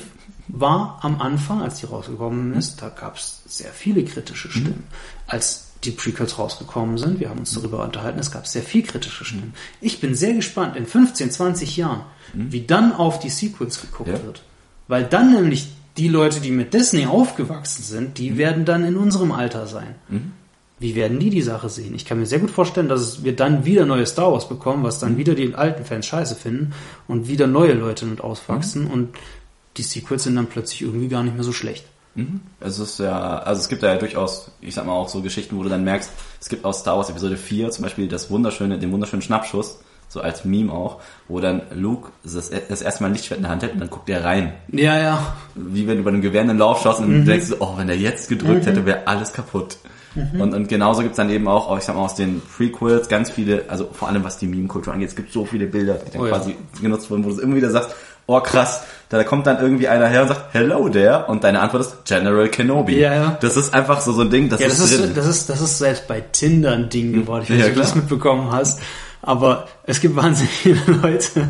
[0.54, 4.52] war am Anfang, als die rausgekommen ist, da gab es sehr viele kritische mhm.
[4.52, 4.84] Stimmen.
[5.28, 9.26] Als die Prequels rausgekommen sind, wir haben uns darüber unterhalten, es gab sehr viel kritische
[9.26, 9.54] Stimmen.
[9.80, 12.02] Ich bin sehr gespannt in 15, 20 Jahren,
[12.34, 12.52] mhm.
[12.52, 14.24] wie dann auf die Sequels geguckt ja.
[14.24, 14.44] wird.
[14.88, 19.32] Weil dann nämlich die Leute, die mit Disney aufgewachsen sind, die werden dann in unserem
[19.32, 19.96] Alter sein.
[20.10, 20.34] Mhm
[20.82, 21.94] wie werden die die Sache sehen?
[21.94, 24.98] Ich kann mir sehr gut vorstellen, dass wir dann wieder neue Star Wars bekommen, was
[24.98, 26.74] dann wieder die alten Fans scheiße finden
[27.08, 28.92] und wieder neue Leute mit auswachsen mhm.
[28.92, 29.10] und
[29.78, 31.86] die Sequels sind dann plötzlich irgendwie gar nicht mehr so schlecht.
[32.16, 32.42] Mhm.
[32.60, 35.64] Es ist ja, also es gibt ja durchaus, ich sag mal auch so Geschichten, wo
[35.64, 38.92] du dann merkst, es gibt aus Star Wars Episode 4 zum Beispiel das wunderschöne, den
[38.92, 39.80] wunderschönen Schnappschuss,
[40.10, 41.00] so als Meme auch,
[41.30, 43.90] wo dann Luke das, das erste Mal ein Lichtschwert in der Hand hält und dann
[43.90, 44.54] guckt er rein.
[44.68, 45.36] Ja, ja.
[45.56, 47.26] Wie wenn du bei einem Gewehr in den Lauf schaust und mhm.
[47.26, 48.70] denkst, oh, wenn er jetzt gedrückt mhm.
[48.70, 49.78] hätte, wäre alles kaputt.
[50.16, 50.42] Mhm.
[50.42, 53.30] Und, und genauso gibt's dann eben auch, auch, ich sag mal, aus den Prequels ganz
[53.30, 56.22] viele, also vor allem was die Meme-Kultur angeht, es gibt so viele Bilder, die dann
[56.24, 56.82] oh, quasi ja.
[56.82, 57.92] genutzt wurden, wo du immer wieder sagst,
[58.28, 58.84] oh krass,
[59.18, 62.48] da kommt dann irgendwie einer her und sagt, hello there, und deine Antwort ist General
[62.48, 63.00] Kenobi.
[63.00, 63.38] Ja, ja.
[63.42, 65.62] Das ist einfach so so ein Ding, das ja, ist das ist, das ist, das
[65.62, 68.80] ist selbst bei Tinder ein Ding geworden, ich weiß nicht, ob du das mitbekommen hast,
[69.22, 71.50] aber es gibt wahnsinnig viele Leute,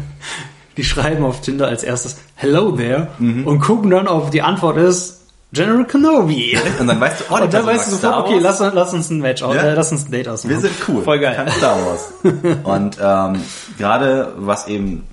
[0.78, 3.46] die schreiben auf Tinder als erstes hello there mhm.
[3.46, 5.22] und gucken dann auf die Antwort ist,
[5.54, 6.58] General Kenobi.
[6.80, 9.20] Und dann weißt du, oh, und dann weißt du sofort, okay, lass, lass, uns ein
[9.20, 9.64] Match aus, ja?
[9.64, 10.56] äh, lass uns ein Date ausmachen.
[10.56, 11.04] Wir sind cool.
[11.04, 11.46] Voll geil.
[11.58, 12.14] Star Wars.
[12.64, 13.42] und ähm,
[13.78, 15.06] gerade was eben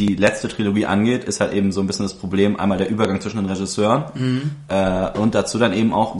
[0.00, 3.20] die letzte Trilogie angeht, ist halt eben so ein bisschen das Problem, einmal der Übergang
[3.20, 4.50] zwischen den Regisseuren mhm.
[4.68, 6.16] äh, und dazu dann eben auch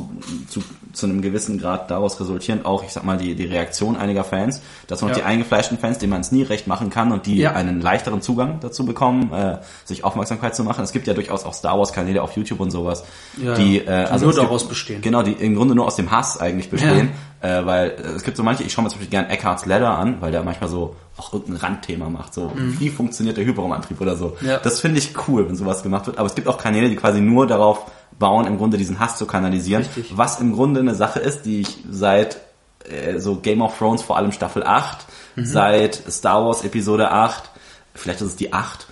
[0.48, 0.62] zu,
[0.92, 4.60] zu einem gewissen Grad daraus resultierend auch, ich sag mal, die, die Reaktion einiger Fans,
[4.86, 5.16] dass man ja.
[5.16, 7.52] die eingefleischten Fans, denen man es nie recht machen kann und die ja.
[7.52, 10.84] einen leichteren Zugang dazu bekommen, äh, sich Aufmerksamkeit zu machen.
[10.84, 13.04] Es gibt ja durchaus auch Star Wars Kanäle auf YouTube und sowas,
[13.42, 15.00] ja, die, äh, also nur daraus gibt, bestehen.
[15.00, 18.36] Genau, die im Grunde nur aus dem Hass eigentlich bestehen, äh, weil äh, es gibt
[18.36, 20.96] so manche, ich schaue mir zum Beispiel gern Eckharts Ladder an, weil der manchmal so
[21.16, 22.78] auch irgendein Randthema macht, so mhm.
[22.78, 24.36] wie funktioniert der Hyperraumantrieb oder so.
[24.40, 24.58] Ja.
[24.58, 26.18] Das finde ich cool, wenn sowas gemacht wird.
[26.18, 29.26] Aber es gibt auch Kanäle, die quasi nur darauf bauen, im Grunde diesen Hass zu
[29.26, 30.16] kanalisieren, Richtig.
[30.16, 32.40] was im Grunde eine Sache ist, die ich seit
[32.84, 35.06] äh, so Game of Thrones, vor allem Staffel 8,
[35.36, 35.46] mhm.
[35.46, 37.50] seit Star Wars Episode 8,
[37.94, 38.86] vielleicht ist es die 8,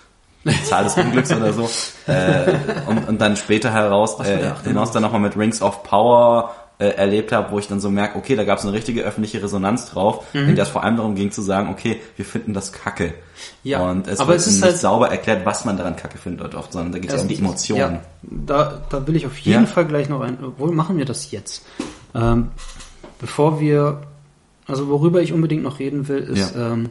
[0.45, 1.69] die Zahl des Unglücks oder so,
[2.07, 2.55] äh,
[2.87, 7.33] und, und dann später heraus, äh, hinaus dann nochmal mit Rings of Power äh, erlebt
[7.33, 10.25] habe, wo ich dann so merke, okay, da gab es eine richtige öffentliche Resonanz drauf,
[10.33, 10.51] mhm.
[10.51, 13.15] in der es vor allem darum ging zu sagen, okay, wir finden das kacke.
[13.63, 16.19] Ja, und es aber wird es ist nicht halt sauber erklärt, was man daran kacke
[16.19, 17.95] findet oft, sondern da geht es um die Emotionen.
[17.95, 19.67] Ja, da, da will ich auf jeden ja.
[19.67, 21.67] Fall gleich noch ein, obwohl machen wir das jetzt.
[22.15, 22.49] Ähm,
[23.21, 24.03] bevor wir,
[24.67, 26.73] also worüber ich unbedingt noch reden will, ist, ja.
[26.73, 26.91] ähm,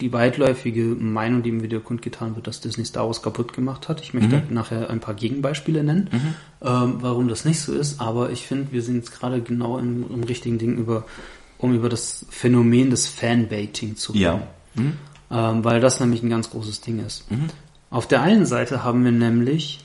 [0.00, 4.00] die weitläufige Meinung, die im Video kundgetan wird, dass Disney Star Wars kaputt gemacht hat.
[4.00, 4.52] Ich möchte mhm.
[4.52, 6.34] nachher ein paar Gegenbeispiele nennen, mhm.
[6.62, 8.00] ähm, warum das nicht so ist.
[8.00, 11.04] Aber ich finde, wir sind jetzt gerade genau im, im, richtigen Ding über,
[11.58, 14.22] um über das Phänomen des Fanbaiting zu reden.
[14.22, 14.46] Ja.
[14.74, 14.92] Mhm.
[15.30, 17.30] Ähm, weil das nämlich ein ganz großes Ding ist.
[17.30, 17.46] Mhm.
[17.90, 19.84] Auf der einen Seite haben wir nämlich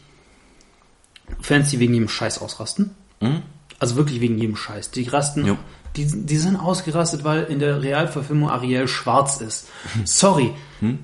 [1.40, 2.92] Fans, die wegen jedem Scheiß ausrasten.
[3.22, 3.44] Mhm.
[3.78, 4.90] Also wirklich wegen jedem Scheiß.
[4.92, 5.58] Die rasten jo
[5.96, 9.68] die, die sind ausgerastet, weil in der Realverfilmung Ariel schwarz ist.
[10.06, 10.54] Sorry.
[10.80, 11.00] Hm?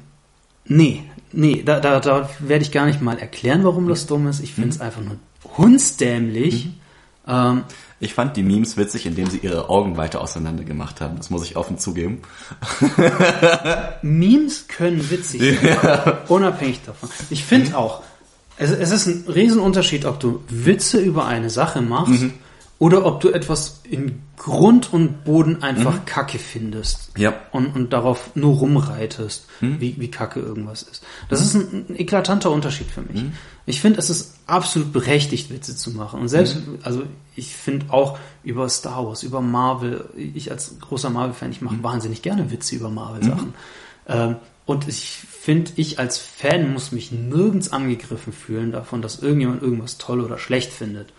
[0.65, 4.41] Nee, nee, da, da, da werde ich gar nicht mal erklären, warum das dumm ist.
[4.41, 4.81] Ich finde es hm?
[4.81, 5.17] einfach nur
[5.57, 6.65] hundsdämlich.
[6.65, 6.73] Hm?
[7.27, 7.63] Ähm,
[7.99, 11.17] ich fand die Memes witzig, indem sie ihre Augen weiter auseinander gemacht haben.
[11.17, 12.21] Das muss ich offen zugeben.
[14.01, 16.19] Memes können witzig sein, ja.
[16.27, 17.09] unabhängig davon.
[17.29, 17.75] Ich finde mhm.
[17.75, 18.03] auch,
[18.57, 22.33] es, es, ist ein Riesenunterschied, ob du Witze über eine Sache machst mhm
[22.77, 26.05] oder ob du etwas in Grund und Boden einfach mhm.
[26.05, 27.33] Kacke findest ja.
[27.51, 29.79] und, und darauf nur rumreitest, mhm.
[29.79, 31.03] wie, wie Kacke irgendwas ist.
[31.29, 31.45] Das mhm.
[31.45, 33.23] ist ein, ein, eklatanter Unterschied für mich.
[33.23, 33.33] Mhm.
[33.65, 36.19] Ich finde, es ist absolut berechtigt, Witze zu machen.
[36.19, 36.79] Und selbst, mhm.
[36.83, 37.03] also
[37.35, 41.83] ich finde auch über Star Wars, über Marvel, ich als großer Marvel-Fan, ich mache mhm.
[41.83, 43.53] wahnsinnig gerne Witze über Marvel-Sachen.
[44.07, 44.35] Ähm,
[44.65, 49.97] und ich finde, ich als Fan muss mich nirgends angegriffen fühlen davon, dass irgendjemand irgendwas
[49.97, 51.13] toll oder schlecht findet.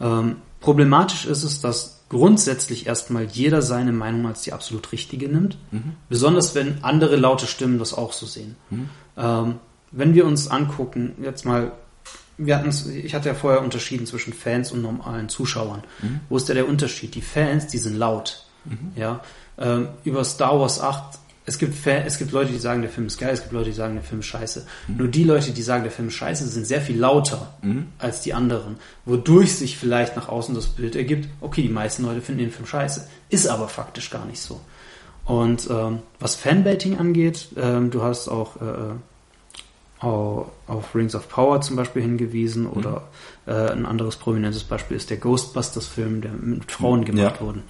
[0.00, 5.58] Ähm, Problematisch ist es, dass grundsätzlich erstmal jeder seine Meinung als die absolut richtige nimmt.
[5.70, 5.94] Mhm.
[6.08, 8.56] Besonders wenn andere laute Stimmen das auch so sehen.
[8.70, 8.88] Mhm.
[9.16, 9.54] Ähm,
[9.92, 11.72] wenn wir uns angucken, jetzt mal
[12.38, 15.82] wir hatten's, ich hatte ja vorher unterschieden zwischen Fans und normalen Zuschauern.
[16.02, 16.20] Mhm.
[16.28, 17.14] Wo ist da der Unterschied?
[17.14, 18.44] Die Fans, die sind laut.
[18.96, 19.20] Ja,
[19.58, 23.06] ähm, über Star Wars 8, es gibt, Fa es gibt Leute, die sagen, der Film
[23.06, 24.66] ist geil, es gibt Leute, die sagen, der Film ist scheiße.
[24.88, 24.96] Mhm.
[24.96, 27.54] Nur die Leute, die sagen, der Film ist scheiße, sind sehr viel lauter
[27.98, 28.76] als die anderen.
[29.04, 32.66] Wodurch sich vielleicht nach außen das Bild ergibt, okay, die meisten Leute finden den Film
[32.66, 33.06] scheiße.
[33.30, 34.60] Ist aber faktisch gar nicht so.
[35.24, 41.60] Und ähm, was Fanbaiting angeht, ähm, du hast auch äh, au- auf Rings of Power
[41.60, 43.08] zum Beispiel hingewiesen oder
[43.46, 47.40] äh, ein anderes prominentes Beispiel ist der Ghostbusters-Film, der mit Frauen gemacht Ja.
[47.40, 47.62] wurde.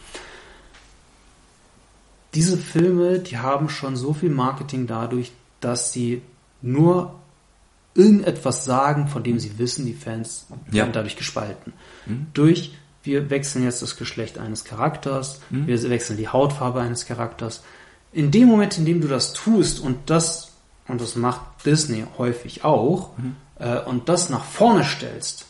[2.37, 6.23] Diese Filme, die haben schon so viel Marketing dadurch, dass sie
[6.63, 7.15] nur
[7.95, 10.83] irgendetwas sagen, von dem sie wissen, die Fans Ja.
[10.83, 11.73] werden dadurch gespalten.
[12.35, 17.63] Durch, wir wechseln jetzt das Geschlecht eines Charakters, wir wechseln die Hautfarbe eines Charakters.
[18.13, 20.53] In dem Moment, in dem du das tust und das,
[20.89, 23.11] und das macht Disney häufig auch,
[23.59, 25.47] äh, und das nach vorne stellst,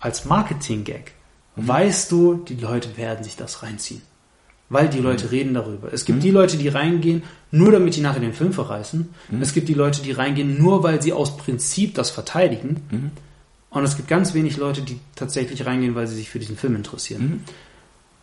[0.00, 1.12] als Marketing-Gag,
[1.56, 4.02] weißt du, die Leute werden sich das reinziehen.
[4.70, 5.92] Weil die Leute reden darüber.
[5.92, 9.08] Es gibt die Leute, die reingehen, nur damit die nachher den Film verreißen.
[9.40, 13.12] Es gibt die Leute, die reingehen, nur weil sie aus Prinzip das verteidigen.
[13.70, 16.76] Und es gibt ganz wenig Leute, die tatsächlich reingehen, weil sie sich für diesen Film
[16.76, 17.44] interessieren.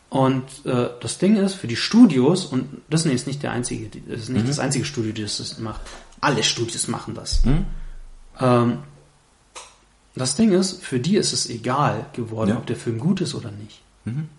[0.10, 4.22] Und äh, das Ding ist, für die Studios, und Disney ist nicht der einzige, das
[4.22, 5.82] ist nicht das einzige Studio, das das macht.
[6.22, 7.42] Alle Studios machen das.
[8.40, 8.78] Ähm,
[10.16, 12.58] das Ding ist, für die ist es egal geworden, Ja.
[12.58, 13.82] ob der Film gut ist oder nicht.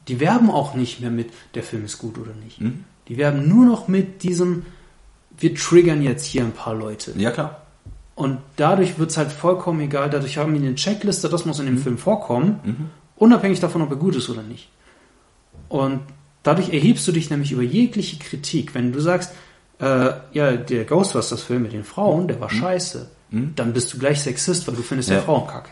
[0.09, 2.61] Die werben auch nicht mehr mit, der Film ist gut oder nicht.
[3.09, 4.65] Die werben nur noch mit diesem,
[5.39, 7.13] wir triggern jetzt hier ein paar Leute.
[7.17, 7.63] Ja, klar.
[8.15, 11.79] Und dadurch wird's halt vollkommen egal, dadurch haben die eine Checkliste, das muss in dem
[11.79, 14.69] Film vorkommen, unabhängig davon, ob er gut ist oder nicht.
[15.69, 16.01] Und
[16.43, 18.75] dadurch erhebst du dich nämlich über jegliche Kritik.
[18.75, 19.33] Wenn du sagst,
[19.81, 23.11] äh, ja, der Ghostbusters-Film mit den Frauen, der war scheiße,
[23.57, 25.23] dann bist du gleich Sexist, weil du findest ja Ja.
[25.23, 25.71] Frauen kacke.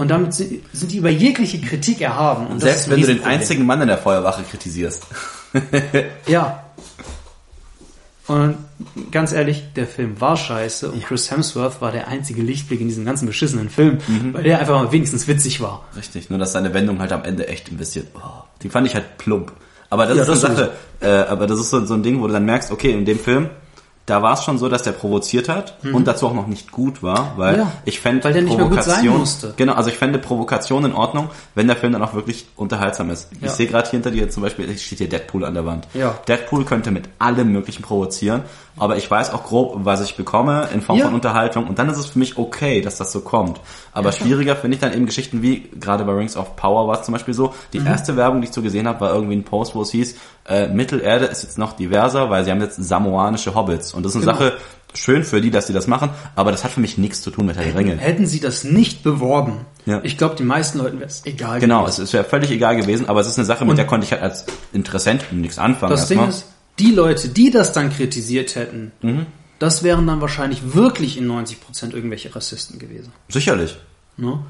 [0.00, 2.46] Und damit sind, die über jegliche Kritik erhaben.
[2.46, 5.06] Und Selbst wenn du den einzigen Mann in der Feuerwache kritisierst.
[6.26, 6.64] Ja.
[8.26, 8.56] Und
[9.10, 13.04] ganz ehrlich, der Film war scheiße und Chris Hemsworth war der einzige Lichtblick in diesem
[13.04, 14.32] ganzen beschissenen Film, Mhm.
[14.34, 15.84] weil der einfach mal wenigstens witzig war.
[15.96, 18.94] Richtig, nur dass seine Wendung halt am Ende echt ein bisschen, oh, die fand ich
[18.94, 19.52] halt plump.
[19.90, 20.70] Aber das Ja, ist das eine Sache,
[21.00, 23.18] äh, aber das ist so, so ein Ding, wo du dann merkst, okay, in dem
[23.18, 23.50] Film,
[24.10, 27.02] da war es schon so, dass der provoziert hat und dazu auch noch nicht gut
[27.02, 27.60] war, weil Mhm.
[27.60, 29.24] Ja, ich fände weil der nicht Provokation,
[29.56, 33.28] genau, also ich fände Provokation in Ordnung, wenn der Film dann auch wirklich unterhaltsam ist.
[33.40, 33.46] Ja.
[33.46, 35.86] Ich sehe gerade hinter dir zum Beispiel, steht hier Deadpool an der Wand.
[35.94, 36.14] Ja.
[36.28, 38.42] Deadpool könnte mit allem möglichen provozieren,
[38.76, 41.06] aber ich weiß auch grob, was ich bekomme in Form Ja.
[41.06, 43.60] von Unterhaltung und dann ist es für mich okay, dass das so kommt.
[43.92, 47.04] Aber schwieriger finde ich dann eben Geschichten wie, gerade bei Rings of Power war es
[47.06, 49.74] zum Beispiel so, die erste Werbung, die ich so gesehen habe, war irgendwie ein Post,
[49.74, 50.16] wo es hieß,
[50.50, 53.94] äh, Mittelerde ist jetzt noch diverser, weil sie haben jetzt samoanische Hobbits.
[53.94, 54.50] Und das ist eine Genau.
[54.50, 54.58] Sache,
[54.92, 57.46] schön für die, dass sie das machen, aber das hat für mich nichts zu tun
[57.46, 57.96] mit Herr der Ringe.
[57.96, 60.00] Hätten sie das nicht beworben, Ja.
[60.02, 62.02] ich glaube, den meisten Leuten wäre es egal Genau, gewesen.
[62.02, 64.12] es ist ja völlig egal gewesen, aber es ist eine Sache, mit der konnte ich
[64.12, 65.90] halt als Interessent nichts anfangen.
[65.92, 66.36] Das Ding erstmal.
[66.36, 66.46] ist,
[66.80, 69.26] die Leute, die das dann kritisiert hätten, Mhm.
[69.60, 73.12] das wären dann wahrscheinlich wirklich in 90% irgendwelche Rassisten gewesen.
[73.28, 73.76] Sicherlich.
[74.16, 74.40] Ne?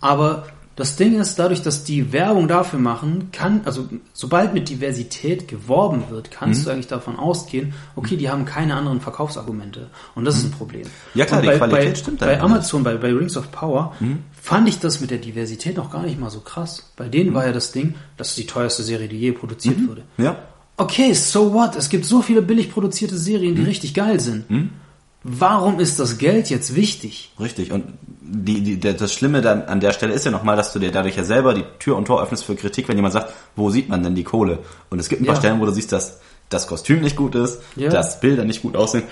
[0.00, 0.44] Aber
[0.76, 6.04] das Ding ist, dadurch, dass die Werbung dafür machen, kann, also sobald mit Diversität geworben
[6.08, 9.90] wird, kannst du eigentlich davon ausgehen, okay, die haben keine anderen Verkaufsargumente.
[10.14, 10.86] Und das ist ein Problem.
[11.14, 13.52] Ja, klar, Und die bei, Qualität bei, stimmt Bei einfach Amazon, bei, bei Rings of
[13.52, 13.94] Power,
[14.40, 16.90] fand ich das mit der Diversität noch gar nicht mal so krass.
[16.96, 20.02] Bei denen war ja das Ding, das ist die teuerste Serie, die je produziert wurde.
[20.16, 20.38] Ja.
[20.78, 21.76] Okay, so what?
[21.76, 24.48] Es gibt so viele billig produzierte Serien, die richtig geil sind.
[25.24, 27.32] Warum ist das Geld jetzt wichtig?
[27.38, 27.70] Richtig.
[27.72, 27.84] Und
[28.20, 31.16] die, die, das Schlimme dann an der Stelle ist ja nochmal, dass du dir dadurch
[31.16, 34.02] ja selber die Tür und Tor öffnest für Kritik, wenn jemand sagt, wo sieht man
[34.02, 34.58] denn die Kohle?
[34.90, 35.40] Und es gibt ein paar Ja.
[35.40, 37.88] Stellen, wo du siehst, dass das Kostüm nicht gut ist, Ja.
[37.90, 39.04] dass Bilder nicht gut aussehen.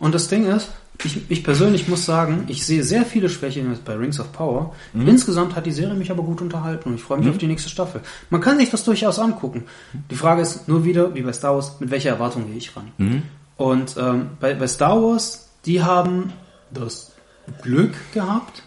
[0.00, 0.68] Und das Ding ist,
[1.04, 4.74] ich, ich persönlich muss sagen, ich sehe sehr viele Schwächen jetzt bei Rings of Power.
[4.94, 7.68] Insgesamt hat die Serie mich aber gut unterhalten und ich freue mich auf die nächste
[7.68, 8.00] Staffel.
[8.30, 9.64] Man kann sich das durchaus angucken.
[10.10, 13.22] Die Frage ist nur wieder, wie bei Star Wars, mit welcher Erwartung gehe ich ran?
[13.56, 16.32] Und ähm, bei, bei Star Wars, die haben
[16.70, 17.12] das
[17.62, 18.62] Glück gehabt,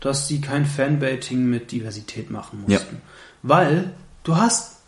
[0.00, 2.96] dass sie kein Fanbaiting mit Diversität machen mussten.
[2.96, 3.02] Ja.
[3.42, 3.92] Weil
[4.24, 4.78] du hast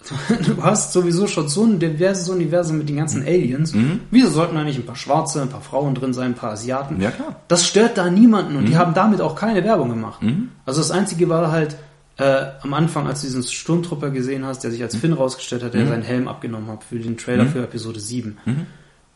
[0.46, 3.74] du hast sowieso schon so ein diverses Universum mit den ganzen Aliens.
[4.10, 7.00] Wieso sollten da nicht ein paar Schwarze, ein paar Frauen drin sein, ein paar Asiaten?
[7.02, 7.36] Ja, klar.
[7.48, 10.22] Das stört da niemanden und die haben damit auch keine Werbung gemacht.
[10.64, 11.76] Also das Einzige war halt
[12.20, 15.74] äh, am Anfang, als du diesen Sturmtrupper gesehen hast, der sich als Finn rausgestellt hat,
[15.74, 18.36] der seinen Helm abgenommen hat für den Trailer für Episode 7.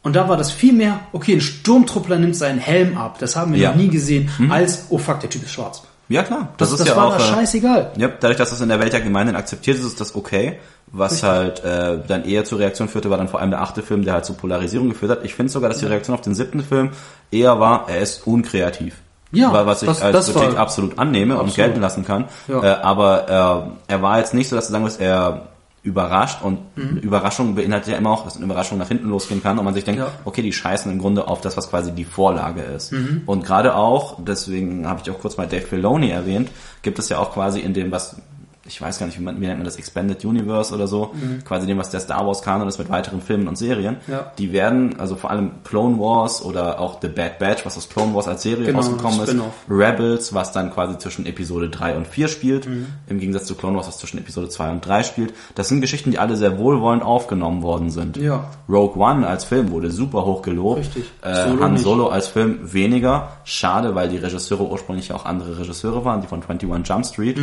[0.02, 3.52] Und da war das viel mehr, okay, ein Sturmtruppler nimmt seinen Helm ab, das haben
[3.52, 3.70] wir Ja.
[3.70, 5.82] noch nie gesehen, als, oh fuck, der Typ ist schwarz.
[6.08, 6.52] Ja, klar.
[6.58, 7.92] Das, das, war da äh, scheißegal.
[7.96, 10.58] Ja, dadurch, dass das in der Welt ja gemeinhin akzeptiert ist, ist das okay.
[10.86, 11.28] Was Richtig.
[11.30, 14.12] halt äh, dann eher zur Reaktion führte, war dann vor allem der achte Film, der
[14.12, 15.24] halt zur Polarisierung geführt hat.
[15.24, 16.90] Ich finde sogar, dass die Reaktion auf den siebten Film
[17.30, 18.96] eher war, er ist unkreativ.
[19.36, 21.56] Ja, was ich das- als das Kritik absolut annehme und Absolut.
[21.56, 22.24] gelten lassen kann.
[22.48, 22.62] Ja.
[22.62, 25.48] Äh, aber äh, er war jetzt nicht so, dass du sagen wirst, er
[25.82, 26.96] überrascht und Mhm.
[26.98, 29.84] Überraschung beinhaltet ja immer auch, dass eine Überraschung nach hinten losgehen kann und man sich
[29.84, 30.06] denkt, Ja.
[30.24, 32.92] okay, die scheißen im Grunde auf das, was quasi die Vorlage ist.
[32.92, 33.22] Mhm.
[33.26, 36.48] Und gerade auch, deswegen habe ich auch kurz mal Dave Filoni erwähnt,
[36.80, 38.16] gibt es ja auch quasi in dem, was
[38.66, 41.12] ich weiß gar nicht, wie, man, wie nennt man das, Expanded Universe oder so,
[41.44, 44.12] quasi dem, was der Star Wars Kanon ist mit weiteren Filmen und Serien, Mhm.
[44.12, 44.32] Ja.
[44.38, 48.14] die werden, also vor allem Clone Wars oder auch The Bad Batch, was aus Clone
[48.14, 49.34] Wars als Serie Genau, rausgekommen ist.
[49.68, 52.86] Rebels, was dann quasi zwischen Episode 3 und 4 spielt, Mhm.
[53.06, 55.34] im Gegensatz zu Clone Wars, was zwischen Episode 2 und 3 spielt.
[55.54, 58.16] Das sind Geschichten, die alle sehr wohlwollend aufgenommen worden sind.
[58.16, 58.44] Ja.
[58.68, 60.80] Rogue One als Film wurde super hoch gelobt.
[60.80, 61.04] Richtig.
[61.22, 61.82] Äh, Solo Han nicht.
[61.84, 63.28] Solo als Film weniger.
[63.44, 67.38] Schade, weil die Regisseure ursprünglich auch andere Regisseure waren, die von 21 Jump Street.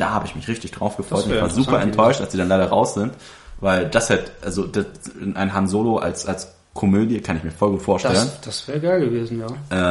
[0.00, 1.26] Da habe ich mich richtig drauf gefreut.
[1.28, 3.12] Ich war super enttäuscht, als die dann leider raus sind.
[3.60, 4.86] Weil das hätte, also das,
[5.34, 8.14] ein Han Solo als, als Komödie kann ich mir voll gut vorstellen.
[8.14, 9.46] Das, das wäre geil gewesen, ja.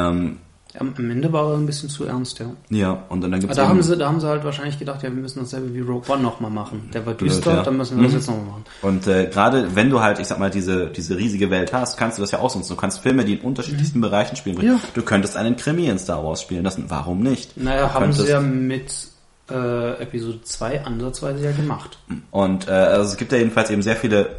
[0.09, 0.37] ähm,
[0.79, 2.47] Am, am Ende war er ein bisschen zu ernst, ja.
[2.69, 4.79] ja, und dann, dann Aber gibt's da eben- haben, sie, da haben sie halt wahrscheinlich
[4.79, 6.89] gedacht, ja, wir müssen dasselbe wie Rogue One nochmal machen.
[6.93, 7.61] Der war düster, ja.
[7.63, 8.63] dann müssen wir das jetzt nochmal machen.
[8.81, 12.17] Und äh, gerade wenn du halt, ich sag mal, diese, diese riesige Welt hast, kannst
[12.17, 12.75] du das ja ausnutzen.
[12.75, 14.57] Du kannst Filme, die in unterschiedlichsten Bereichen spielen.
[14.57, 14.63] Mhm.
[14.63, 14.79] Ja.
[14.95, 16.85] Du könntest einen Krimi in Star Wars spielen lassen.
[16.87, 17.55] Warum nicht?
[17.57, 19.08] Naja, Du haben sie ja mit
[19.51, 21.97] äh, Episode 2 ansatzweise ja gemacht.
[22.31, 24.29] Und äh, also es gibt ja jedenfalls eben sehr viele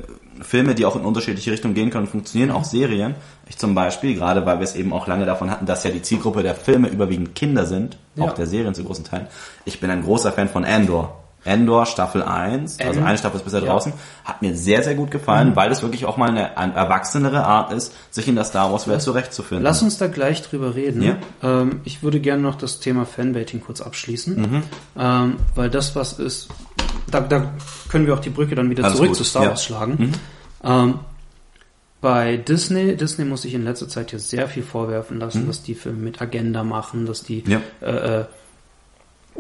[0.43, 3.15] Filme, die auch in unterschiedliche Richtungen gehen können und funktionieren, auch Serien.
[3.49, 6.01] Ich zum Beispiel, gerade weil wir es eben auch lange davon hatten, dass ja die
[6.01, 8.25] Zielgruppe der Filme überwiegend Kinder sind, Ja.
[8.25, 9.27] auch der Serien zu großen Teilen.
[9.67, 11.23] Ich bin ein großer Fan von Andor.
[11.45, 13.67] Andor Staffel 1, also Ähm, eine Staffel ist bisher ja.
[13.67, 13.71] Mhm.
[13.71, 13.93] draußen,
[14.25, 17.73] hat mir sehr, sehr gut gefallen, weil es wirklich auch mal eine, eine erwachsenere Art
[17.73, 19.65] ist, sich in der Star Wars Welt zurechtzufinden.
[19.65, 21.03] Lass uns da gleich drüber reden.
[21.03, 21.17] Ja.
[21.43, 24.63] Ähm, ich würde gerne noch das Thema Fanbaiting kurz abschließen, Mhm.
[24.99, 26.49] ähm, weil das was ist,
[27.11, 27.53] da, da
[27.89, 29.49] können wir auch die Brücke dann wieder Alles zurück gut, zu Star ja.
[29.51, 30.13] Wars schlagen.
[30.63, 30.99] Ähm,
[32.03, 35.75] bei Disney, Disney muss sich in letzter Zeit ja sehr viel vorwerfen lassen, dass die
[35.75, 37.51] Filme mit Agenda machen, dass die Mhm.
[37.53, 37.61] Ja.
[37.83, 38.25] äh, äh,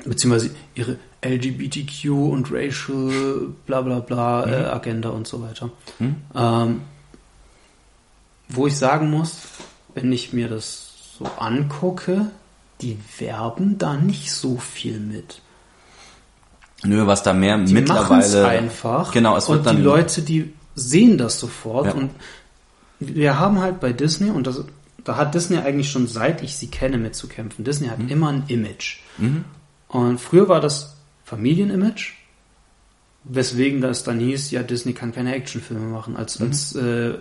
[0.05, 4.52] beziehungsweise ihre LGBTQ und Racial bla bla bla Mhm.
[4.52, 5.70] äh, Agenda und so weiter.
[6.35, 6.81] Ähm,
[8.48, 9.36] wo ich sagen muss,
[9.94, 12.31] wenn ich mir das so angucke,
[12.81, 15.43] die werben da nicht so viel mit.
[16.82, 19.12] Nö, was da mehr Die mittlerweile einfach.
[19.12, 21.86] Genau, es wird und dann die Leute, die sehen das sofort.
[21.86, 21.93] Ja.
[21.93, 22.10] Und
[22.98, 24.64] wir haben halt bei Disney, und das,
[25.05, 27.64] da hat Disney eigentlich schon seit ich sie kenne mitzukämpfen.
[27.66, 27.90] Disney Mhm.
[27.90, 29.01] hat immer ein Image.
[29.91, 32.12] Und früher war das Familienimage,
[33.25, 36.17] weswegen das dann hieß, ja, Disney kann keine Actionfilme machen.
[36.17, 36.47] Als, Mhm.
[36.47, 37.15] als äh,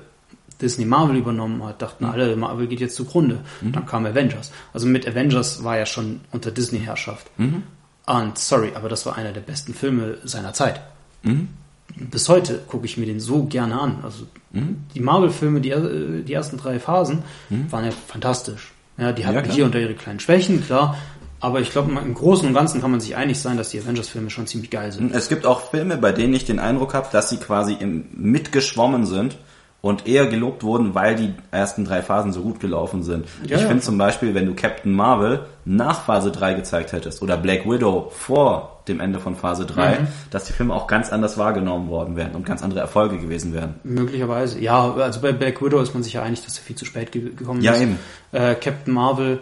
[0.62, 3.40] Disney Marvel übernommen hat, dachten alle, Marvel geht jetzt zugrunde.
[3.62, 3.72] Mhm.
[3.74, 4.52] Dann kam Avengers.
[4.74, 7.28] Also mit Avengers war ja schon unter Disney-Herrschaft.
[7.38, 7.64] Mhm.
[8.06, 10.82] Und sorry, aber das war einer der besten Filme seiner Zeit.
[11.24, 11.50] Mhm.
[11.96, 13.98] Bis heute gucke ich mir den so gerne an.
[14.04, 14.84] Also Mhm.
[14.94, 17.24] die Marvel-Filme, die, äh, die ersten drei Phasen,
[17.70, 18.72] waren ja fantastisch.
[18.98, 19.44] Ja, die hatten Mhm.
[19.44, 19.56] klar.
[19.56, 20.98] hier und da ihre kleinen Schwächen, klar.
[21.42, 24.30] Aber ich glaube, im Großen und Ganzen kann man sich einig sein, dass die Avengers-Filme
[24.30, 25.14] schon ziemlich geil sind.
[25.16, 29.06] Es gibt auch Filme, bei denen ich den Eindruck habe, dass sie quasi im, mitgeschwommen
[29.06, 29.38] sind
[29.82, 33.26] und eher gelobt wurden, weil die ersten drei Phasen so gut gelaufen sind.
[33.46, 33.68] Ja, ich ja.
[33.70, 38.12] finde zum Beispiel, wenn du Captain Marvel nach Phase 3 gezeigt hättest oder Black Widow
[38.14, 40.08] vor dem Ende von Phase 3, Mhm.
[40.32, 43.76] dass die Filme auch ganz anders wahrgenommen worden wären und ganz andere Erfolge gewesen wären.
[43.86, 44.60] Möglicherweise.
[44.60, 47.14] Ja, also bei Black Widow ist man sich ja einig, dass er viel zu spät
[47.14, 47.82] ge gekommen Ja, ist.
[47.82, 48.00] eben.
[48.34, 49.40] Äh, Captain Marvel,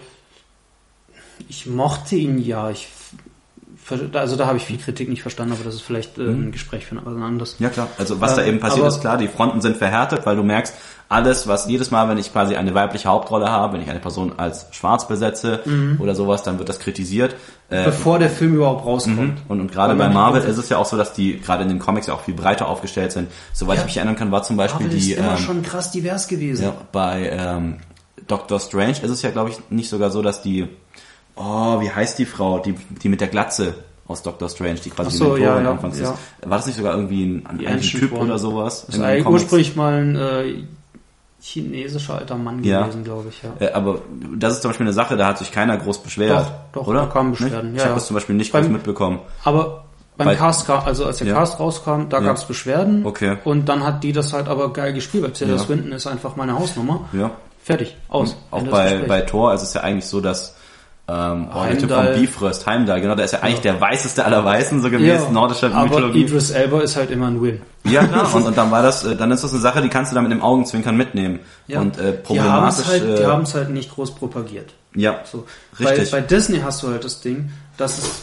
[1.50, 2.70] ich mochte ihn ja.
[2.70, 2.88] Ich,
[4.14, 6.86] also da habe ich viel Kritik nicht verstanden, aber das ist vielleicht äh, ein Gespräch
[6.86, 7.56] für was anderes.
[7.60, 10.36] Ja klar, also was da Ähm, eben passiert ist, klar, die Fronten sind verhärtet, weil
[10.36, 10.74] du merkst,
[11.10, 14.34] alles, was jedes Mal, wenn ich quasi eine weibliche Hauptrolle habe, wenn ich eine Person
[14.36, 16.02] als schwarz besetze Mhm.
[16.02, 17.36] oder sowas, dann wird das kritisiert.
[17.70, 19.40] Äh, Bevor der Film überhaupt rauskommt.
[19.48, 21.80] Und, und gerade bei Marvel ist es ja auch so, dass die gerade in den
[21.80, 23.30] Comics ja auch viel breiter aufgestellt sind.
[23.54, 23.82] Soweit Ja.
[23.82, 26.28] ich mich erinnern kann, war zum Beispiel Marvel die ist immer ähm, schon krass divers
[26.28, 26.64] gewesen.
[26.64, 27.78] ja, bei ähm,
[28.28, 30.68] Doctor Strange ist es ja, glaube ich, nicht sogar so, dass die
[31.38, 33.76] oh, wie heißt die Frau, die die mit der Glatze
[34.08, 36.12] aus Doctor Strange, die quasi so, Mentorin ja, ja, anfangs ja.
[36.12, 36.20] ist.
[36.50, 38.22] War das nicht sogar irgendwie ein, ein, ein Typ One.
[38.22, 38.86] oder sowas?
[38.88, 40.64] Das ist eigentlich ursprünglich mal ein äh,
[41.42, 42.84] chinesischer alter Mann Ja.
[42.84, 43.42] gewesen, glaube ich.
[43.44, 43.54] Ja.
[43.60, 44.00] Äh, aber
[44.38, 46.46] das ist zum Beispiel eine Sache, da hat sich keiner groß beschwert.
[46.72, 47.02] Doch, doch, oder?
[47.02, 47.32] da kamen?
[47.32, 49.20] Beschwerden, Ich ja, habe das zum Beispiel nicht Beim- groß mitbekommen.
[49.44, 49.84] Aber
[50.18, 51.34] beim Bei- Cast, also als der.
[51.34, 53.06] Cast rauskam, da gab es Beschwerden.
[53.06, 53.38] Okay.
[53.44, 55.60] Und dann hat die das halt aber geil gespielt, weil Tilda Ja.
[55.60, 57.02] Swinton ist einfach meine Hausnummer.
[57.14, 57.32] Ja.
[57.64, 58.36] Fertig, aus.
[58.50, 60.56] Auch Ende des bei, bei Thor ist es ja eigentlich so, dass
[61.10, 64.44] ähm, oh, der Typ vom Bifrost, Heimdall, genau, der ist ja eigentlich der weißeste aller
[64.44, 66.24] Weißen, so gemäß nordischer aber Mythologie.
[66.24, 67.62] Idris Elba ist halt immer ein Win.
[67.86, 70.12] Ja, klar, und, und dann war das, äh, dann ist das eine Sache, die kannst
[70.12, 71.40] du dann mit dem Augenzwinkern mitnehmen.
[71.68, 71.80] Ja.
[71.80, 72.88] Und äh, problematisch.
[72.88, 74.74] halt, die äh, haben es halt nicht groß propagiert.
[74.96, 75.46] ja, So.
[75.80, 76.12] Bei, richtig.
[76.12, 78.22] bei Disney hast du halt das Ding, dass es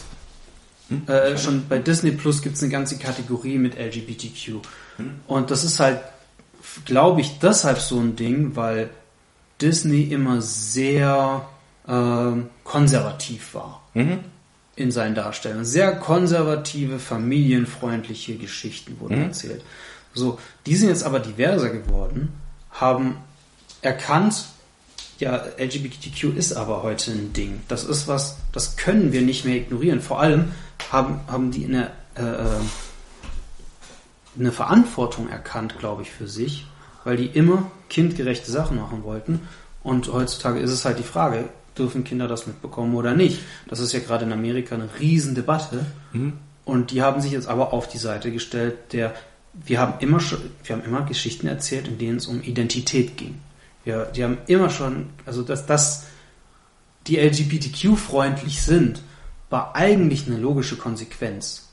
[0.89, 1.07] Hm?
[1.07, 4.61] äh, schon bei Disney Plus gibt es eine ganze Kategorie mit LGBTQ.
[4.97, 5.11] Hm?
[5.27, 5.99] Und das ist halt,
[6.85, 8.89] glaube ich, deshalb so ein Ding, weil
[9.61, 11.47] Disney immer sehr
[11.87, 13.81] ähm, konservativ war
[14.75, 15.65] in seinen Darstellungen.
[15.65, 19.63] Sehr konservative, familienfreundliche Geschichten wurden erzählt.
[20.13, 22.33] So, die sind jetzt aber diverser geworden,
[22.71, 23.17] haben
[23.81, 24.45] erkannt,
[25.19, 27.61] ja, LGBTQ ist aber heute ein Ding.
[27.67, 30.01] Das ist was, das können wir nicht mehr ignorieren.
[30.01, 30.51] Vor allem
[30.91, 32.47] haben, haben die eine, äh, äh,
[34.37, 36.65] eine Verantwortung erkannt, glaube ich, für sich,
[37.05, 39.47] weil die immer kindgerechte Sachen machen wollten.
[39.83, 43.39] Und heutzutage ist es halt die Frage, dürfen Kinder das mitbekommen oder nicht?
[43.67, 45.85] Das ist ja gerade in Amerika eine Riesendebatte.
[46.65, 49.13] Und die haben sich jetzt aber auf die Seite gestellt, der
[49.63, 53.35] wir haben immer schon, wir haben immer Geschichten erzählt, in denen es um Identität ging.
[53.83, 56.05] Wir, die haben immer schon, also dass, dass
[57.07, 59.01] die LGBTQ-freundlich sind,
[59.49, 61.69] war eigentlich eine logische Konsequenz.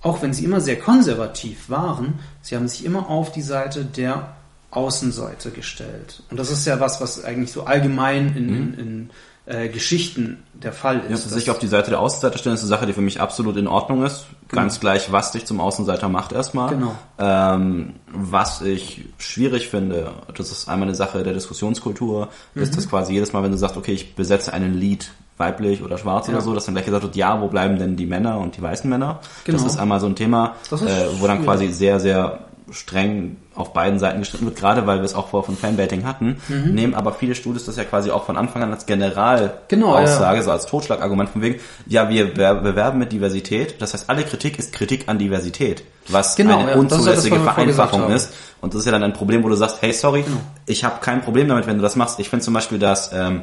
[0.00, 4.36] Auch wenn sie immer sehr konservativ waren, sie haben sich immer auf die Seite der
[4.70, 6.22] Außenseite gestellt.
[6.30, 9.10] Und das ist ja was, was eigentlich so allgemein in, in, in
[9.46, 11.30] äh, Geschichten der Fall Ja, ist.
[11.30, 13.68] sich auf die Seite der Außenseiter stellen ist eine Sache, die für mich absolut in
[13.68, 14.26] Ordnung ist.
[14.48, 16.70] Ganz gleich, was dich zum Außenseiter macht erstmal.
[16.70, 16.94] Genau.
[17.18, 22.76] Ähm, was ich schwierig finde, das ist einmal eine Sache der Diskussionskultur, ist Mhm.
[22.76, 26.26] das quasi jedes Mal, wenn du sagst, okay, ich besetze einen Lied weiblich oder schwarz
[26.28, 26.32] Ja.
[26.34, 28.62] oder so, dass dann gleich gesagt wird, ja, wo bleiben denn die Männer und die
[28.62, 29.20] weißen Männer?
[29.44, 29.58] Genau.
[29.58, 32.38] Das ist einmal so ein Thema, ist äh, wo dann quasi sehr, sehr
[32.72, 36.38] streng auf beiden Seiten gestritten wird, gerade weil wir es auch vorher von Fanbaiting hatten,
[36.48, 36.74] Mhm.
[36.74, 40.42] nehmen aber viele Studios das ja quasi auch von Anfang an als General Genau, Aussage,
[40.42, 44.58] so als Totschlagargument von wegen, ja, wir wer- bewerben mit Diversität, das heißt, alle Kritik
[44.58, 48.32] ist Kritik an Diversität, was Genau, eine ja, ja unzulässige Vereinfachung ist.
[48.60, 50.24] Und das ist ja dann ein Problem, wo du sagst, hey, sorry,
[50.66, 52.18] ich habe kein Problem damit, wenn du das machst.
[52.20, 53.42] Ich finde zum Beispiel, dass ähm,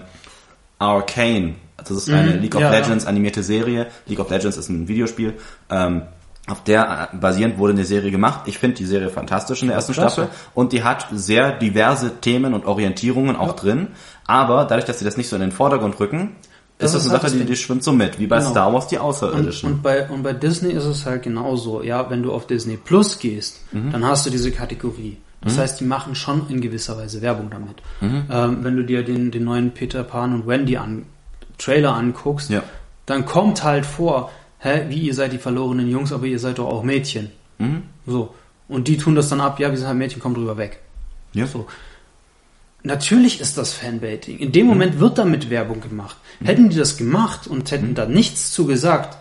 [0.80, 2.66] Arcane, das ist eine League of Mhm.
[2.68, 2.80] ja, ja.
[2.80, 5.34] Legends animierte Serie, League of Legends ist ein Videospiel,
[5.70, 6.04] ähm,
[6.48, 8.41] auf der äh, basierend wurde eine Serie gemacht.
[8.48, 10.24] Ich finde die Serie fantastisch in der ersten klasse.
[10.24, 13.88] Staffel und die hat sehr diverse Themen und Orientierungen auch drin,
[14.28, 16.36] aber dadurch, dass sie das nicht so in den Vordergrund rücken,
[16.80, 18.40] Das ist das ist eine halt Sache, das die, die schwimmt so mit, wie bei
[18.40, 18.52] Genau.
[18.52, 19.70] Star Wars die Und, Außerirdischen.
[19.72, 21.82] und, bei, und bei Disney ist es halt genauso.
[21.82, 23.91] Ja, wenn du auf Disney Plus gehst, Mhm.
[23.91, 25.18] dann hast du diese Kategorie.
[25.41, 27.76] Das heißt, die machen schon in gewisser Weise Werbung damit.
[27.99, 28.24] Mhm.
[28.32, 31.06] Ähm, wenn du dir den, den neuen Peter Pan und Wendy an,
[31.57, 32.64] Trailer anguckst, Ja.
[33.06, 34.32] dann kommt halt vor,
[34.64, 37.30] hä, wie ihr seid die verlorenen Jungs, aber ihr seid doch auch Mädchen.
[37.60, 37.84] Mhm.
[38.07, 38.34] So.
[38.68, 40.80] Und die tun das dann ab, ja, wir sind halt Mädchen, komm drüber weg.
[41.34, 41.45] ja.
[41.48, 41.68] So.
[42.85, 44.40] Natürlich ist das Fanbaiting.
[44.40, 44.69] In dem Mhm.
[44.73, 46.18] Moment wird damit Werbung gemacht.
[46.44, 47.95] Hätten die das gemacht und hätten Mhm.
[47.95, 49.18] da nichts zu gesagt,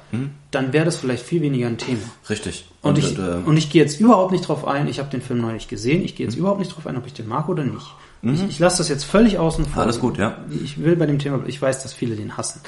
[0.51, 2.02] dann wäre das vielleicht viel weniger ein Thema.
[2.28, 2.66] Richtig.
[2.82, 5.40] Und, ich, äh, und ich gehe jetzt überhaupt nicht drauf ein, ich habe den Film
[5.40, 7.86] neulich gesehen, ich gehe jetzt überhaupt nicht drauf ein, ob ich den mag oder nicht.
[8.23, 9.74] Ich, ich lasse das jetzt völlig außen vor.
[9.77, 9.81] Mhm.
[9.82, 10.39] Alles gut, ja.
[10.64, 12.60] Ich will bei dem Thema, ich weiß, dass viele den hassen.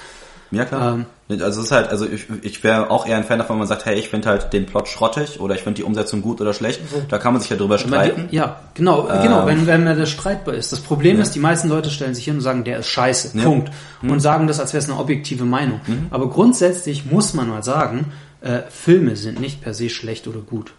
[0.50, 0.94] Ja, klar.
[0.94, 1.06] Ähm,
[1.40, 3.68] also es ist halt, also ich, ich wäre auch eher ein Fan davon, wenn man
[3.68, 6.52] sagt, hey, ich finde halt den Plot schrottig oder ich finde die Umsetzung gut oder
[6.52, 6.80] schlecht.
[7.08, 8.28] Da kann man sich ja drüber streiten.
[8.30, 10.70] die- Ja, genau, Ähm, genau, wenn, wenn das streitbar ist.
[10.72, 13.70] Das Problem ist, die meisten Leute stellen sich hin und sagen, der ist scheiße, Punkt.
[14.02, 14.10] Mhm.
[14.10, 15.80] Und sagen das, als wäre es eine objektive Meinung.
[16.10, 18.12] Aber grundsätzlich muss man mal sagen,
[18.42, 20.72] äh, Filme sind nicht per se schlecht oder gut.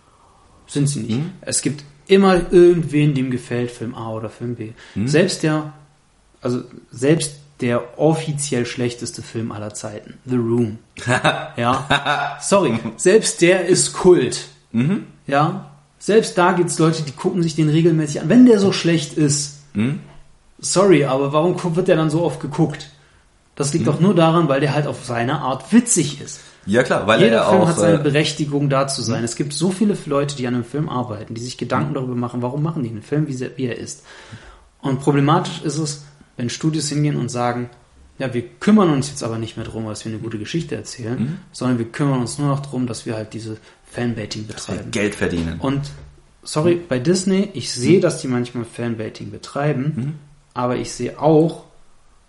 [0.68, 1.06] Sind sie Mhm.
[1.08, 1.20] nicht.
[1.42, 4.74] Es gibt immer irgendwen, dem gefällt Film A oder Film B.
[4.94, 5.08] Mhm.
[5.08, 5.74] Selbst der,
[6.42, 6.62] also
[6.92, 10.78] selbst der offiziell schlechteste Film aller Zeiten, The Room.
[11.58, 14.46] ja, sorry, selbst der ist Kult.
[14.72, 15.08] Mhm.
[15.26, 18.30] Ja, selbst da gibt's Leute, die gucken sich den regelmäßig an.
[18.30, 20.00] Wenn der so schlecht ist, Mhm.
[20.60, 22.92] sorry, aber warum wird der dann so oft geguckt?
[23.56, 26.42] Das liegt doch nur daran, weil der halt auf seine Art witzig ist.
[26.68, 29.24] Ja klar, weil Jeder er Film auch hat seine äh, Berechtigung da zu sein.
[29.24, 31.96] Es gibt so viele Leute, die an einem Film arbeiten, die sich Gedanken Mhm.
[31.96, 34.04] darüber machen, warum machen die einen Film, wie er ist.
[34.82, 36.04] Und problematisch ist es,
[36.38, 37.70] wenn Studios hingehen und sagen,
[38.18, 41.20] ja, wir kümmern uns jetzt aber nicht mehr darum, dass wir eine gute Geschichte erzählen,
[41.20, 41.38] Mhm.
[41.52, 43.58] sondern wir kümmern uns nur noch darum, dass wir halt diese
[43.92, 44.92] Fanbaiting betreiben.
[44.92, 45.60] Geld verdienen.
[45.60, 45.82] Und
[46.44, 50.20] sorry, bei Disney, ich sehe, dass die manchmal Fanbaiting betreiben,
[50.54, 51.66] aber ich sehe auch,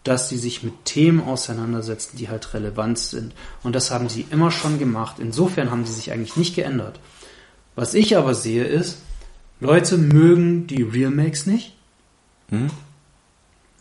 [0.03, 3.35] dass sie sich mit Themen auseinandersetzen, die halt relevant sind.
[3.65, 5.17] Und das haben sie immer schon gemacht.
[5.19, 7.01] Insofern haben sie sich eigentlich nicht geändert.
[7.75, 8.99] Was ich aber sehe ist,
[9.61, 11.75] Leute mögen die Remakes nicht.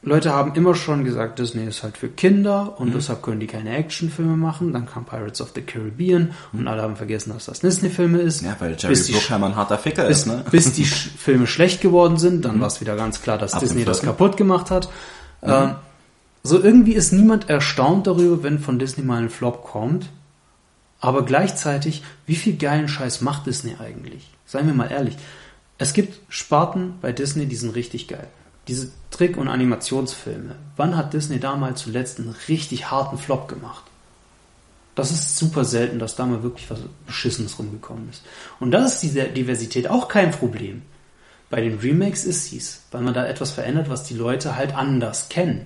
[0.05, 0.11] Mhm.
[0.11, 3.75] Leute haben immer schon gesagt, Disney ist halt für Kinder und deshalb können die keine
[3.75, 4.71] Actionfilme machen.
[4.71, 8.41] Dann kam Pirates of the Caribbean und alle haben vergessen, dass das Disney-Filme ist.
[8.41, 10.45] ja, weil Jerry bis die Bruckheimer ein harter Ficker bis, ist, ne?
[10.51, 13.83] bis die Filme schlecht geworden sind, dann war es wieder ganz klar, dass Ab Disney
[13.83, 14.89] das kaputt gemacht hat.
[15.41, 15.75] Ähm,
[16.43, 20.09] so irgendwie ist niemand erstaunt darüber, wenn von Disney mal ein Flop kommt.
[20.99, 24.29] Aber gleichzeitig, wie viel geilen Scheiß macht Disney eigentlich?
[24.45, 25.17] Seien wir mal ehrlich.
[25.77, 28.27] Es gibt Sparten bei Disney, die sind richtig geil.
[28.67, 30.55] Diese Trick- und Animationsfilme.
[30.77, 33.83] Wann hat Disney da mal zuletzt einen richtig harten Flop gemacht?
[34.95, 38.23] Das ist super selten, dass da mal wirklich was Beschissenes rumgekommen ist.
[38.59, 40.83] Und das ist diese Diversität auch kein Problem.
[41.49, 45.29] Bei den Remakes ist sie's, weil man da etwas verändert, was die Leute halt anders
[45.29, 45.65] kennen.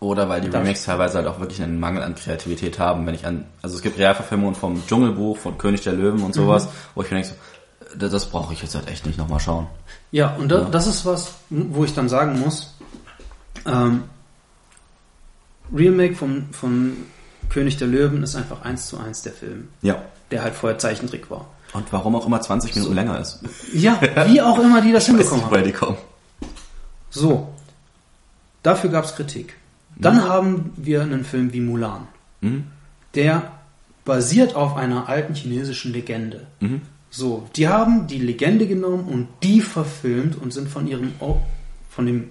[0.00, 3.06] Oder weil die Das- Remakes teilweise halt auch wirklich einen Mangel an Kreativität haben.
[3.06, 6.66] Wenn ich an, also es gibt Realverfilmungen vom Dschungelbuch, von König der Löwen und sowas,
[6.66, 6.70] Mhm.
[6.94, 7.34] wo ich mir denke, so,
[7.98, 9.66] das, brauche ich jetzt halt echt nicht nochmal schauen.
[10.10, 10.64] Ja, und da, Ja.
[10.70, 12.74] das ist was, wo ich dann sagen muss,
[13.66, 14.04] ähm,
[15.74, 16.96] Remake vom, vom
[17.50, 20.02] König der Löwen ist einfach eins zu eins der Film, Ja.
[20.30, 21.46] der halt vorher Zeichentrick war.
[21.74, 23.40] Und warum auch immer 20 Minuten länger ist.
[23.74, 25.64] Ja, wie auch immer die das hinbekommen haben.
[25.64, 25.98] die kommen.
[27.10, 27.52] So,
[28.62, 29.54] dafür gab es Kritik.
[29.96, 32.06] Dann haben wir einen Film wie Mulan,
[32.40, 32.68] Mhm.
[33.14, 33.50] der
[34.04, 36.46] basiert auf einer alten chinesischen Legende.
[36.60, 36.82] Mhm.
[37.10, 41.12] So, die haben die Legende genommen und die verfilmt und sind von ihrem,
[41.90, 42.30] von dem,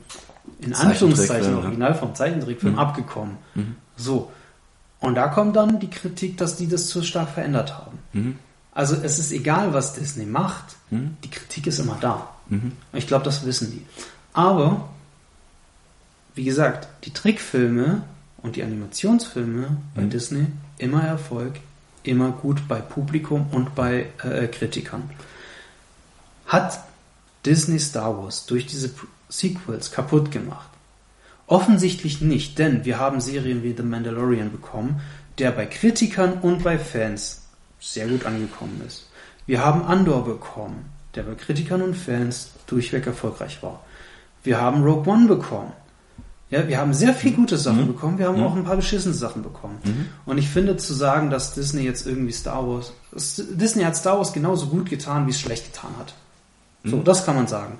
[0.59, 1.57] in Anführungszeichen, ja.
[1.57, 2.79] Original vom Zeichentrickfilm Mhm.
[2.79, 3.37] abgekommen.
[3.95, 4.31] So.
[4.99, 7.99] Und da kommt dann die Kritik, dass die das zu stark verändert haben.
[8.13, 8.35] Mhm.
[8.71, 11.17] Also es ist egal, was Disney macht, Mhm.
[11.23, 12.29] die Kritik ist immer da.
[12.47, 12.73] Mhm.
[12.93, 13.83] Ich glaube, das wissen die.
[14.33, 14.87] Aber,
[16.35, 18.03] wie gesagt, die Trickfilme
[18.43, 20.09] und die Animationsfilme bei Mhm.
[20.11, 20.45] Disney
[20.77, 21.55] immer Erfolg,
[22.07, 25.09] immer gut bei Publikum und bei äh, Kritikern.
[26.45, 26.79] Hat
[27.45, 28.91] Disney Star Wars durch diese
[29.29, 30.69] Sequels kaputt gemacht?
[31.45, 35.01] Offensichtlich nicht, denn wir haben Serien wie The Mandalorian bekommen,
[35.37, 37.47] der bei Kritikern und bei Fans
[37.79, 39.09] sehr gut angekommen ist.
[39.45, 40.85] Wir haben Andor bekommen,
[41.15, 43.83] der bei Kritikern und Fans durchweg erfolgreich war.
[44.43, 45.71] Wir haben Rogue One bekommen.
[46.49, 49.43] Ja, wir haben sehr viel gute Sachen bekommen, wir haben auch ein paar beschissene Sachen
[49.43, 49.79] bekommen.
[50.25, 52.93] Und ich finde zu sagen, dass Disney jetzt irgendwie Star Wars,
[53.51, 56.13] Disney hat Star Wars genauso gut getan, wie es schlecht getan hat.
[56.85, 57.79] So, das kann man sagen.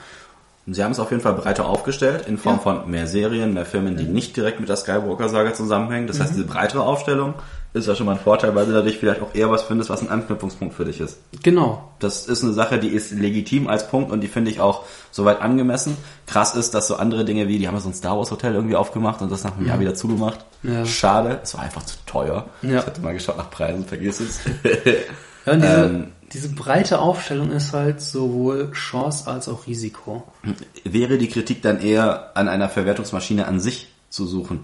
[0.70, 2.62] Sie haben es auf jeden Fall breiter aufgestellt, in Form Ja.
[2.62, 6.08] von mehr Serien, mehr Filmen, die nicht direkt mit der Skywalker-Saga zusammenhängen.
[6.08, 7.36] Das heißt, diese breitere Aufstellung
[7.78, 10.02] ist ja schon mal ein Vorteil, weil du dadurch vielleicht auch eher was findest, was
[10.02, 11.18] ein Anknüpfungspunkt für dich ist.
[11.44, 11.92] Genau.
[12.00, 15.42] Das ist eine Sache, die ist legitim als Punkt und die finde ich auch soweit
[15.42, 15.98] angemessen.
[16.26, 18.54] Krass ist, dass so andere Dinge wie, die haben ja so ein Star Wars Hotel
[18.54, 20.46] irgendwie aufgemacht und das nach einem Jahr wieder zugemacht.
[20.64, 20.86] Ja.
[20.86, 22.46] Schade, es war einfach zu teuer.
[22.62, 22.80] Ja.
[22.80, 24.40] Ich hatte mal geschaut nach Preisen, vergiss es.
[25.46, 26.08] Ja, und diese, Ähm.
[26.34, 30.24] diese breite Aufstellung ist halt sowohl Chance als auch Risiko.
[30.84, 34.60] wäre die Kritik dann eher an einer Verwertungsmaschine an sich zu suchen.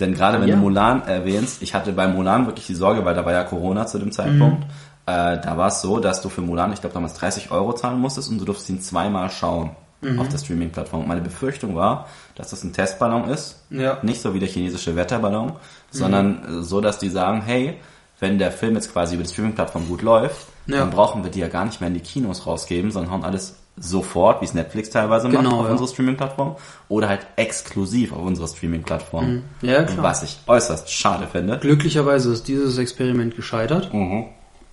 [0.00, 0.56] Denn gerade wenn Ja.
[0.56, 3.86] du Mulan erwähnst, ich hatte bei Mulan wirklich die Sorge, weil da war ja Corona
[3.86, 4.70] zu dem Zeitpunkt, Mhm.
[5.06, 8.00] äh, da war es so, dass du für Mulan, ich glaube damals 30 Euro zahlen
[8.00, 10.18] musstest und du durftest ihn zweimal schauen Mhm.
[10.18, 11.06] auf der Streaming-Plattform.
[11.06, 13.98] Meine Befürchtung war, dass das ein Testballon ist, Ja.
[14.02, 15.52] nicht so wie der chinesische Wetterballon,
[15.90, 17.76] sondern äh, so, dass die sagen, hey,
[18.20, 20.78] wenn der Film jetzt quasi über die Streaming-Plattform gut läuft, Ja.
[20.78, 23.56] dann brauchen wir die ja gar nicht mehr in die Kinos rausgeben, sondern hauen alles
[23.76, 25.72] sofort, wie es Netflix teilweise macht, Genau, auf ja.
[25.72, 26.56] unsere Streaming-Plattform
[26.88, 29.26] oder halt exklusiv auf unserer Streaming-Plattform.
[29.26, 29.42] Mhm.
[29.62, 30.02] Ja, klar.
[30.04, 31.58] Was ich äußerst schade finde.
[31.58, 34.26] Glücklicherweise ist dieses Experiment gescheitert Mhm.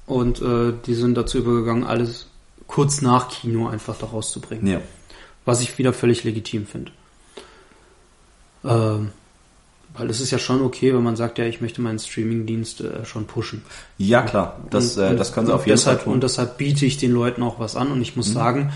[0.05, 2.27] und äh, die sind dazu übergegangen, alles
[2.67, 4.67] kurz nach Kino einfach da rauszubringen.
[4.67, 4.79] Ja.
[5.45, 6.91] Was ich wieder völlig legitim finde.
[8.63, 9.09] Ähm,
[9.93, 13.05] weil es ist ja schon okay, wenn man sagt, ja, ich möchte meinen Streamingdienst äh,
[13.05, 13.61] schon pushen.
[13.97, 16.13] ja, klar, das, Und- äh, das können sie auf jeden deshalb, Fall tun.
[16.13, 18.33] Und deshalb biete ich den Leuten auch was an und ich muss Mhm.
[18.33, 18.73] sagen,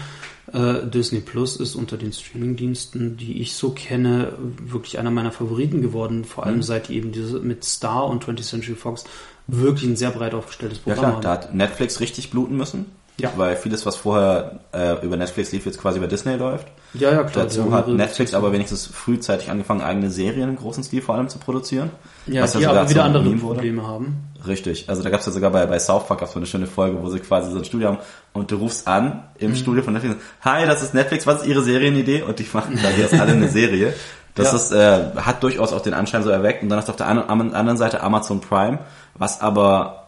[0.54, 4.34] äh, Disney Plus ist unter den Streamingdiensten, die ich so kenne,
[4.64, 6.50] wirklich einer meiner Favoriten geworden, vor Mhm.
[6.52, 9.06] allem seit die eben diese mit Star und 20th Century Fox
[9.48, 12.86] wirklich ein sehr breit aufgestelltes Ja Programm klar, da hat Netflix richtig bluten müssen.
[13.18, 13.32] Ja.
[13.38, 16.68] Weil vieles, was vorher äh, über Netflix lief, jetzt quasi über Disney läuft.
[16.94, 17.46] Ja, ja, klar.
[17.46, 21.40] Dazu hat Netflix aber wenigstens frühzeitig angefangen, eigene Serien im großen Stil vor allem zu
[21.40, 21.92] produzieren.
[22.28, 23.56] ja, was die sogar aber wieder andere Meme wurde.
[23.56, 24.18] Probleme haben.
[24.46, 24.90] Richtig.
[24.90, 27.02] Also da gab es ja sogar bei, bei South Park gab's so eine schöne Folge,
[27.02, 27.98] wo sie quasi so ein Studio haben
[28.34, 29.56] und du rufst an im Mhm.
[29.56, 30.18] Studio von Netflix.
[30.42, 32.22] Hi, das ist Netflix, was ist Ihre Serienidee?
[32.24, 33.94] Und die machen da jetzt alle eine Serie.
[34.36, 34.56] Das Ja.
[34.58, 36.62] ist, äh, hat durchaus auch den Anschein so erweckt.
[36.64, 38.80] Und dann hast du auf der an- an- anderen Seite Amazon Prime,
[39.14, 40.05] was aber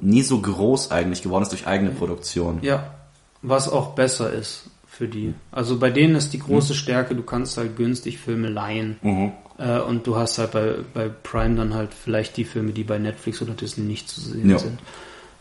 [0.00, 2.58] nie so groß eigentlich geworden ist durch eigene Produktion.
[2.62, 2.94] Ja,
[3.42, 5.34] was auch besser ist für die.
[5.50, 8.98] Also bei denen ist die große Stärke, du kannst halt günstig Filme leihen.
[9.02, 9.32] Mhm.
[9.58, 12.98] Äh, und du hast halt bei, bei Prime dann halt vielleicht die Filme, die bei
[12.98, 14.58] Netflix oder Disney nicht zu sehen Ja.
[14.58, 14.78] sind.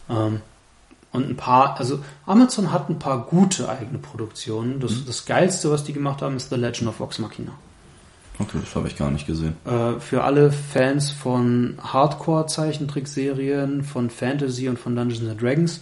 [0.09, 0.41] Ähm,
[1.11, 4.79] und ein paar, also Amazon hat ein paar gute eigene Produktionen.
[4.79, 7.51] Das, das geilste, was die gemacht haben, ist The Legend of Vox Machina.
[8.39, 9.55] Okay, das habe ich gar nicht gesehen.
[9.65, 15.81] Äh, für alle Fans von Hardcore-Zeichentrickserien, von Fantasy und von Dungeons and Dragons,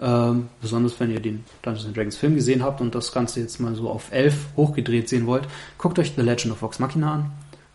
[0.00, 3.58] ähm, besonders wenn ihr den Dungeons and Dragons Film gesehen habt und das Ganze jetzt
[3.58, 7.30] mal so auf 11 hochgedreht sehen wollt, guckt euch The Legend of Vox Machina an.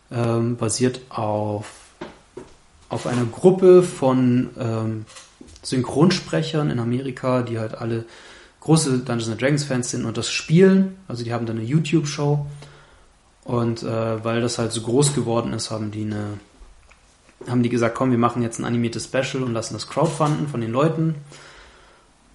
[0.10, 1.70] Ähm, basiert auf,
[2.88, 5.06] auf einer Gruppe von ähm,
[5.64, 8.06] Synchronsprechern in Amerika, die halt alle
[8.62, 10.96] große Dungeons and Dragons Fans sind und das spielen.
[11.10, 12.46] Also die haben dann eine YouTube-Show.
[13.46, 16.38] Und äh, weil das halt so groß geworden ist, haben die eine,
[17.48, 20.62] haben die gesagt, komm, wir machen jetzt ein animiertes Special und lassen das crowdfunden von
[20.62, 21.16] den Leuten.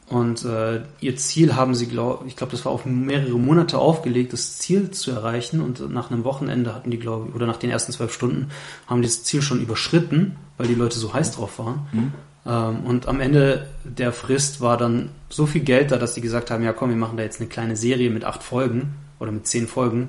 [0.08, 4.32] Und äh, ihr Ziel haben sie, glaub, ich glaube, das war auf mehrere Monate aufgelegt,
[4.32, 5.60] das Ziel zu erreichen.
[5.60, 8.50] Und nach einem Wochenende hatten die, glaube ich, oder nach den ersten zwölf Stunden,
[8.86, 11.86] haben die das Ziel schon überschritten, weil die Leute so heiß drauf waren.
[11.92, 12.12] Mhm.
[12.46, 16.50] Ähm, und am Ende der Frist war dann so viel Geld da, dass die gesagt
[16.50, 19.46] haben, ja komm, wir machen da jetzt eine kleine Serie mit acht Folgen oder mit
[19.46, 20.08] zehn Folgen.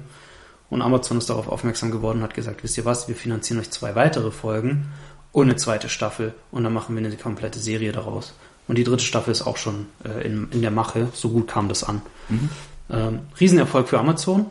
[0.69, 3.71] Und Amazon ist darauf aufmerksam geworden und hat gesagt, wisst ihr was, wir finanzieren euch
[3.71, 4.87] zwei weitere Folgen
[5.31, 8.33] und eine zweite Staffel und dann machen wir eine komplette Serie daraus.
[8.67, 11.07] Und die dritte Staffel ist auch schon äh, in, in der Mache.
[11.13, 12.01] So gut kam das an.
[12.29, 12.49] Mhm.
[12.91, 14.45] Ähm, Riesenerfolg für Amazon,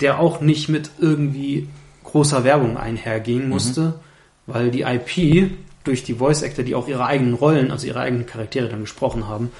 [0.00, 1.68] der auch nicht mit irgendwie
[2.02, 4.00] großer Werbung einhergehen musste,
[4.46, 5.52] weil die IP
[5.84, 9.28] durch die Voice Actor, die auch ihre eigenen Rollen, also ihre eigenen Charaktere dann gesprochen
[9.28, 9.50] haben,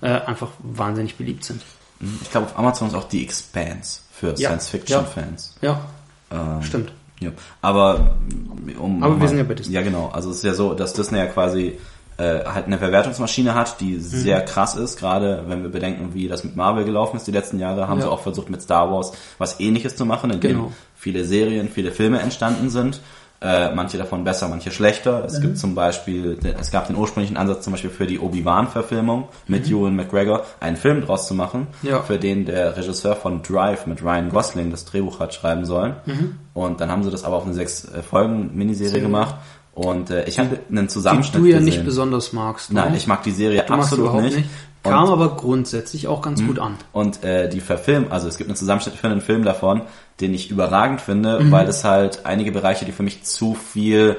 [0.00, 1.62] äh, einfach wahnsinnig beliebt sind.
[2.22, 4.48] Ich glaube, auf Amazon ist auch die Expanse für Ja.
[4.50, 5.56] Science-Fiction-Fans.
[5.60, 5.80] Ja,
[6.32, 6.92] Ähm, stimmt.
[7.20, 7.30] Ja.
[7.62, 8.16] Aber
[8.78, 9.74] um Aber wir mal- sind ja bei Disney.
[9.74, 10.08] Ja, genau.
[10.12, 11.78] Also es ist ja so, dass Disney ja quasi
[12.16, 14.44] äh, halt eine Verwertungsmaschine hat, die sehr Mhm.
[14.44, 17.88] krass ist, gerade wenn wir bedenken, wie das mit Marvel gelaufen ist die letzten Jahre,
[17.88, 18.04] haben Ja.
[18.04, 20.72] sie auch versucht mit Star Wars was ähnliches zu machen, in dem Genau.
[20.94, 23.00] viele Serien, viele Filme entstanden sind.
[23.44, 25.18] Äh, manche davon besser, manche schlechter.
[25.20, 25.24] Mhm.
[25.26, 29.68] Es gibt zum Beispiel, es gab den ursprünglichen Ansatz zum Beispiel für die Obi-Wan-Verfilmung mit
[29.68, 31.88] Ewan McGregor, einen Film draus zu machen, Mhm.
[31.88, 32.02] Ja.
[32.02, 35.94] für den der Regisseur von Drive mit Ryan Gosling das Drehbuch hat schreiben sollen.
[36.54, 39.02] Und dann haben sie das aber auf eine sechs äh, Folgen Miniserie Serie.
[39.04, 39.34] gemacht.
[39.74, 41.64] Und äh, ich habe einen Die Zusammenschnitt du ja gesehen.
[41.64, 42.72] nicht besonders magst.
[42.72, 42.96] Nein, ne?
[42.96, 44.48] ich mag die Serie du absolut überhaupt nicht.
[44.84, 44.92] Nicht.
[44.92, 46.76] Und- Kam aber grundsätzlich auch ganz gut an.
[46.92, 49.82] Und äh, die Verfilm, also es gibt einen Zusammenschnitt für einen Film davon,
[50.20, 51.50] den ich überragend finde, Mhm.
[51.50, 54.16] weil es halt einige Bereiche, die für mich zu viel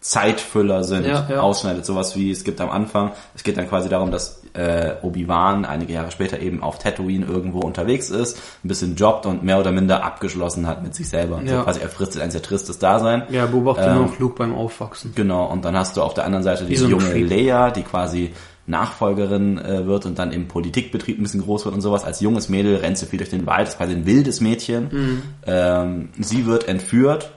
[0.00, 1.40] Zeitfüller sind, Ja, ja.
[1.40, 1.84] ausschneidet.
[1.84, 5.92] Sowas wie, es gibt am Anfang, es geht dann quasi darum, dass äh, Obi-Wan einige
[5.94, 10.04] Jahre später eben auf Tatooine irgendwo unterwegs ist, ein bisschen jobbt und mehr oder minder
[10.04, 11.40] abgeschlossen hat mit sich selber.
[11.44, 11.62] So Ja.
[11.62, 13.24] quasi er fristet ein sehr tristes Dasein.
[13.30, 15.12] Ja, beobachte Ähm, nur noch Luke beim Aufwachsen.
[15.14, 17.12] Genau, und dann hast du auf der anderen Seite die so junge.
[17.18, 18.32] Leia, die quasi
[18.66, 22.04] Nachfolgerin äh, wird und dann im Politikbetrieb ein bisschen groß wird und sowas.
[22.04, 24.88] Als junges Mädel rennt sie viel durch den Wald, ist quasi ein wildes Mädchen.
[24.90, 25.22] Mhm.
[25.46, 27.30] Ähm, sie wird entführt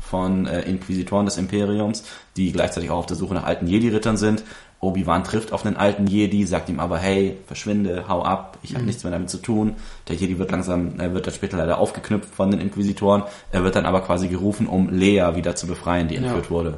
[0.00, 2.04] von äh, Inquisitoren des Imperiums,
[2.36, 4.42] die gleichzeitig auch auf der Suche nach alten Jedi-Rittern sind.
[4.80, 8.82] Obi-Wan trifft auf einen alten Jedi, sagt ihm aber, hey, verschwinde, hau ab, ich habe
[8.82, 8.86] Mhm.
[8.88, 9.76] nichts mehr damit zu tun.
[10.08, 13.22] Der Jedi wird langsam, er wird dann später leider aufgeknüpft von den Inquisitoren.
[13.50, 16.76] Er wird dann aber quasi gerufen, um Leia wieder zu befreien, die entführt wurde.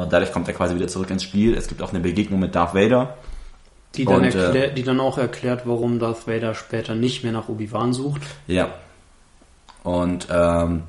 [0.00, 1.54] Und dadurch kommt er quasi wieder zurück ins Spiel.
[1.54, 3.16] Es gibt auch eine Begegnung mit Darth Vader.
[3.94, 7.48] Die dann, Und, äh, die dann auch erklärt, warum Darth Vader später nicht mehr nach
[7.48, 8.22] Obi-Wan sucht.
[8.46, 8.68] Ja.
[9.82, 10.84] Und ähm,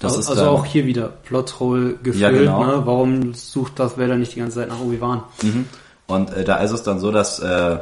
[0.00, 2.16] das also ist also dann, auch hier wieder Plothole gefüllt.
[2.16, 2.64] Ja, genau.
[2.64, 2.82] ne?
[2.84, 5.22] Warum sucht Darth Vader nicht die ganze Zeit nach Obi-Wan?
[5.42, 5.66] Mhm.
[6.06, 7.78] Und äh, da ist es dann so, dass äh,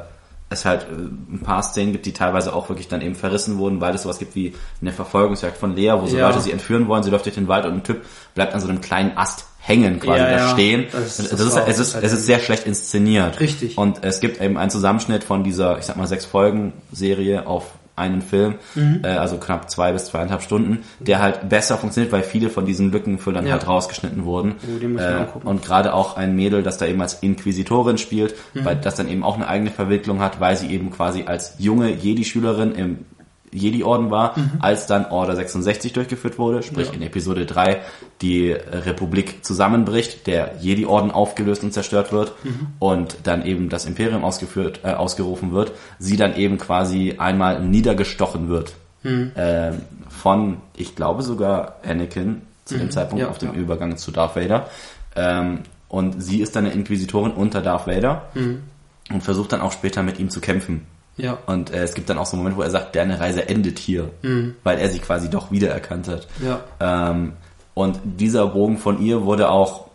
[0.51, 3.81] es halt äh, ein paar Szenen gibt, die teilweise auch wirklich dann eben verrissen wurden,
[3.81, 6.29] weil es sowas gibt wie eine Verfolgungsjagd von Lea, wo so Ja.
[6.29, 8.69] Leute sie entführen wollen, sie läuft durch den Wald und ein Typ bleibt an so
[8.69, 10.49] einem kleinen Ast hängen, quasi Ja, da ja.
[10.49, 10.87] stehen.
[10.91, 13.39] Das- Das, das ist, es, ist, es ist sehr schlecht inszeniert.
[13.41, 13.77] Richtig.
[13.79, 17.73] Und es gibt eben einen Zusammenschnitt von dieser, ich sag mal, sechs Folgen Serie auf
[17.95, 19.01] einen Film, Mhm.
[19.03, 22.93] äh, also knapp zwei bis zweieinhalb Stunden, der halt besser funktioniert, weil viele von diesen
[22.93, 23.55] Lückenfüllern Ja.
[23.55, 24.55] halt rausgeschnitten wurden.
[24.63, 25.49] Oh, angucken.
[25.49, 28.65] und gerade auch ein Mädel, das da eben als Inquisitorin spielt, Mhm.
[28.65, 31.91] weil das dann eben auch eine eigene Verwicklung hat, weil sie eben quasi als junge
[31.93, 32.99] Jedi-Schülerin im
[33.53, 36.93] Jedi-Orden war, als dann Order 66 durchgeführt wurde, sprich Mhm.
[36.95, 37.01] Ja.
[37.01, 37.81] in Episode 3
[38.23, 42.67] die äh, Republik zusammenbricht, der Jedi-Orden aufgelöst und zerstört wird Mhm.
[42.79, 48.49] und dann eben das Imperium ausgeführt, äh, ausgerufen wird, sie dann eben quasi einmal niedergestochen
[48.49, 49.33] wird Mhm.
[49.37, 49.75] ähm,
[50.09, 53.59] von, ich glaube sogar Anakin zu dem Zeitpunkt Ja, auf dem ja.
[53.61, 54.69] Übergang zu Darth Vader.
[55.17, 58.61] Ähm, und sie ist dann eine Inquisitorin unter Darth Vader Mhm.
[59.11, 60.83] und versucht dann auch später mit ihm zu kämpfen.
[61.19, 61.39] Ja.
[61.47, 63.79] Und äh, es gibt dann auch so einen Moment, wo er sagt, deine Reise endet
[63.79, 64.11] hier,
[64.65, 66.27] weil er sie quasi doch wiedererkannt hat.
[66.43, 66.61] Ja.
[66.81, 67.33] Ähm,
[67.75, 69.88] und dieser Bogen von ihr wurde auch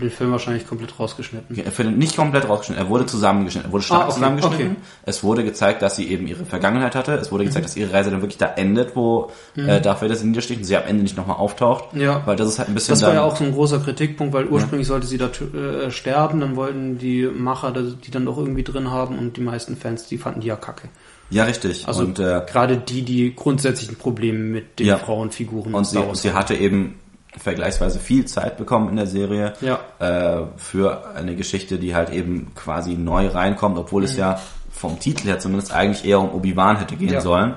[0.00, 1.54] Für den Film wahrscheinlich komplett rausgeschnitten.
[1.72, 4.66] für den, nicht komplett rausgeschnitten, er wurde zusammengeschnitten, er wurde stark Ah, okay, zusammengeschnitten.
[4.72, 4.76] okay.
[5.04, 7.12] Es wurde gezeigt, dass sie eben ihre Vergangenheit hatte.
[7.14, 10.26] Es wurde gezeigt, dass ihre Reise dann wirklich da endet, wo äh, Darth Vader sie
[10.26, 11.94] niedersticht und sie am Ende nicht nochmal auftaucht.
[11.94, 12.22] Ja.
[12.24, 14.32] Weil das ist halt ein bisschen Das war dann, ja auch so ein großer Kritikpunkt,
[14.32, 18.62] weil ursprünglich sollte sie da äh, sterben, dann wollten die Macher die dann doch irgendwie
[18.64, 20.88] drin haben und die meisten Fans, die fanden die ja kacke.
[21.30, 21.86] ja richtig.
[21.86, 24.96] Also und äh, gerade die, die grundsätzlichen Probleme mit den Ja.
[24.98, 26.94] Frauenfiguren und sie, Wars sie hatte eben
[27.38, 29.80] vergleichsweise viel Zeit bekommen in der Serie Ja.
[29.98, 34.08] äh, für eine Geschichte, die halt eben quasi neu reinkommt, obwohl Mhm.
[34.08, 34.40] es ja
[34.72, 37.20] vom Titel her zumindest eigentlich eher um Obi-Wan hätte gehen Ja.
[37.20, 37.54] sollen.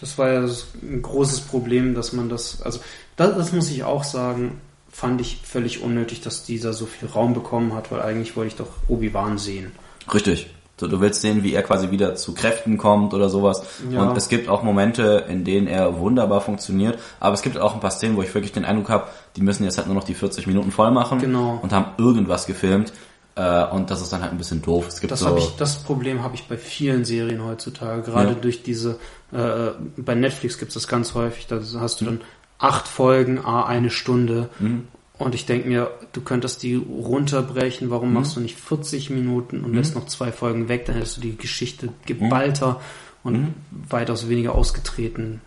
[0.00, 2.80] Das war ja das, ein großes Problem, dass man das, also
[3.16, 4.60] das, das muss ich auch sagen,
[4.90, 8.56] fand ich völlig unnötig, dass dieser so viel Raum bekommen hat, weil eigentlich wollte ich
[8.56, 9.72] doch Obi-Wan sehen.
[10.12, 10.48] Richtig.
[10.82, 13.62] So, du willst sehen, wie er quasi wieder zu Kräften kommt oder sowas.
[13.88, 14.02] Ja.
[14.02, 16.98] Und es gibt auch Momente, in denen er wunderbar funktioniert.
[17.20, 19.06] Aber es gibt auch ein paar Szenen, wo ich wirklich den Eindruck habe,
[19.36, 21.60] die müssen jetzt halt nur noch die 40 Minuten voll machen Genau.
[21.62, 22.92] und haben irgendwas gefilmt.
[23.36, 24.86] Äh, und das ist dann halt ein bisschen doof.
[24.88, 28.02] Es gibt Das, so, ich, das Problem habe ich bei vielen Serien heutzutage.
[28.02, 28.34] Gerade Ja.
[28.34, 28.96] durch diese,
[29.30, 31.46] äh, bei Netflix gibt es das ganz häufig.
[31.46, 32.20] Da hast du dann
[32.58, 34.48] acht Folgen, a eine Stunde.
[34.58, 34.88] Mhm.
[35.18, 37.90] Und ich denke mir, du könntest die runterbrechen.
[37.90, 38.14] Warum Mhm.
[38.14, 40.86] machst du nicht 40 Minuten und lässt noch zwei Folgen weg?
[40.86, 42.80] Dann hättest du die Geschichte geballter
[43.22, 43.54] und
[43.88, 45.40] weitaus weniger ausgetreten.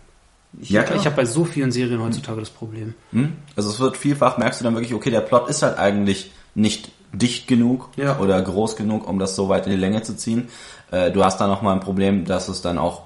[0.60, 0.76] Ich, Mhm.
[0.76, 0.98] Ja, klar.
[0.98, 2.94] ich habe bei so vielen Serien heutzutage das Problem.
[3.12, 3.32] Hm?
[3.56, 6.90] Also es wird vielfach, merkst du dann wirklich, okay, der Plot ist halt eigentlich nicht
[7.12, 8.18] dicht genug Ja.
[8.18, 10.48] oder groß genug, um das so weit in die Länge zu ziehen.
[10.90, 13.02] Äh, du hast da nochmal ein Problem, dass es dann auch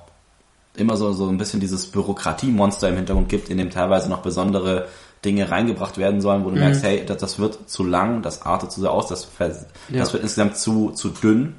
[0.76, 4.86] immer so, so ein bisschen dieses Bürokratiemonster im Hintergrund gibt, in dem teilweise noch besondere
[5.24, 8.72] Dinge reingebracht werden sollen, wo du merkst, hey, das, das wird zu lang, das artet
[8.72, 9.98] zu sehr aus, das, vers- Ja.
[10.00, 11.54] das wird insgesamt zu, zu dünn.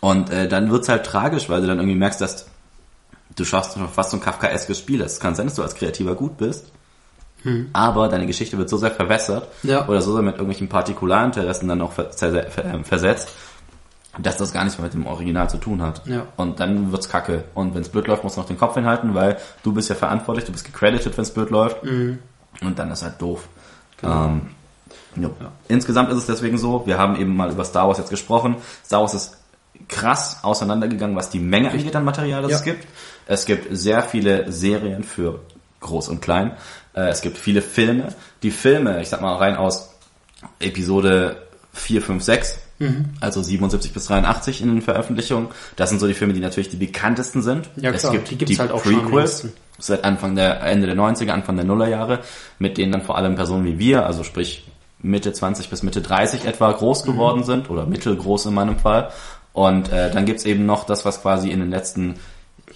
[0.00, 2.46] Und äh, dann wird's halt tragisch, weil du dann irgendwie merkst, dass
[3.36, 5.00] du schaffst fast so ein Kafkaeskes Spiel.
[5.00, 6.66] Es kann sein, dass du als Kreativer gut bist,
[7.74, 9.86] aber deine Geschichte wird so sehr verwässert Ja.
[9.86, 13.28] oder so sehr mit irgendwelchen Partikularinteressen dann auch ver ver ver ähm, versetzt,
[14.18, 16.06] dass das gar nichts mehr mit dem Original zu tun hat.
[16.06, 16.26] Ja.
[16.36, 17.44] Und dann wird's kacke.
[17.54, 20.44] Und wenn's blöd läuft, musst du noch den Kopf hinhalten, weil du bist ja verantwortlich,
[20.44, 21.82] du bist gecredited, wenn's blöd läuft.
[21.82, 23.48] Und dann ist halt doof.
[24.02, 24.42] Ähm,
[25.16, 25.30] jo.
[25.68, 28.56] Insgesamt ist es deswegen so, wir haben eben mal über Star Wars jetzt gesprochen.
[28.84, 29.36] Star Wars ist
[29.88, 32.56] krass auseinandergegangen, was die Menge angeht an Material, das Ja.
[32.58, 32.86] es gibt.
[33.26, 35.40] Es gibt sehr viele Serien für
[35.80, 36.52] groß und klein.
[36.94, 38.08] Äh, Es gibt viele Filme.
[38.42, 39.90] Die Filme, ich sag mal rein aus
[40.60, 41.42] Episode
[41.72, 42.58] 4, 5, 6,
[43.20, 45.48] also 77 bis 83 in den Veröffentlichungen.
[45.76, 47.68] Das sind so die Filme, die natürlich die bekanntesten sind.
[47.76, 49.60] Ja, klar, es gibt die gibt's halt auch schon Prequels, längsten.
[49.78, 52.20] seit Anfang der, Ende der 90er, Anfang der Nullerjahre,
[52.58, 54.64] mit denen dann vor allem Personen wie wir, also sprich
[55.00, 57.44] Mitte 20 bis Mitte 30 etwa groß geworden Mhm.
[57.44, 59.10] sind, oder mittelgroß in meinem Fall.
[59.52, 62.14] Und äh, dann gibt's eben noch das, was quasi in den letzten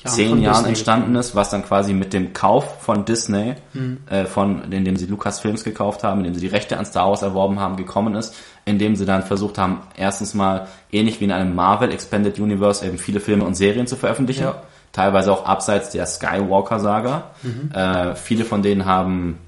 [0.09, 3.99] zehn Jahren Disney entstanden ist, was dann quasi mit dem Kauf von Disney, Mhm.
[4.11, 7.61] äh, von indem sie Lucasfilms gekauft haben, indem sie die Rechte an Star Wars erworben
[7.61, 11.91] haben, gekommen ist, indem sie dann versucht haben, erstens mal ähnlich wie in einem Marvel
[11.93, 14.63] Expanded Universe eben viele Filme und Serien zu veröffentlichen, Ja.
[14.93, 17.31] teilweise auch abseits der Skywalker-Saga.
[17.43, 17.71] Mhm.
[17.75, 19.39] Äh, viele von denen haben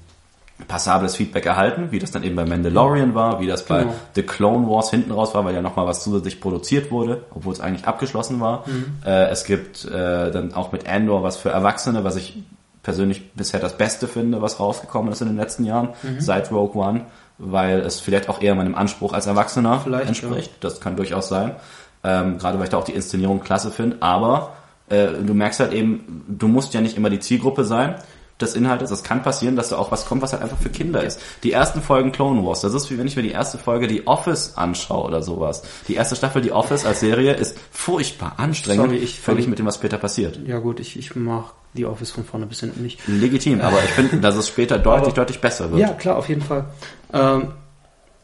[0.67, 3.95] passables Feedback erhalten, wie das dann eben bei Mandalorian war, wie das bei Genau.
[4.15, 7.59] The Clone Wars hinten raus war, weil ja nochmal was zusätzlich produziert wurde, obwohl es
[7.59, 8.65] eigentlich abgeschlossen war.
[9.05, 12.41] Äh, es gibt äh, dann auch mit Andor was für Erwachsene, was ich
[12.83, 17.01] persönlich bisher das Beste finde, was rausgekommen ist in den letzten Jahren, seit Rogue One,
[17.37, 20.51] weil es vielleicht auch eher meinem Anspruch als Erwachsener Vielleicht, entspricht.
[20.61, 21.55] Das kann durchaus sein.
[22.03, 24.53] Ähm, gerade weil ich da auch die Inszenierung klasse finde, aber
[24.89, 27.95] äh, du merkst halt eben, du musst ja nicht immer die Zielgruppe sein
[28.41, 28.91] des Inhaltes.
[28.91, 31.19] Es kann passieren, dass da auch was kommt, was halt einfach für Kinder ist.
[31.43, 34.07] Die ersten Folgen Clone Wars, das ist wie wenn ich mir die erste Folge die
[34.07, 35.63] Office anschaue oder sowas.
[35.87, 39.65] Die erste Staffel die Office als Serie ist furchtbar anstrengend, Sorry, ich völlig mit dem,
[39.65, 40.39] was später passiert.
[40.45, 42.99] Ja gut, ich, ich mag die Office von vorne bis hinten nicht.
[43.07, 45.79] Legitim, aber ich finde, dass es später deutlich, Aber- deutlich besser wird.
[45.81, 46.65] Ja, klar, auf jeden Fall.
[47.13, 47.53] Ähm,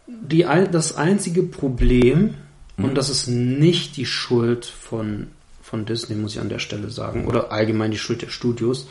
[0.08, 2.36] die, das einzige Problem,
[2.78, 5.28] und das ist nicht die Schuld von,
[5.62, 8.88] von Disney, muss ich an der Stelle sagen, oder allgemein die Schuld der Studios.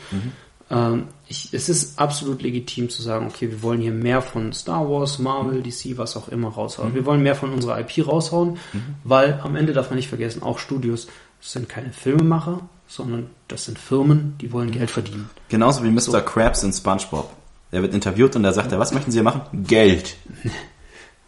[0.69, 4.89] Ähm, ich, es ist absolut legitim zu sagen, okay, wir wollen hier mehr von Star
[4.89, 6.93] Wars, Marvel, DC, was auch immer raushauen.
[6.93, 8.57] Wir wollen mehr von unserer IP raushauen,
[9.03, 11.07] weil am Ende darf man nicht vergessen, auch Studios
[11.41, 15.29] sind keine Filmemacher, sondern das sind Firmen, die wollen Geld verdienen.
[15.49, 16.21] Genauso wie Mr.
[16.21, 17.29] Krabs in SpongeBob.
[17.71, 19.41] Der wird interviewt und da sagt er, was möchten Sie hier machen?
[19.65, 20.15] Geld.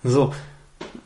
[0.01, 0.33] So,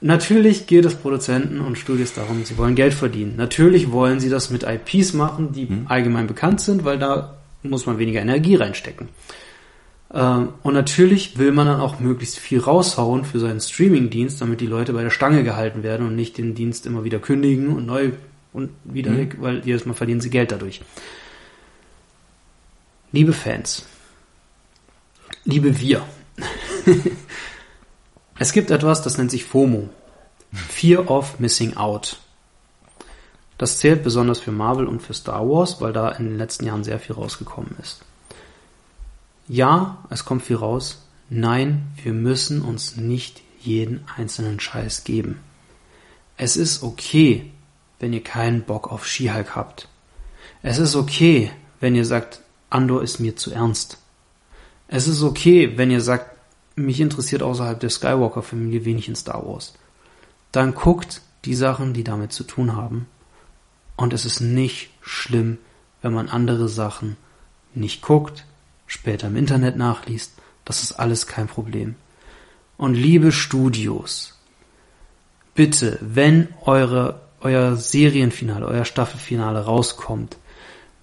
[0.02, 3.36] natürlich geht es Produzenten und Studios darum, sie wollen Geld verdienen.
[3.38, 7.98] Natürlich wollen sie das mit IPs machen, die allgemein bekannt sind, weil da muss man
[7.98, 9.10] weniger Energie reinstecken.
[10.14, 14.68] Ähm, Und natürlich will man dann auch möglichst viel raushauen für seinen Streaming-Dienst, damit die
[14.68, 18.12] Leute bei der Stange gehalten werden und nicht den Dienst immer wieder kündigen und neu
[18.54, 20.82] und wieder weg, weil jedes Mal verdienen sie Geld dadurch.
[23.12, 23.86] Liebe Fans,
[25.46, 26.04] liebe wir,
[28.40, 29.90] es gibt etwas, das nennt sich FOMO.
[30.52, 32.20] Fear of Missing Out.
[33.64, 36.84] Das zählt besonders für Marvel und für Star Wars, weil da in den letzten Jahren
[36.84, 38.02] sehr viel rausgekommen ist.
[39.48, 41.08] Ja, es kommt viel raus.
[41.30, 45.40] Nein, wir müssen uns nicht jeden einzelnen Scheiß geben.
[46.36, 47.54] Es ist okay,
[48.02, 49.88] wenn ihr keinen Bock auf Skihulk habt.
[50.62, 51.50] Es ist okay,
[51.80, 53.98] wenn ihr sagt, Andor ist mir zu ernst.
[54.90, 56.36] Es ist okay, wenn ihr sagt,
[56.76, 59.74] mich interessiert außerhalb der Skywalker-Familie wenig in Star Wars.
[60.52, 63.08] Dann guckt die Sachen, die damit zu tun haben.
[63.96, 65.58] Und es ist nicht schlimm,
[66.02, 67.18] wenn man andere Sachen
[67.74, 68.46] nicht guckt,
[68.88, 70.34] später im Internet nachliest.
[70.66, 71.96] Das ist alles kein Problem.
[72.78, 74.40] Und liebe Studios,
[75.56, 80.38] bitte, wenn eure, euer Serienfinale, euer Staffelfinale rauskommt,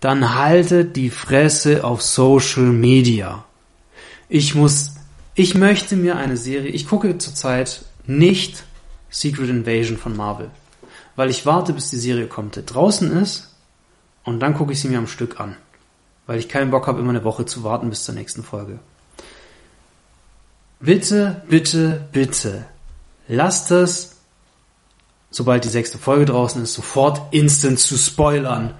[0.00, 3.44] dann haltet die Fresse auf Social Media.
[4.28, 4.94] Ich muss,
[5.34, 8.64] ich möchte mir eine Serie, ich gucke zurzeit nicht
[9.10, 10.50] Secret Invasion von Marvel.
[11.20, 13.55] Weil ich warte, bis die Serie komplett draußen ist
[14.24, 15.55] und dann gucke ich sie mir am Stück an.
[16.26, 18.78] Weil ich keinen Bock habe, immer eine Woche zu warten bis zur nächsten Folge.
[20.80, 22.64] Bitte, bitte, bitte,
[23.28, 24.16] lasst es,
[25.30, 28.72] sobald die sechste Folge draußen ist, sofort instant zu spoilern.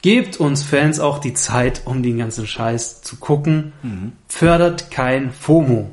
[0.00, 3.74] Gebt uns Fans auch die Zeit, um den ganzen Scheiß zu gucken.
[3.82, 4.12] Mhm.
[4.28, 5.90] Fördert kein FOMO.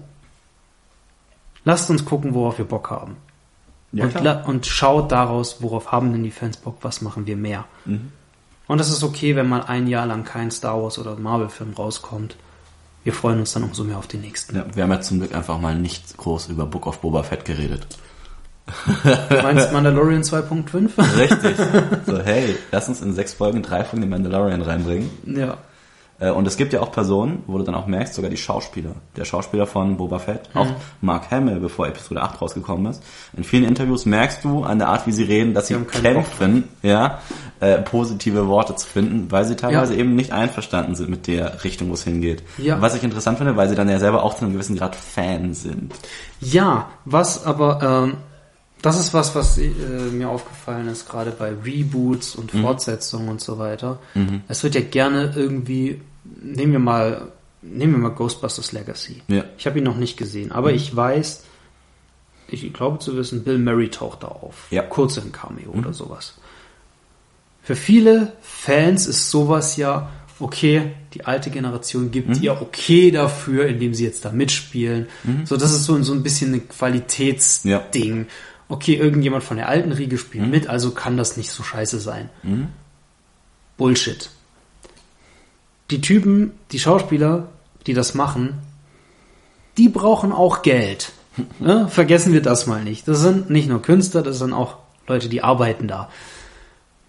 [1.65, 3.17] Lasst uns gucken, worauf wir Bock haben.
[3.91, 7.65] Ja, und, und schaut daraus, worauf haben denn die Fans Bock, was machen wir mehr.
[7.85, 8.11] Mhm.
[8.67, 12.35] Und es ist okay, wenn mal ein Jahr lang kein Star Wars oder Marvel-Film rauskommt.
[13.03, 14.55] Wir freuen uns dann umso mehr auf den nächsten.
[14.55, 17.45] Ja, wir haben ja zum Glück einfach mal nicht groß über Book of Boba Fett
[17.45, 17.87] geredet.
[19.03, 21.17] Du meinst Mandalorian 2.5?
[21.17, 21.57] Richtig.
[22.05, 25.09] so, hey, lass uns in sechs Folgen drei Folgen den Mandalorian reinbringen.
[25.25, 25.57] ja.
[26.19, 28.91] Äh, Und es gibt ja auch Personen, wo du dann auch merkst, sogar die Schauspieler.
[29.15, 30.59] Der Schauspieler von Boba Fett, Mhm.
[30.61, 30.67] auch
[31.01, 33.01] Mark Hamill, bevor Episode 8 rausgekommen ist.
[33.37, 36.65] In vielen Interviews merkst du an der Art, wie sie reden, dass sie, Bock kämpfen,
[36.81, 37.19] ja,
[37.61, 39.99] äh, positive Worte zu finden, weil sie teilweise Ja.
[39.99, 42.43] eben nicht einverstanden sind mit der Richtung, wo es hingeht.
[42.57, 42.81] Ja.
[42.81, 45.53] Was ich interessant finde, weil sie dann ja selber auch zu einem gewissen Grad Fan
[45.53, 45.93] sind.
[46.41, 48.17] Ja, was aber, ähm,
[48.81, 49.69] das ist was, was äh,
[50.11, 52.61] mir aufgefallen ist, gerade bei Reboots und Mhm.
[52.61, 53.99] Fortsetzungen und so weiter.
[54.47, 56.01] Es wird ja gerne irgendwie,
[56.41, 59.21] nehmen wir mal, nehmen wir mal Ghostbusters Legacy.
[59.27, 59.43] Ja.
[59.57, 61.43] Ich habe ihn noch nicht gesehen, aber ich weiß,
[62.47, 64.67] ich glaube zu wissen, Bill Murray taucht da auf.
[64.71, 64.83] Ja.
[64.83, 64.89] Mhm.
[64.89, 66.35] Kurz im Cameo oder sowas.
[67.61, 70.09] Für viele Fans ist sowas ja,
[70.39, 72.41] okay, die alte Generation gibt Mhm.
[72.41, 75.07] ihr okay dafür, indem sie jetzt da mitspielen.
[75.43, 78.27] So, das ist so, so ein bisschen ein Qualitätsding.
[78.69, 80.51] Okay, irgendjemand von der alten Riege spielt Mhm.
[80.51, 82.29] mit, also kann das nicht so scheiße sein.
[83.77, 84.29] Bullshit.
[85.91, 87.47] Die Typen, die Schauspieler,
[87.87, 88.59] die das machen,
[89.77, 91.11] die brauchen auch Geld.
[91.59, 91.87] Ne?
[91.87, 93.07] Vergessen wir das mal nicht.
[93.07, 96.09] Das sind nicht nur Künstler, das sind auch Leute, die arbeiten da.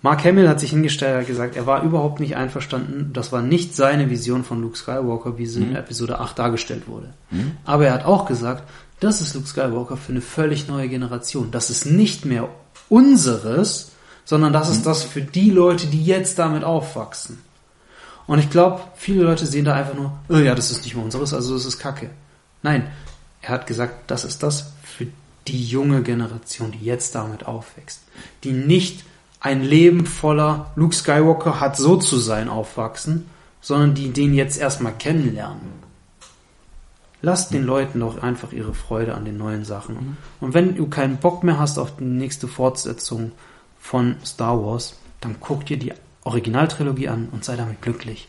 [0.03, 3.11] Mark Hamill hat sich hingestellt und hat gesagt, er war überhaupt nicht einverstanden.
[3.13, 7.13] Das war nicht seine Vision von Luke Skywalker, wie sie in Episode 8 dargestellt wurde.
[7.65, 8.63] Aber er hat auch gesagt,
[9.01, 11.51] das ist Luke Skywalker für eine völlig neue Generation.
[11.51, 12.49] Das ist nicht mehr
[12.89, 13.93] unseres,
[14.25, 17.39] sondern das ist das für die Leute, die jetzt damit aufwachsen.
[18.27, 21.05] Und ich glaube, viele Leute sehen da einfach nur, oh ja, das ist nicht mehr
[21.05, 22.11] unseres, also das ist Kacke.
[22.63, 22.89] Nein,
[23.43, 25.07] er hat gesagt, das ist das für
[25.49, 28.03] die junge Generation, die jetzt damit aufwächst.
[28.45, 29.05] Die nicht
[29.41, 33.27] ein Leben voller Luke Skywalker hat so zu sein aufwachsen,
[33.61, 35.91] sondern die den jetzt erstmal kennenlernen.
[37.23, 40.17] Lasst den Leuten doch einfach ihre Freude an den neuen Sachen.
[40.41, 43.33] Und wenn du keinen Bock mehr hast auf die nächste Fortsetzung
[43.79, 45.93] von Star Wars, dann guck dir die
[46.25, 48.29] Originaltrilogie an und sei damit glücklich.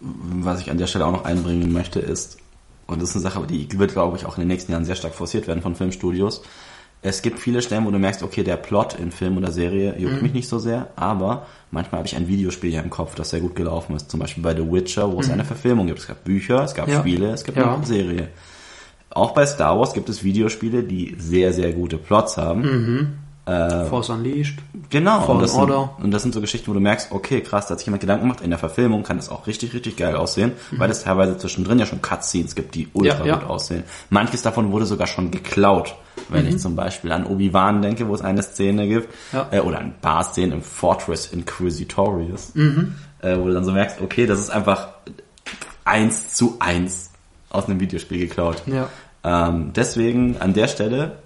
[0.00, 2.38] Was ich an der Stelle auch noch einbringen möchte, ist,
[2.86, 4.96] und das ist eine Sache, die wird, glaube ich, auch in den nächsten Jahren sehr
[4.96, 6.42] stark forciert werden von Filmstudios.
[7.04, 10.22] Es gibt viele Stellen, wo du merkst, okay, der Plot in Film oder Serie juckt
[10.22, 13.40] mich nicht so sehr, aber manchmal habe ich ein Videospiel hier im Kopf, das sehr
[13.40, 14.08] gut gelaufen ist.
[14.08, 15.98] Zum Beispiel bei The Witcher, wo es eine Verfilmung gibt.
[15.98, 17.00] Es gab Bücher, es gab Ja.
[17.00, 17.74] Spiele, es gibt Ja.
[17.74, 18.28] eine Serie.
[19.10, 23.18] Auch bei Star Wars gibt es Videospiele, die sehr, sehr gute Plots haben.
[23.44, 24.58] Force Unleashed.
[24.90, 25.20] Genau.
[25.22, 25.96] Fallen Und das, sind, Order.
[26.00, 28.22] und das sind so Geschichten, wo du merkst, okay, krass, da hat sich jemand Gedanken
[28.26, 28.40] gemacht.
[28.40, 31.86] In der Verfilmung kann das auch richtig, richtig geil aussehen, weil es teilweise zwischendrin ja
[31.86, 33.26] schon Cutscenes gibt, die ultra Mhm.
[33.26, 33.38] Ja, ja.
[33.40, 33.82] gut aussehen.
[34.10, 35.96] Manches davon wurde sogar schon geklaut.
[36.28, 39.38] Wenn ich zum Beispiel an Obi-Wan denke, wo es eine Szene gibt, Mhm.
[39.38, 39.48] Ja.
[39.50, 42.94] äh, oder ein paar Szenen im Fortress Inquisitorius, Mhm.
[43.22, 44.88] äh, wo du dann so merkst, okay, das ist einfach
[45.84, 47.10] eins zu eins
[47.50, 48.62] aus einem Videospiel geklaut.
[48.66, 48.88] Ja.
[49.24, 51.18] Ähm, deswegen an der Stelle,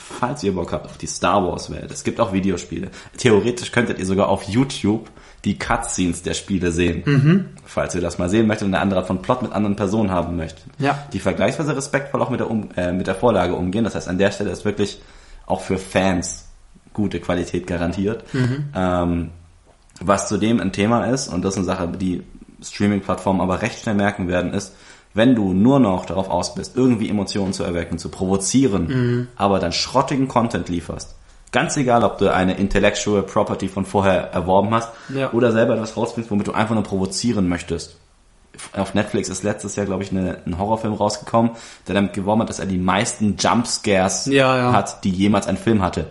[0.00, 2.90] falls ihr Bock habt auf die Star Wars Welt, es gibt auch Videospiele.
[3.16, 5.10] Theoretisch könntet ihr sogar auf YouTube
[5.44, 7.02] die Cutscenes der Spiele sehen.
[7.04, 7.48] Mhm.
[7.64, 10.10] Falls ihr das mal sehen möchtet und eine andere Art von Plot mit anderen Personen
[10.10, 10.64] haben möchtet.
[10.78, 11.06] Ja.
[11.12, 13.84] Die vergleichsweise respektvoll auch mit der, um äh, mit der Vorlage umgehen.
[13.84, 15.00] Das heißt, an der Stelle ist wirklich
[15.46, 16.48] auch für Fans
[16.92, 18.24] gute Qualität garantiert.
[18.34, 18.64] Mhm.
[18.74, 19.30] Ähm,
[20.00, 22.22] was zudem ein Thema ist, und das ist eine Sache, die
[22.62, 24.74] Streaming-Plattformen aber recht schnell merken werden, ist,
[25.14, 29.28] wenn du nur noch darauf aus bist, irgendwie Emotionen zu erwecken, zu provozieren, Mhm.
[29.36, 31.14] aber dann schrottigen Content lieferst,
[31.52, 35.32] ganz egal, ob du eine Intellectual Property von vorher erworben hast Ja.
[35.32, 37.96] oder selber etwas rausbringst, womit du einfach nur provozieren möchtest.
[38.76, 41.52] Auf Netflix ist letztes Jahr, glaube ich, eine, ein Horrorfilm rausgekommen,
[41.88, 44.72] der damit geworben hat, dass er die meisten Jumpscares Ja, ja.
[44.72, 46.06] hat, die jemals ein Film hatte.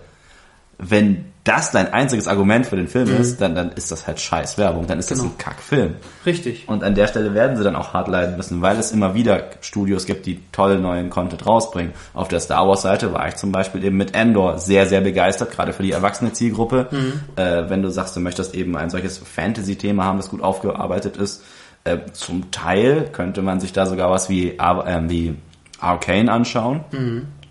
[0.81, 4.57] Wenn das dein einziges Argument für den Film ist, dann, dann ist das halt scheiß
[4.57, 5.23] Werbung, dann ist das Mhm.
[5.23, 5.34] Genau.
[5.34, 5.95] ein Kackfilm.
[6.26, 6.68] Richtig.
[6.68, 9.43] Und an der Stelle werden sie dann auch hart leiden müssen, weil es immer wieder
[9.61, 11.93] Studios gibt, die tolle neuen Content rausbringen.
[12.14, 15.51] Auf der Star Wars Seite war ich zum Beispiel eben mit Endor sehr, sehr begeistert,
[15.51, 16.88] gerade für die erwachsene Zielgruppe.
[17.35, 21.43] Äh, wenn du sagst, du möchtest eben ein solches Fantasy-Thema haben, das gut aufgearbeitet ist,
[21.84, 25.35] äh, zum Teil könnte man sich da sogar was wie, ähm, wie
[25.80, 26.81] Arcane anschauen.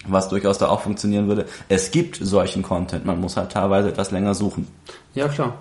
[0.07, 1.47] Was durchaus da auch funktionieren würde.
[1.69, 4.67] Es gibt solchen Content, man muss halt teilweise etwas länger suchen.
[5.15, 5.59] Ja, klar.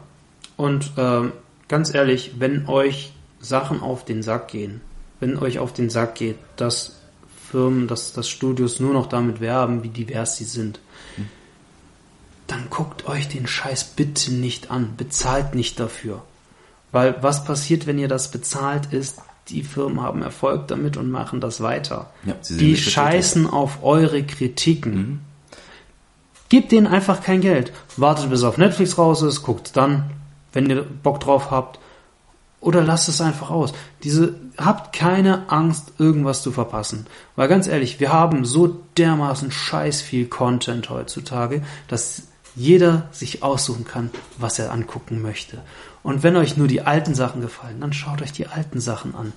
[0.55, 1.33] Und ähm,
[1.67, 4.81] ganz ehrlich, wenn euch Sachen auf den Sack gehen,
[5.19, 6.97] wenn euch auf den Sack geht, dass
[7.51, 10.79] Firmen, dass, dass Studios nur noch damit werben, wie divers sie sind,
[12.47, 14.95] dann guckt euch den Scheiß bitte nicht an.
[14.97, 16.23] Bezahlt nicht dafür.
[16.91, 19.19] Weil was passiert, wenn ihr das bezahlt, ist,
[19.49, 22.11] die Firmen haben Erfolg damit und machen das weiter.
[22.25, 25.21] Ja, die scheißen auf eure Kritiken.
[26.49, 27.71] Gebt denen einfach kein Geld.
[27.97, 30.11] Wartet bis auf Netflix raus ist, guckt dann,
[30.53, 31.79] wenn ihr Bock drauf habt.
[32.59, 33.73] Oder lasst es einfach aus.
[34.03, 37.05] Diese, habt keine Angst, irgendwas zu verpassen.
[37.35, 42.23] Weil ganz ehrlich, wir haben so dermaßen scheiß viel Content heutzutage, dass
[42.55, 45.59] jeder sich aussuchen kann, was er angucken möchte.
[46.07, 49.33] Und wenn euch nur die alten Sachen gefallen, dann schaut euch die alten Sachen an.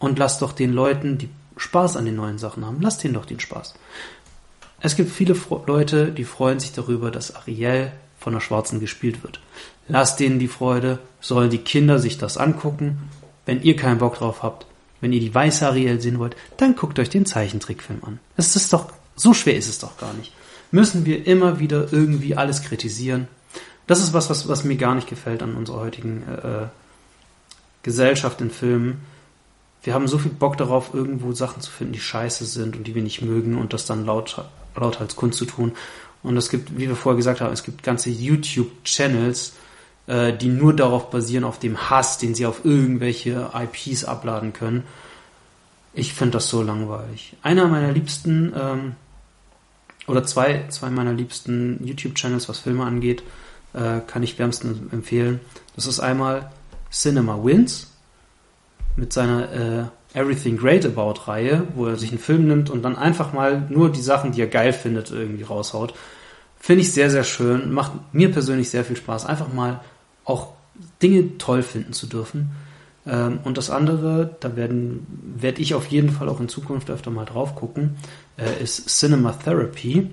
[0.00, 3.24] Und lasst doch den Leuten, die Spaß an den neuen Sachen haben, lasst denen doch
[3.24, 3.74] den Spaß.
[4.80, 9.22] Es gibt viele Fro Leute, die freuen sich darüber, dass Ariel von der Schwarzen gespielt
[9.22, 9.38] wird.
[9.86, 13.08] Lasst denen die Freude, sollen die Kinder sich das angucken.
[13.46, 14.66] Wenn ihr keinen Bock drauf habt,
[15.00, 18.18] wenn ihr die weiße Ariel sehen wollt, dann guckt euch den Zeichentrickfilm an.
[18.36, 20.32] Es ist doch, so schwer ist es doch gar nicht.
[20.72, 23.28] Müssen wir immer wieder irgendwie alles kritisieren?
[23.86, 26.66] Das ist was, was, was mir gar nicht gefällt an unserer heutigen äh,
[27.82, 29.02] Gesellschaft in Filmen.
[29.82, 32.94] Wir haben so viel Bock darauf, irgendwo Sachen zu finden, die scheiße sind und die
[32.94, 34.44] wir nicht mögen und das dann laut,
[34.76, 35.72] laut als Kunst zu tun.
[36.22, 39.54] Und es gibt, wie wir vorher gesagt haben, es gibt ganze YouTube-Channels,
[40.06, 44.84] äh, die nur darauf basieren, auf dem Hass, den sie auf irgendwelche IPs abladen können.
[45.94, 47.36] Ich finde das so langweilig.
[47.42, 48.92] Einer meiner liebsten, ähm,
[50.06, 53.24] oder zwei, zwei meiner liebsten YouTube-Channels, was Filme angeht,
[53.74, 55.40] äh, kann ich wärmstens empfehlen.
[55.74, 56.50] Das ist einmal
[56.90, 57.90] Cinema Wins
[58.96, 62.96] mit seiner äh, Everything Great About Reihe, wo er sich einen Film nimmt und dann
[62.96, 65.94] einfach mal nur die Sachen, die er geil findet, irgendwie raushaut.
[66.58, 67.72] Finde ich sehr, sehr schön.
[67.72, 69.80] Macht mir persönlich sehr viel Spaß, einfach mal
[70.24, 70.52] auch
[71.02, 72.52] Dinge toll finden zu dürfen.
[73.06, 75.06] Ähm, und das andere, da werden
[75.38, 77.96] werde ich auf jeden Fall auch in Zukunft öfter mal drauf gucken,
[78.36, 80.10] äh, ist Cinema Therapy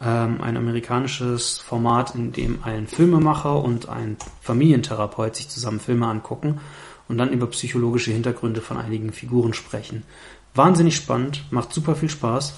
[0.00, 6.60] ähm, ein amerikanisches Format, in dem ein Filmemacher und ein Familientherapeut sich zusammen Filme angucken
[7.08, 10.02] und dann über psychologische Hintergründe von einigen Figuren sprechen.
[10.54, 12.54] Wahnsinnig spannend, macht super viel Spaß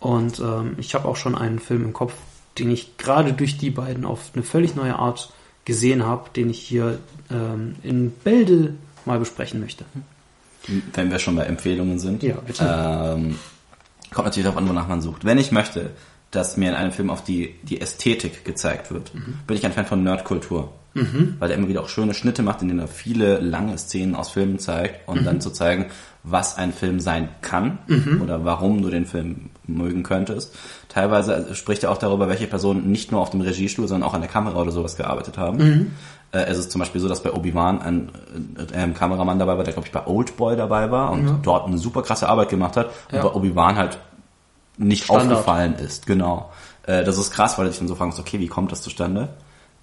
[0.00, 2.14] und ähm, ich habe auch schon einen Film im Kopf,
[2.58, 5.32] den ich gerade durch die beiden auf eine völlig neue Art
[5.64, 6.98] gesehen habe, den ich hier
[7.30, 9.84] ähm, in Bälde mal besprechen möchte.
[10.94, 12.22] Wenn wir schon bei Empfehlungen sind.
[12.22, 12.64] Ja, bitte.
[12.64, 13.38] Ähm,
[14.12, 15.24] kommt natürlich darauf an, wonach man sucht.
[15.24, 15.90] Wenn ich möchte,
[16.32, 19.34] dass mir in einem Film auf die, die Ästhetik gezeigt wird, Mhm.
[19.46, 20.72] bin ich ein Fan von Nerdkultur.
[21.38, 24.28] Weil er immer wieder auch schöne Schnitte macht, in denen er viele lange Szenen aus
[24.28, 25.24] Filmen zeigt und Mhm.
[25.24, 25.86] dann zu zeigen,
[26.22, 27.78] was ein Film sein kann
[28.22, 30.54] oder warum du den Film mögen könntest.
[30.90, 34.20] Teilweise spricht er auch darüber, welche Personen nicht nur auf dem Regiestuhl, sondern auch an
[34.20, 35.56] der Kamera oder sowas gearbeitet haben.
[35.58, 35.90] Mhm.
[36.32, 38.10] Äh, Es ist zum Beispiel so, dass bei Obi-Wan ein
[38.74, 41.38] äh, Kameramann dabei war, der glaube ich bei Oldboy dabei war und Ja.
[41.42, 43.22] dort eine super krasse Arbeit gemacht hat und Ja.
[43.22, 43.98] bei Obi-Wan halt
[44.78, 45.32] nicht Standard.
[45.38, 46.06] aufgefallen ist.
[46.06, 46.50] Genau.
[46.86, 49.28] Äh, Das ist krass, weil ich dann so fragst, okay, wie kommt das zustande?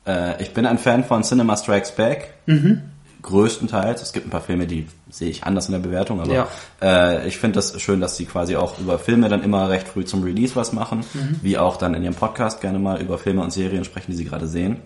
[0.05, 2.33] Äh, Ich bin ein Fan von Cinema Strikes Back.
[2.45, 2.81] Mhm.
[3.21, 4.01] Größtenteils.
[4.01, 6.47] Es gibt ein paar Filme, die sehe ich anders in der Bewertung, aber Ja.
[6.81, 10.05] äh, ich finde das schön, dass sie quasi auch über Filme dann immer recht früh
[10.05, 11.35] zum Release was machen, Mhm.
[11.41, 14.23] wie auch dann in ihrem Podcast gerne mal über Filme und Serien sprechen, die sie
[14.25, 14.77] gerade sehen.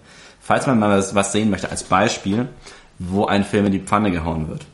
[0.42, 2.48] Falls man mal was, was sehen möchte als Beispiel,
[2.98, 4.66] wo ein Film in die Pfanne gehauen wird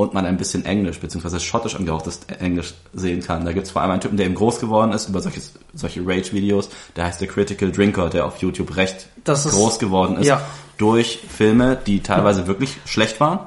[0.00, 1.40] und man ein bisschen Englisch bzw.
[1.40, 3.44] schottisch angehauchtes Englisch sehen kann.
[3.44, 6.06] Da gibt es vor allem einen Typen, der eben groß geworden ist über solches, solche
[6.06, 6.68] Rage-Videos.
[6.94, 10.40] Der heißt The Critical Drinker, der auf YouTube recht Das ist- groß geworden ist ja.
[10.76, 13.40] durch Filme, die teilweise wirklich schlecht waren.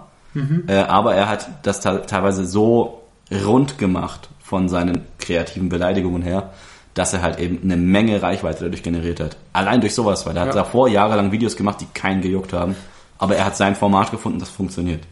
[0.67, 3.01] Äh, aber er hat das te- teilweise so
[3.45, 6.51] rund gemacht von seinen kreativen Beleidigungen her,
[6.95, 9.37] dass er halt eben eine Menge Reichweite dadurch generiert hat.
[9.53, 10.55] Allein durch sowas, weil er hat Ja.
[10.55, 12.75] davor jahrelang Videos gemacht, die keinen gejuckt haben.
[13.17, 15.03] Aber er hat sein Format gefunden, das funktioniert.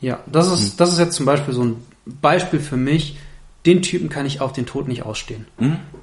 [0.00, 3.16] Ja, das ist, das ist jetzt zum Beispiel so ein Beispiel für mich.
[3.64, 5.44] Den Typen kann ich auf den Tod nicht ausstehen.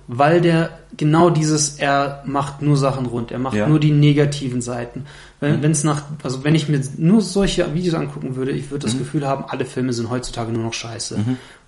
[0.07, 3.67] Weil der genau dieses, er macht nur Sachen rund, er macht Ja.
[3.67, 5.05] nur die negativen Seiten.
[5.39, 8.97] Wenn es nach, also wenn ich mir nur solche Videos angucken würde, ich würde das
[8.97, 11.17] Gefühl haben, alle Filme sind heutzutage nur noch scheiße.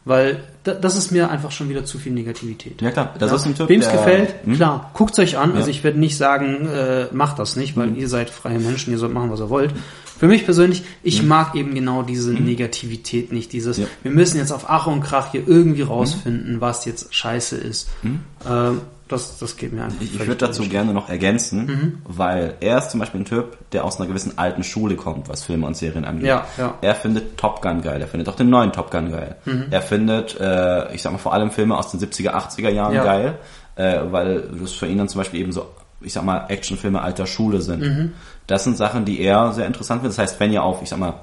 [0.04, 2.82] Weil da, das ist mir einfach schon wieder zu viel Negativität.
[2.82, 4.56] Ja klar, das ist ein Typ, Wem es gefällt, Hm?
[4.56, 5.54] klar, guckt's euch an.
[5.54, 5.72] Also Ja.
[5.72, 7.82] ich werde nicht sagen, äh, macht das nicht, Hm.
[7.82, 9.74] weil ihr seid freie Menschen, ihr sollt machen, was ihr wollt.
[10.18, 13.52] Für mich persönlich, ich mag eben genau diese Negativität nicht.
[13.54, 13.78] Dieses.
[13.78, 13.86] Ja.
[14.04, 17.90] wir müssen jetzt auf Ach und Krach hier irgendwie rausfinden, was jetzt scheiße ist.
[18.04, 20.02] Ähm, das, das geht mir einfach.
[20.02, 23.84] Ich, ich würde dazu gerne noch ergänzen, weil er ist zum Beispiel ein Typ, der
[23.84, 26.26] aus einer gewissen alten Schule kommt, was Filme und Serien angeht.
[26.26, 26.74] Ja, ja.
[26.82, 29.36] Er findet Top Gun geil, er findet auch den neuen Top Gun geil.
[29.70, 33.04] Er findet, äh, ich sag mal vor allem Filme aus den 70er, 80er Jahren Ja.
[33.04, 33.38] geil,
[33.76, 35.68] äh, weil das für ihn dann zum Beispiel eben so,
[36.02, 38.12] ich sag mal, Actionfilme alter Schule sind.
[38.48, 40.18] Das sind Sachen, die er sehr interessant findet.
[40.18, 41.14] Das heißt, wenn ihr auf, ich sag mal,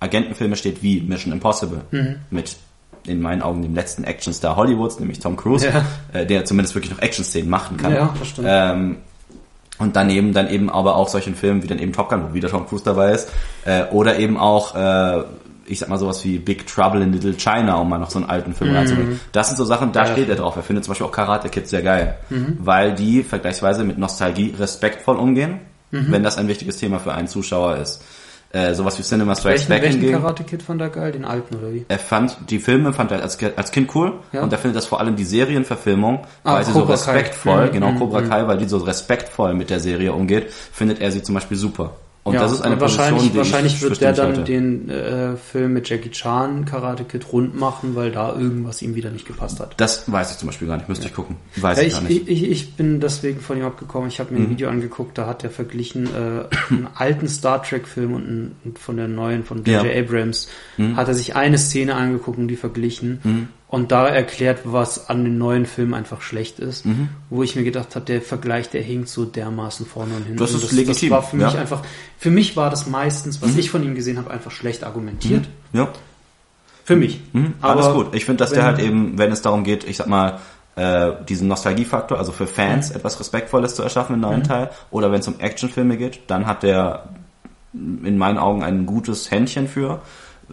[0.00, 1.82] Agentenfilme steht wie Mission Impossible
[2.30, 2.56] mit
[3.06, 5.84] in meinen Augen dem letzten Actionstar Hollywoods, nämlich Tom Cruise, Ja.
[6.12, 7.92] äh, der zumindest wirklich noch Action-Szenen machen kann.
[7.92, 8.46] Ja, das stimmt.
[8.50, 8.96] Ähm,
[9.78, 12.48] und daneben dann eben aber auch solchen Filmen wie dann eben Top Gun, wo wieder
[12.48, 13.28] Tom Cruise dabei ist,
[13.64, 15.22] äh, oder eben auch, äh,
[15.66, 18.28] ich sag mal sowas wie Big Trouble in Little China, um mal noch so einen
[18.30, 19.18] alten Film reinzubringen.
[19.32, 20.06] Das sind so Sachen, da Mhm.
[20.06, 20.10] Ja.
[20.12, 20.16] Mhm.
[20.16, 20.54] steht er drauf.
[20.56, 22.16] Er findet zum Beispiel auch Karate Kids sehr geil,
[22.58, 25.60] weil die vergleichsweise mit Nostalgie respektvoll umgehen,
[25.92, 26.06] Mhm.
[26.10, 28.02] wenn das ein wichtiges Thema für einen Zuschauer ist.
[28.54, 30.20] Äh, sowas wie Cinema Strikes Welchen, Back welchen hingegen.
[30.20, 31.12] Karate Kid fand er geil?
[31.12, 31.86] Den alten oder wie?
[31.88, 34.42] Er fand die Filme fand er als, als Kind cool Ja.
[34.42, 37.12] und er findet das vor allem die Serienverfilmung, Ah, weil sie so Cobra Kai.
[37.12, 38.28] respektvoll, Mhm, genau mhm, Cobra mhm.
[38.28, 41.92] Kai, weil die so respektvoll mit der Serie umgeht, findet er sie zum Beispiel super.
[42.24, 44.52] Und ja, das ist eine wahrscheinlich, Position, wahrscheinlich ich wird der dann sollte.
[44.52, 49.10] den äh, Film mit Jackie Chan Karate Kid rund machen, weil da irgendwas ihm wieder
[49.10, 49.74] nicht gepasst hat.
[49.78, 51.36] Das weiß ich zum Beispiel gar nicht, müsste ich gucken.
[51.56, 52.22] Weiß Ja, ich ich, gar nicht.
[52.26, 52.32] Mhm.
[52.32, 54.06] ich, ich bin deswegen von ihm abgekommen.
[54.08, 57.88] Ich habe mir ein Video angeguckt, da hat er verglichen äh, einen alten Star Trek
[57.88, 59.72] Film und einen, und von der neuen von J.J.
[59.72, 59.82] Ja.
[59.82, 60.06] Mhm.
[60.06, 60.48] Abrams.
[60.94, 65.38] Hat er sich eine Szene angeguckt und die verglichen und da erklärt, was an den
[65.38, 66.84] neuen Filmen einfach schlecht ist.
[66.84, 67.08] Mhm.
[67.30, 70.36] Wo ich mir gedacht habe, der Vergleich, der hinkt so dermaßen vorne und hinten.
[70.38, 71.46] Das ist legitim, Das war für ja.
[71.46, 71.52] Mhm.
[71.52, 71.82] mich einfach,
[72.18, 75.48] für mich war das meistens, was ich von ihm gesehen habe, einfach schlecht argumentiert.
[75.72, 75.88] Ja,
[76.84, 77.22] Für mich.
[77.32, 78.14] mhm, alles Aber gut.
[78.14, 80.38] Ich finde, dass der halt eben, wenn es darum geht, ich sag mal,
[80.76, 82.96] äh, diesen Nostalgiefaktor, also für Fans Mhm.
[82.96, 86.62] etwas Respektvolles zu erschaffen im neuen Teil, oder wenn es um Actionfilme geht, dann hat
[86.62, 87.04] der
[87.72, 90.02] in meinen Augen ein gutes Händchen für.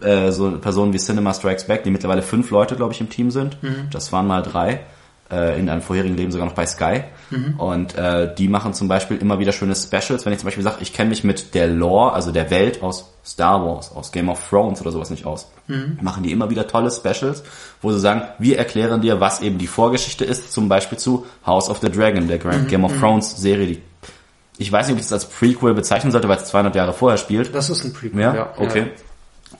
[0.02, 3.30] Äh, so Personen wie Cinema Strikes Back, die mittlerweile fünf Leute, glaube ich, im Team
[3.30, 3.56] sind.
[3.92, 4.80] Das waren mal drei.
[5.32, 7.04] Äh, in einem vorherigen Leben sogar noch bei Sky.
[7.56, 10.26] Und äh, die machen zum Beispiel immer wieder schöne Specials.
[10.26, 13.12] Wenn ich zum Beispiel sage, ich kenne mich mit der Lore, also der Welt aus
[13.24, 15.48] Star Wars, aus Game of Thrones oder sowas nicht aus,
[16.02, 17.44] machen die immer wieder tolle Specials,
[17.80, 21.70] wo sie sagen, wir erklären dir, was eben die Vorgeschichte ist, zum Beispiel zu House
[21.70, 23.82] of the Dragon, der Grand Game of Thrones Serie, die
[24.58, 27.16] ich weiß nicht, ob ich das als Prequel bezeichnen sollte, weil es 200 Jahre vorher
[27.16, 27.54] spielt.
[27.54, 28.20] Das ist ein Prequel.
[28.20, 28.88] Ja, okay.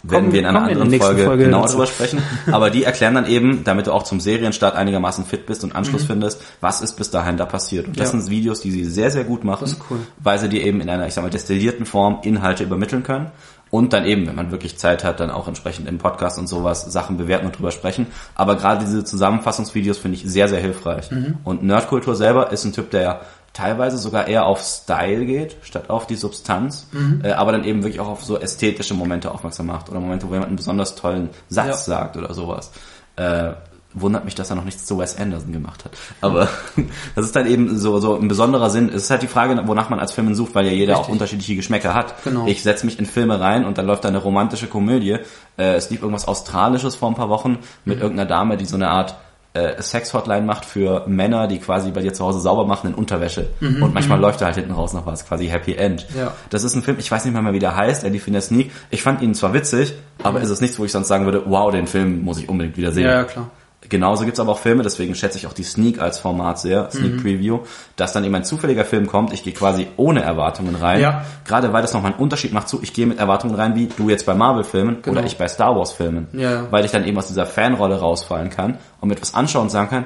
[0.03, 1.75] Werden Kommen- wir in einer in anderen nächsten Folge, Folge genauer dazu.
[1.75, 2.23] drüber sprechen.
[2.53, 6.05] Aber die erklären dann eben, damit du auch zum Serienstart einigermaßen fit bist und Anschluss
[6.05, 7.87] findest, was ist bis dahin da passiert.
[7.87, 8.19] Und das Ja.
[8.19, 9.99] sind Videos, die sie sehr, sehr gut machen, cool.
[10.19, 13.31] weil sie dir eben in einer, ich sag mal, destillierten Form Inhalte übermitteln können.
[13.73, 16.83] Und dann eben, wenn man wirklich Zeit hat, dann auch entsprechend im Podcast und sowas
[16.91, 18.09] Sachen bewerten und drüber sprechen.
[18.35, 21.09] Aber gerade diese Zusammenfassungsvideos finde ich sehr, sehr hilfreich.
[21.13, 21.37] Mhm.
[21.45, 23.21] Und Nerdkultur selber ist ein Typ, der
[23.61, 27.21] teilweise sogar eher auf Style geht, statt auf die Substanz, Mhm.
[27.25, 30.33] äh, aber dann eben wirklich auch auf so ästhetische Momente aufmerksam macht oder Momente, wo
[30.33, 31.75] jemand einen besonders tollen Satz Ja.
[31.95, 32.71] sagt oder sowas.
[33.17, 33.53] Äh,
[33.93, 35.91] wundert mich, dass er noch nichts zu Wes Anderson gemacht hat.
[36.21, 36.49] Aber
[37.17, 38.89] das ist dann eben so, so ein besonderer Sinn.
[38.89, 41.07] Es ist halt die Frage, wonach man als Filmen sucht, weil ja jeder Richtig.
[41.09, 42.15] auch unterschiedliche Geschmäcker hat.
[42.23, 42.47] Genau.
[42.47, 45.19] Ich setze mich in Filme rein und dann läuft da eine romantische Komödie.
[45.59, 48.03] Äh, es lief irgendwas Australisches vor ein paar Wochen mit Mhm.
[48.03, 49.17] irgendeiner Dame, die so eine Art
[49.53, 53.49] äh, Sex-Hotline macht für Männer, die quasi bei dir zu Hause sauber machen in Unterwäsche.
[53.61, 56.07] und manchmal läuft da halt hinten raus noch was, quasi Happy End.
[56.15, 56.35] Mhm, Ja.
[56.51, 58.33] Das ist ein Film, ich weiß nicht mal mehr, wie der heißt, er lief in
[58.35, 58.71] der Sneak.
[58.91, 60.45] Ich fand ihn zwar witzig, aber Mhm.
[60.45, 62.93] es ist nichts, wo ich sonst sagen würde, wow, den Film muss ich unbedingt wieder
[62.93, 63.05] sehen.
[63.07, 63.51] Ja, ja, klar.
[63.91, 67.15] Genauso gibt's aber auch Filme, deswegen schätze ich auch die Sneak als Format sehr, Sneak
[67.17, 67.23] Mhm.
[67.23, 67.59] Preview,
[67.97, 71.01] dass dann eben ein zufälliger Film kommt, ich gehe quasi ohne Erwartungen rein.
[71.01, 71.25] Ja.
[71.45, 74.09] Gerade weil das nochmal einen Unterschied macht zu, ich gehe mit Erwartungen rein, wie du
[74.09, 75.19] jetzt bei Marvel-Filmen Genau.
[75.19, 76.29] oder ich bei Star Wars-Filmen.
[76.33, 76.69] Ja.
[76.71, 79.91] Weil ich dann eben aus dieser Fanrolle rausfallen kann und mit was anschauen und sagen
[79.91, 80.05] kann,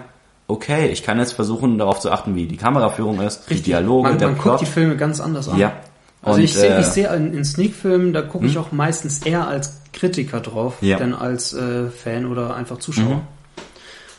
[0.48, 4.18] okay, ich kann jetzt versuchen, darauf zu achten, wie die Kameraführung ist, die Dialoge, man,
[4.18, 4.52] der man Plot.
[4.58, 5.58] guckt die Filme ganz anders an.
[5.58, 5.72] Ja.
[6.22, 9.20] Also Und, ich sehe äh, ich sehe in, in Sneak-Filmen, da gucke ich auch meistens
[9.26, 10.96] eher als Kritiker drauf, Ja.
[10.96, 13.20] denn als äh, Fan oder einfach Zuschauer.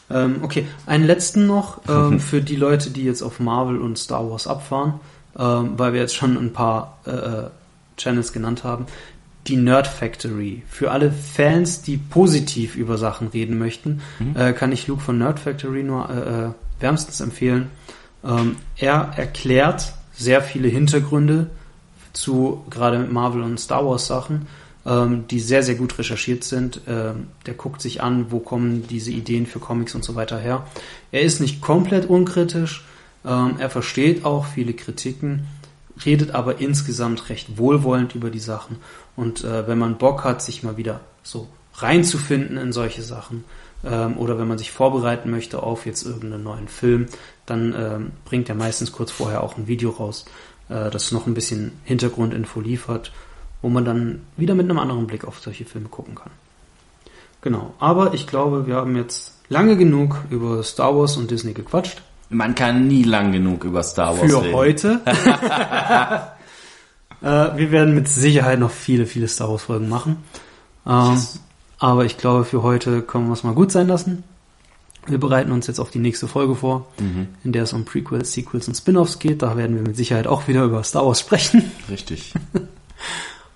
[0.09, 4.29] Ähm, okay, einen letzten noch ähm, für die Leute, die jetzt auf Marvel und Star
[4.29, 4.99] Wars abfahren,
[5.37, 7.43] ähm, weil wir jetzt schon ein paar äh, äh,
[7.97, 8.85] Channels genannt haben.
[9.47, 10.63] Die Nerd Factory.
[10.67, 14.01] Für alle Fans, die positiv über Sachen reden möchten,
[14.33, 16.49] äh, kann ich Luke von Nerd Factory nur äh, äh,
[16.79, 17.69] wärmstens empfehlen.
[18.23, 21.47] Ähm, er erklärt sehr viele Hintergründe
[22.13, 24.47] zu gerade mit Marvel und Star Wars Sachen,
[24.85, 26.81] ähm, die sehr, sehr gut recherchiert sind.
[26.87, 30.65] Ähm, der guckt sich an, wo kommen diese Ideen für Comics und so weiter her.
[31.11, 32.85] Er ist nicht komplett unkritisch,
[33.25, 35.47] ähm, er versteht auch viele Kritiken,
[36.05, 38.77] redet aber insgesamt recht wohlwollend über die Sachen.
[39.15, 43.43] Und äh, wenn man Bock hat, sich mal wieder so reinzufinden in solche Sachen,
[43.83, 47.07] ähm, oder wenn man sich vorbereiten möchte auf jetzt irgendeinen neuen Film,
[47.45, 50.25] dann ähm, bringt er meistens kurz vorher auch ein Video raus,
[50.69, 53.11] äh, das noch ein bisschen Hintergrundinfo liefert,
[53.65, 56.29] wo man dann wieder mit einem anderen Blick auf solche Filme gucken kann.
[57.41, 62.03] Genau, aber ich glaube, wir haben jetzt lange genug über Star Wars und Disney gequatscht.
[62.29, 64.53] Man kann nie lang genug über Star Wars für reden.
[64.53, 65.01] heute.
[67.23, 70.17] äh, wir werden mit Sicherheit noch viele, viele Star Wars Folgen machen.
[70.85, 71.19] Ähm,
[71.79, 74.23] Aber ich glaube, für heute können wir es mal gut sein lassen.
[75.07, 77.29] Wir bereiten uns jetzt auf die nächste Folge vor, Mhm.
[77.43, 79.41] in der es um Prequels, Sequels und Spin-offs geht.
[79.41, 81.71] Da werden wir mit Sicherheit auch wieder über Star Wars sprechen.
[81.89, 82.31] Richtig.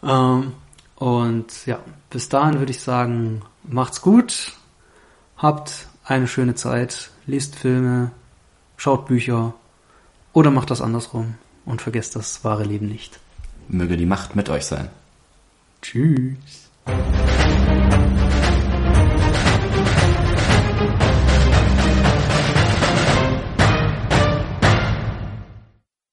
[0.04, 0.54] Ähm,
[0.96, 4.54] und ja, bis dahin würde ich sagen, macht's gut,
[5.38, 8.12] habt eine schöne Zeit, lest Filme,
[8.78, 9.54] schaut Bücher
[10.34, 11.36] oder macht das andersrum
[11.66, 13.20] und vergesst das wahre Leben nicht.
[13.68, 14.90] Möge die Macht mit euch sein.
[15.82, 16.70] Tschüss.